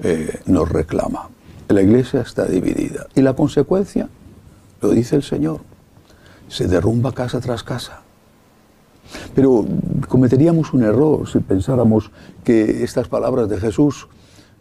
eh, 0.00 0.40
nos 0.46 0.68
reclama. 0.68 1.30
La 1.68 1.82
iglesia 1.82 2.20
está 2.20 2.46
dividida 2.46 3.06
y 3.14 3.22
la 3.22 3.34
consecuencia, 3.34 4.08
lo 4.80 4.90
dice 4.90 5.16
el 5.16 5.22
Señor, 5.22 5.60
se 6.48 6.68
derrumba 6.68 7.12
casa 7.12 7.40
tras 7.40 7.62
casa. 7.62 8.02
Pero 9.34 9.66
cometeríamos 10.08 10.72
un 10.72 10.82
error 10.82 11.28
si 11.28 11.38
pensáramos 11.40 12.10
que 12.42 12.84
estas 12.84 13.08
palabras 13.08 13.48
de 13.48 13.58
Jesús 13.58 14.08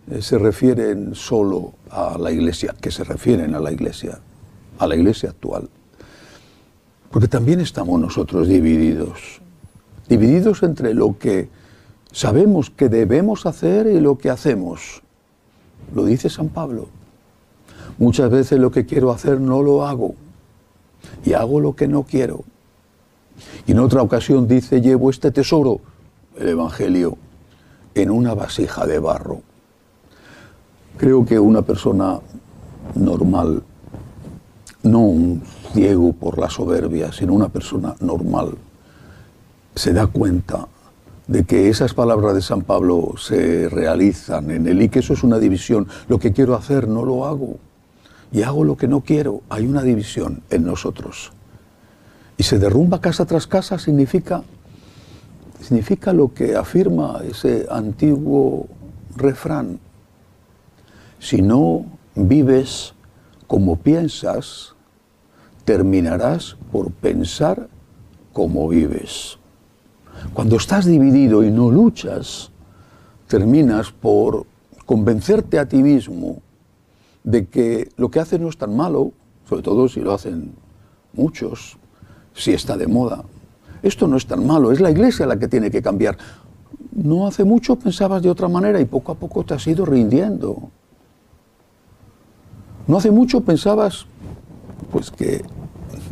eh, 0.09 0.21
se 0.21 0.37
refieren 0.37 1.15
solo 1.15 1.73
a 1.89 2.17
la 2.17 2.31
iglesia, 2.31 2.75
que 2.79 2.91
se 2.91 3.03
refieren 3.03 3.55
a 3.55 3.59
la 3.59 3.71
iglesia, 3.71 4.19
a 4.79 4.87
la 4.87 4.95
iglesia 4.95 5.29
actual. 5.29 5.69
Porque 7.11 7.27
también 7.27 7.59
estamos 7.59 7.99
nosotros 7.99 8.47
divididos, 8.47 9.41
divididos 10.09 10.63
entre 10.63 10.93
lo 10.93 11.17
que 11.17 11.49
sabemos 12.11 12.69
que 12.69 12.89
debemos 12.89 13.45
hacer 13.45 13.87
y 13.87 13.99
lo 13.99 14.17
que 14.17 14.29
hacemos. 14.29 15.03
Lo 15.93 16.05
dice 16.05 16.29
San 16.29 16.49
Pablo. 16.49 16.87
Muchas 17.97 18.29
veces 18.29 18.59
lo 18.59 18.71
que 18.71 18.85
quiero 18.85 19.11
hacer 19.11 19.39
no 19.39 19.61
lo 19.61 19.85
hago 19.85 20.15
y 21.25 21.33
hago 21.33 21.59
lo 21.59 21.75
que 21.75 21.87
no 21.87 22.03
quiero. 22.03 22.43
Y 23.67 23.71
en 23.71 23.79
otra 23.79 24.01
ocasión 24.01 24.47
dice, 24.47 24.81
llevo 24.81 25.09
este 25.09 25.31
tesoro, 25.31 25.79
el 26.37 26.49
Evangelio, 26.49 27.17
en 27.95 28.09
una 28.09 28.33
vasija 28.33 28.85
de 28.87 28.99
barro. 28.99 29.41
Creo 30.97 31.25
que 31.25 31.39
una 31.39 31.61
persona 31.61 32.19
normal, 32.95 33.63
no 34.83 34.99
un 34.99 35.43
ciego 35.73 36.13
por 36.13 36.37
la 36.37 36.49
soberbia, 36.49 37.11
sino 37.11 37.33
una 37.33 37.49
persona 37.49 37.95
normal, 37.99 38.55
se 39.75 39.93
da 39.93 40.07
cuenta 40.07 40.67
de 41.27 41.43
que 41.45 41.69
esas 41.69 41.93
palabras 41.93 42.35
de 42.35 42.41
San 42.41 42.63
Pablo 42.63 43.13
se 43.17 43.69
realizan 43.69 44.51
en 44.51 44.67
él 44.67 44.81
y 44.81 44.89
que 44.89 44.99
eso 44.99 45.13
es 45.13 45.23
una 45.23 45.39
división. 45.39 45.87
Lo 46.07 46.19
que 46.19 46.33
quiero 46.33 46.55
hacer 46.55 46.87
no 46.87 47.05
lo 47.05 47.25
hago 47.25 47.57
y 48.31 48.41
hago 48.41 48.63
lo 48.63 48.75
que 48.75 48.87
no 48.87 49.01
quiero. 49.01 49.41
Hay 49.49 49.65
una 49.65 49.83
división 49.83 50.43
en 50.49 50.65
nosotros 50.65 51.31
y 52.37 52.43
se 52.43 52.59
derrumba 52.59 52.99
casa 52.99 53.25
tras 53.25 53.47
casa 53.47 53.77
significa, 53.77 54.43
significa 55.61 56.13
lo 56.13 56.33
que 56.33 56.55
afirma 56.55 57.21
ese 57.23 57.67
antiguo 57.69 58.67
refrán. 59.15 59.79
Si 61.19 61.41
no 61.41 61.85
vives 62.15 62.93
como 63.47 63.77
piensas, 63.77 64.75
terminarás 65.63 66.57
por 66.71 66.91
pensar 66.91 67.69
como 68.33 68.67
vives. 68.67 69.37
Cuando 70.33 70.57
estás 70.57 70.85
dividido 70.85 71.43
y 71.43 71.51
no 71.51 71.69
luchas, 71.69 72.51
terminas 73.27 73.91
por 73.91 74.45
convencerte 74.85 75.59
a 75.59 75.67
ti 75.67 75.77
mismo 75.77 76.41
de 77.23 77.47
que 77.47 77.89
lo 77.97 78.11
que 78.11 78.19
haces 78.19 78.39
no 78.39 78.49
es 78.49 78.57
tan 78.57 78.75
malo, 78.75 79.11
sobre 79.47 79.61
todo 79.63 79.87
si 79.87 80.01
lo 80.01 80.13
hacen 80.13 80.53
muchos, 81.13 81.77
si 82.33 82.53
está 82.53 82.77
de 82.77 82.87
moda. 82.87 83.23
Esto 83.81 84.07
no 84.07 84.17
es 84.17 84.25
tan 84.25 84.45
malo, 84.45 84.71
es 84.71 84.79
la 84.79 84.91
iglesia 84.91 85.25
la 85.25 85.37
que 85.37 85.47
tiene 85.47 85.69
que 85.69 85.81
cambiar. 85.81 86.17
No 86.91 87.27
hace 87.27 87.43
mucho 87.43 87.75
pensabas 87.75 88.21
de 88.21 88.29
otra 88.29 88.47
manera 88.47 88.79
y 88.79 88.85
poco 88.85 89.11
a 89.11 89.15
poco 89.15 89.43
te 89.43 89.53
has 89.53 89.65
ido 89.67 89.85
rindiendo. 89.85 90.69
No 92.87 92.97
hace 92.97 93.11
mucho 93.11 93.41
pensabas 93.41 94.05
pues 94.91 95.09
que 95.09 95.43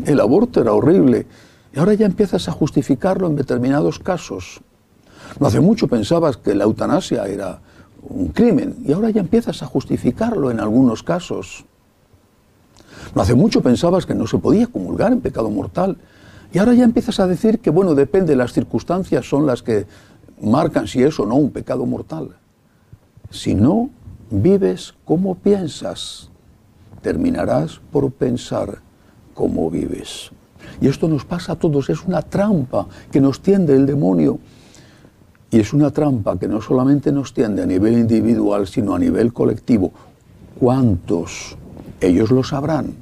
el 0.06 0.20
aborto 0.20 0.62
era 0.62 0.74
horrible 0.74 1.28
y 1.74 1.80
ahora 1.80 1.94
ya 1.94 2.06
empiezas 2.06 2.48
a 2.48 2.52
justificarlo 2.52 3.28
en 3.28 3.36
determinados 3.36 4.00
casos. 4.00 4.62
No 5.40 5.48
hace 5.48 5.60
mucho 5.60 5.88
pensabas 5.88 6.38
que 6.38 6.54
la 6.54 6.66
eutanasia 6.66 7.26
era 7.28 7.62
un 8.04 8.30
crimen 8.30 8.78
y 8.86 8.92
ahora 8.92 9.10
ya 9.10 9.22
empiezas 9.22 9.64
a 9.64 9.68
justificarlo 9.68 10.52
en 10.52 10.60
algunos 10.60 11.04
casos. 11.04 11.66
No 13.16 13.22
hace 13.22 13.36
mucho 13.36 13.62
pensabas 13.62 14.06
que 14.06 14.16
no 14.16 14.28
se 14.28 14.38
podía 14.38 14.68
comulgar 14.68 15.12
en 15.12 15.22
pecado 15.22 15.50
mortal. 15.50 15.98
Y 16.54 16.60
ahora 16.60 16.74
ya 16.74 16.84
empiezas 16.84 17.20
a 17.20 17.28
decir 17.28 17.60
que, 17.60 17.70
bueno, 17.70 17.96
depende, 17.96 18.36
las 18.36 18.52
circunstancias 18.52 19.28
son 19.28 19.46
las 19.46 19.64
que 19.64 19.86
marcan 20.42 20.88
si 20.88 21.02
es 21.02 21.20
o 21.20 21.26
no 21.26 21.36
un 21.36 21.52
pecado 21.52 21.86
mortal. 21.86 22.36
Si 23.30 23.56
no 23.56 23.90
vives 24.30 24.94
como 25.06 25.36
piensas, 25.36 26.30
terminarás 27.02 27.80
por 27.92 28.12
pensar 28.12 28.80
cómo 29.34 29.70
vives. 29.70 30.32
Y 30.80 30.88
esto 30.88 31.08
nos 31.08 31.26
pasa 31.26 31.54
a 31.54 31.56
todos, 31.56 31.90
es 31.90 32.04
una 32.06 32.22
trampa 32.22 32.88
que 33.12 33.22
nos 33.22 33.42
tiende 33.42 33.76
el 33.76 33.86
demonio. 33.86 34.40
Y 35.50 35.60
es 35.60 35.74
una 35.74 35.92
trampa 35.92 36.38
que 36.40 36.48
no 36.48 36.62
solamente 36.62 37.12
nos 37.12 37.34
tiende 37.34 37.62
a 37.62 37.66
nivel 37.66 37.98
individual, 37.98 38.68
sino 38.68 38.96
a 38.96 39.00
nivel 39.00 39.34
colectivo. 39.34 39.92
¿Cuántos? 40.60 41.58
Ellos 42.00 42.32
lo 42.32 42.44
sabrán. 42.44 42.94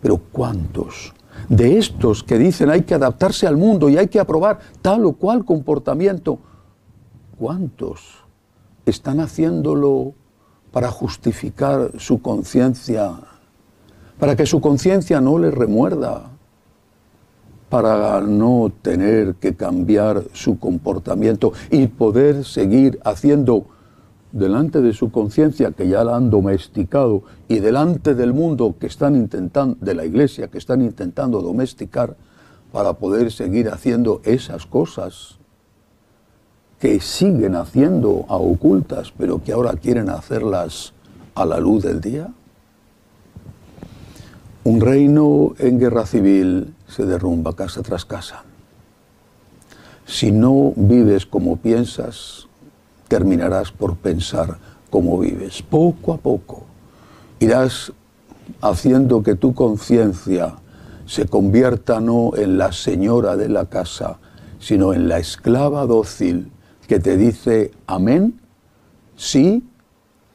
Pero 0.00 0.18
¿cuántos? 0.32 1.14
De 1.48 1.78
estos 1.78 2.22
que 2.22 2.38
dicen 2.38 2.70
hay 2.70 2.82
que 2.82 2.94
adaptarse 2.94 3.46
al 3.46 3.56
mundo 3.56 3.88
y 3.88 3.96
hay 3.96 4.08
que 4.08 4.20
aprobar 4.20 4.58
tal 4.82 5.04
o 5.04 5.12
cual 5.12 5.44
comportamiento, 5.44 6.38
¿cuántos 7.38 8.24
están 8.86 9.20
haciéndolo 9.20 10.14
para 10.72 10.90
justificar 10.90 11.92
su 11.98 12.22
conciencia, 12.22 13.12
para 14.18 14.36
que 14.36 14.46
su 14.46 14.60
conciencia 14.60 15.20
no 15.20 15.38
les 15.38 15.52
remuerda, 15.52 16.29
para 17.70 18.20
no 18.20 18.70
tener 18.82 19.36
que 19.36 19.54
cambiar 19.54 20.24
su 20.32 20.58
comportamiento 20.58 21.52
y 21.70 21.86
poder 21.86 22.44
seguir 22.44 22.98
haciendo 23.04 23.64
delante 24.32 24.80
de 24.80 24.92
su 24.92 25.10
conciencia 25.10 25.70
que 25.72 25.88
ya 25.88 26.04
la 26.04 26.16
han 26.16 26.30
domesticado 26.30 27.22
y 27.48 27.60
delante 27.60 28.14
del 28.14 28.32
mundo 28.34 28.74
que 28.78 28.86
están 28.86 29.16
intentando, 29.16 29.76
de 29.80 29.94
la 29.94 30.04
iglesia 30.04 30.48
que 30.48 30.58
están 30.58 30.82
intentando 30.82 31.40
domesticar 31.40 32.16
para 32.72 32.92
poder 32.94 33.32
seguir 33.32 33.68
haciendo 33.68 34.20
esas 34.24 34.66
cosas 34.66 35.38
que 36.80 36.98
siguen 37.00 37.54
haciendo 37.54 38.24
a 38.28 38.36
ocultas, 38.36 39.12
pero 39.16 39.42
que 39.42 39.52
ahora 39.52 39.74
quieren 39.74 40.08
hacerlas 40.08 40.92
a 41.34 41.44
la 41.44 41.60
luz 41.60 41.84
del 41.84 42.00
día? 42.00 42.32
Un 44.62 44.80
reino 44.80 45.54
en 45.58 45.78
guerra 45.78 46.04
civil 46.04 46.74
se 46.86 47.06
derrumba 47.06 47.56
casa 47.56 47.82
tras 47.82 48.04
casa. 48.04 48.44
Si 50.04 50.32
no 50.32 50.74
vives 50.76 51.24
como 51.24 51.56
piensas, 51.56 52.46
terminarás 53.08 53.72
por 53.72 53.96
pensar 53.96 54.58
como 54.90 55.18
vives. 55.18 55.62
Poco 55.62 56.12
a 56.12 56.18
poco 56.18 56.64
irás 57.38 57.92
haciendo 58.60 59.22
que 59.22 59.34
tu 59.34 59.54
conciencia 59.54 60.56
se 61.06 61.26
convierta 61.26 62.00
no 62.00 62.36
en 62.36 62.58
la 62.58 62.72
señora 62.72 63.36
de 63.36 63.48
la 63.48 63.64
casa, 63.64 64.18
sino 64.58 64.92
en 64.92 65.08
la 65.08 65.18
esclava 65.18 65.86
dócil 65.86 66.52
que 66.86 67.00
te 67.00 67.16
dice 67.16 67.70
amén, 67.86 68.38
sí, 69.16 69.64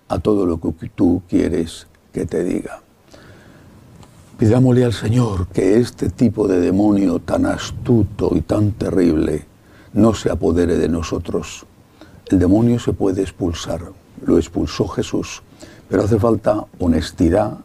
a 0.07 0.17
todo 0.17 0.47
lo 0.47 0.59
que 0.59 0.89
tú 0.89 1.21
quieres 1.29 1.85
que 2.11 2.25
te 2.25 2.43
diga. 2.43 2.84
Pidámosle 4.37 4.83
al 4.83 4.93
Señor 4.93 5.47
que 5.47 5.77
este 5.77 6.09
tipo 6.09 6.47
de 6.47 6.59
demonio 6.59 7.19
tan 7.19 7.45
astuto 7.45 8.31
y 8.35 8.41
tan 8.41 8.71
terrible 8.71 9.45
no 9.93 10.13
se 10.13 10.29
apodere 10.29 10.77
de 10.77 10.89
nosotros 10.89 11.65
el 12.27 12.39
demonio 12.39 12.79
se 12.79 12.93
puede 12.93 13.21
expulsar, 13.21 13.81
lo 14.25 14.37
expulsó 14.37 14.87
Jesús, 14.87 15.43
pero 15.87 16.03
hace 16.03 16.17
falta 16.17 16.65
honestidad, 16.79 17.59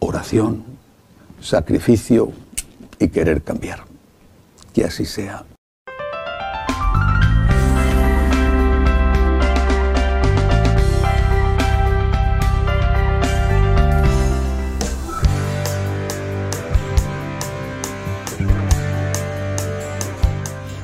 oración, 0.00 0.64
sacrificio 1.40 2.32
y 2.98 3.08
querer 3.08 3.42
cambiar. 3.42 3.84
Que 4.72 4.84
así 4.84 5.04
sea. 5.04 5.44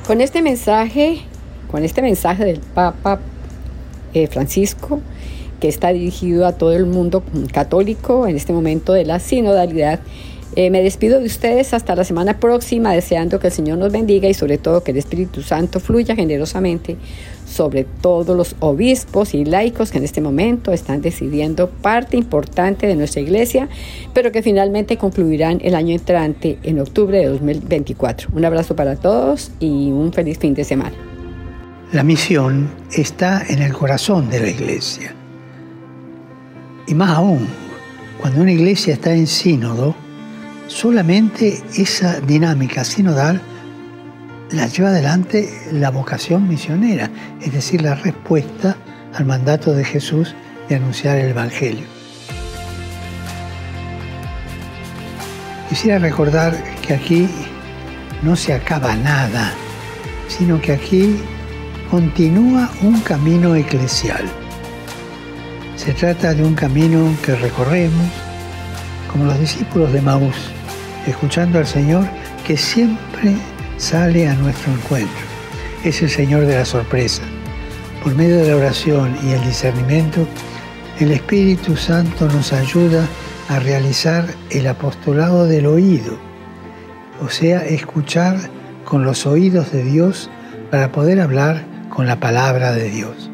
Con 0.07 0.20
este 0.20 0.42
mensaje 0.42 1.22
con 1.72 1.84
este 1.84 2.03
mensaje 2.03 2.44
del 2.44 2.61
Papa 2.61 3.18
eh, 4.12 4.26
Francisco, 4.26 5.00
que 5.59 5.68
está 5.68 5.88
dirigido 5.88 6.46
a 6.46 6.53
todo 6.53 6.74
el 6.74 6.84
mundo 6.84 7.24
católico 7.50 8.26
en 8.26 8.36
este 8.36 8.53
momento 8.53 8.92
de 8.92 9.07
la 9.07 9.18
sinodalidad. 9.18 10.00
Eh, 10.55 10.68
me 10.68 10.82
despido 10.82 11.18
de 11.18 11.26
ustedes 11.26 11.72
hasta 11.72 11.94
la 11.94 12.05
semana 12.05 12.38
próxima, 12.38 12.92
deseando 12.92 13.40
que 13.40 13.46
el 13.46 13.53
Señor 13.53 13.78
nos 13.78 13.90
bendiga 13.90 14.28
y 14.28 14.34
sobre 14.34 14.59
todo 14.59 14.84
que 14.84 14.90
el 14.90 14.98
Espíritu 14.98 15.42
Santo 15.42 15.80
fluya 15.80 16.14
generosamente 16.14 16.98
sobre 17.46 17.84
todos 17.84 18.36
los 18.36 18.57
obispos 18.61 19.32
y 19.32 19.46
laicos 19.46 19.90
que 19.90 19.98
en 19.98 20.05
este 20.05 20.20
momento 20.20 20.72
están 20.72 21.00
decidiendo 21.00 21.70
parte 21.70 22.18
importante 22.18 22.86
de 22.86 22.96
nuestra 22.96 23.22
iglesia, 23.22 23.68
pero 24.12 24.30
que 24.30 24.42
finalmente 24.42 24.98
concluirán 24.98 25.61
el 25.62 25.74
año 25.74 25.94
entrante 25.94 26.59
en 26.62 26.80
octubre 26.80 27.18
de 27.18 27.26
2024. 27.26 28.28
Un 28.34 28.44
abrazo 28.44 28.76
para 28.76 28.96
todos 28.96 29.53
y 29.59 29.90
un 29.90 30.12
feliz 30.12 30.38
fin 30.38 30.55
de 30.55 30.64
semana. 30.64 30.96
La 31.92 32.03
misión 32.03 32.70
está 32.90 33.42
en 33.48 33.61
el 33.61 33.72
corazón 33.72 34.28
de 34.30 34.40
la 34.40 34.48
iglesia. 34.48 35.14
Y 36.86 36.94
más 36.94 37.11
aún, 37.16 37.46
cuando 38.20 38.40
una 38.40 38.53
iglesia 38.53 38.94
está 38.94 39.14
en 39.14 39.26
sínodo, 39.26 39.94
solamente 40.72 41.62
esa 41.76 42.20
dinámica 42.20 42.84
sinodal 42.84 43.40
la 44.50 44.66
lleva 44.66 44.88
adelante 44.88 45.48
la 45.72 45.90
vocación 45.90 46.48
misionera, 46.48 47.10
es 47.40 47.52
decir, 47.52 47.82
la 47.82 47.94
respuesta 47.94 48.76
al 49.14 49.26
mandato 49.26 49.74
de 49.74 49.84
Jesús 49.84 50.34
de 50.68 50.76
anunciar 50.76 51.18
el 51.18 51.30
Evangelio. 51.30 51.84
Quisiera 55.68 55.98
recordar 55.98 56.56
que 56.86 56.94
aquí 56.94 57.28
no 58.22 58.36
se 58.36 58.52
acaba 58.52 58.94
nada, 58.96 59.52
sino 60.28 60.60
que 60.60 60.72
aquí 60.72 61.16
continúa 61.90 62.70
un 62.82 63.00
camino 63.00 63.54
eclesial. 63.54 64.24
Se 65.76 65.92
trata 65.92 66.34
de 66.34 66.44
un 66.44 66.54
camino 66.54 67.14
que 67.24 67.34
recorremos 67.34 68.06
como 69.10 69.26
los 69.26 69.38
discípulos 69.38 69.92
de 69.92 70.00
Maús, 70.00 70.51
escuchando 71.07 71.59
al 71.59 71.66
Señor 71.66 72.07
que 72.46 72.57
siempre 72.57 73.36
sale 73.76 74.28
a 74.28 74.34
nuestro 74.34 74.72
encuentro. 74.72 75.24
Es 75.84 76.03
el 76.03 76.11
Señor 76.11 76.46
de 76.46 76.57
la 76.57 76.64
sorpresa. 76.64 77.22
Por 78.03 78.14
medio 78.14 78.38
de 78.38 78.48
la 78.48 78.57
oración 78.57 79.16
y 79.24 79.32
el 79.32 79.42
discernimiento, 79.44 80.26
el 80.98 81.12
Espíritu 81.12 81.76
Santo 81.76 82.26
nos 82.26 82.53
ayuda 82.53 83.07
a 83.48 83.59
realizar 83.59 84.26
el 84.50 84.66
apostolado 84.66 85.46
del 85.46 85.66
oído, 85.66 86.16
o 87.20 87.28
sea, 87.28 87.64
escuchar 87.64 88.36
con 88.84 89.05
los 89.05 89.26
oídos 89.26 89.72
de 89.72 89.84
Dios 89.84 90.30
para 90.70 90.92
poder 90.92 91.20
hablar 91.20 91.64
con 91.88 92.07
la 92.07 92.20
palabra 92.20 92.72
de 92.72 92.88
Dios. 92.90 93.30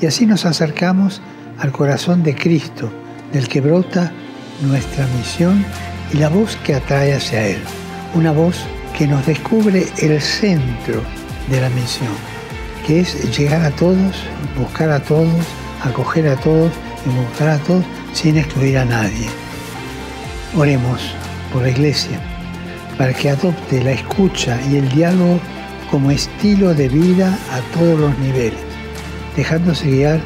Y 0.00 0.06
así 0.06 0.26
nos 0.26 0.44
acercamos 0.46 1.22
al 1.58 1.72
corazón 1.72 2.22
de 2.22 2.34
Cristo, 2.34 2.90
del 3.32 3.48
que 3.48 3.60
brota 3.60 4.12
nuestra 4.62 5.06
misión 5.18 5.64
y 6.12 6.18
la 6.18 6.28
voz 6.28 6.56
que 6.64 6.74
atrae 6.74 7.14
hacia 7.14 7.46
Él. 7.46 7.58
Una 8.14 8.32
voz 8.32 8.56
que 8.96 9.06
nos 9.06 9.24
descubre 9.26 9.86
el 9.98 10.20
centro 10.20 11.02
de 11.48 11.60
la 11.60 11.70
misión, 11.70 12.12
que 12.86 13.00
es 13.00 13.36
llegar 13.36 13.62
a 13.64 13.70
todos, 13.70 14.16
buscar 14.58 14.90
a 14.90 15.00
todos, 15.00 15.44
acoger 15.82 16.28
a 16.28 16.36
todos 16.36 16.72
y 17.06 17.10
buscar 17.10 17.48
a 17.48 17.58
todos 17.58 17.84
sin 18.12 18.36
excluir 18.36 18.78
a 18.78 18.84
nadie. 18.84 19.28
Oremos 20.56 21.00
por 21.52 21.62
la 21.62 21.70
Iglesia 21.70 22.20
para 22.98 23.14
que 23.14 23.30
adopte 23.30 23.82
la 23.82 23.92
escucha 23.92 24.60
y 24.70 24.76
el 24.76 24.88
diálogo 24.90 25.40
como 25.90 26.10
estilo 26.10 26.74
de 26.74 26.88
vida 26.88 27.36
a 27.50 27.60
todos 27.76 27.98
los 27.98 28.18
niveles, 28.18 28.60
dejándose 29.36 29.90
guiar 29.90 30.20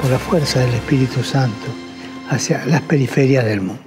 por 0.00 0.10
la 0.10 0.18
fuerza 0.18 0.60
del 0.60 0.74
Espíritu 0.74 1.22
Santo 1.22 1.66
hacia 2.30 2.64
las 2.66 2.80
periferias 2.82 3.44
del 3.44 3.60
mundo. 3.60 3.85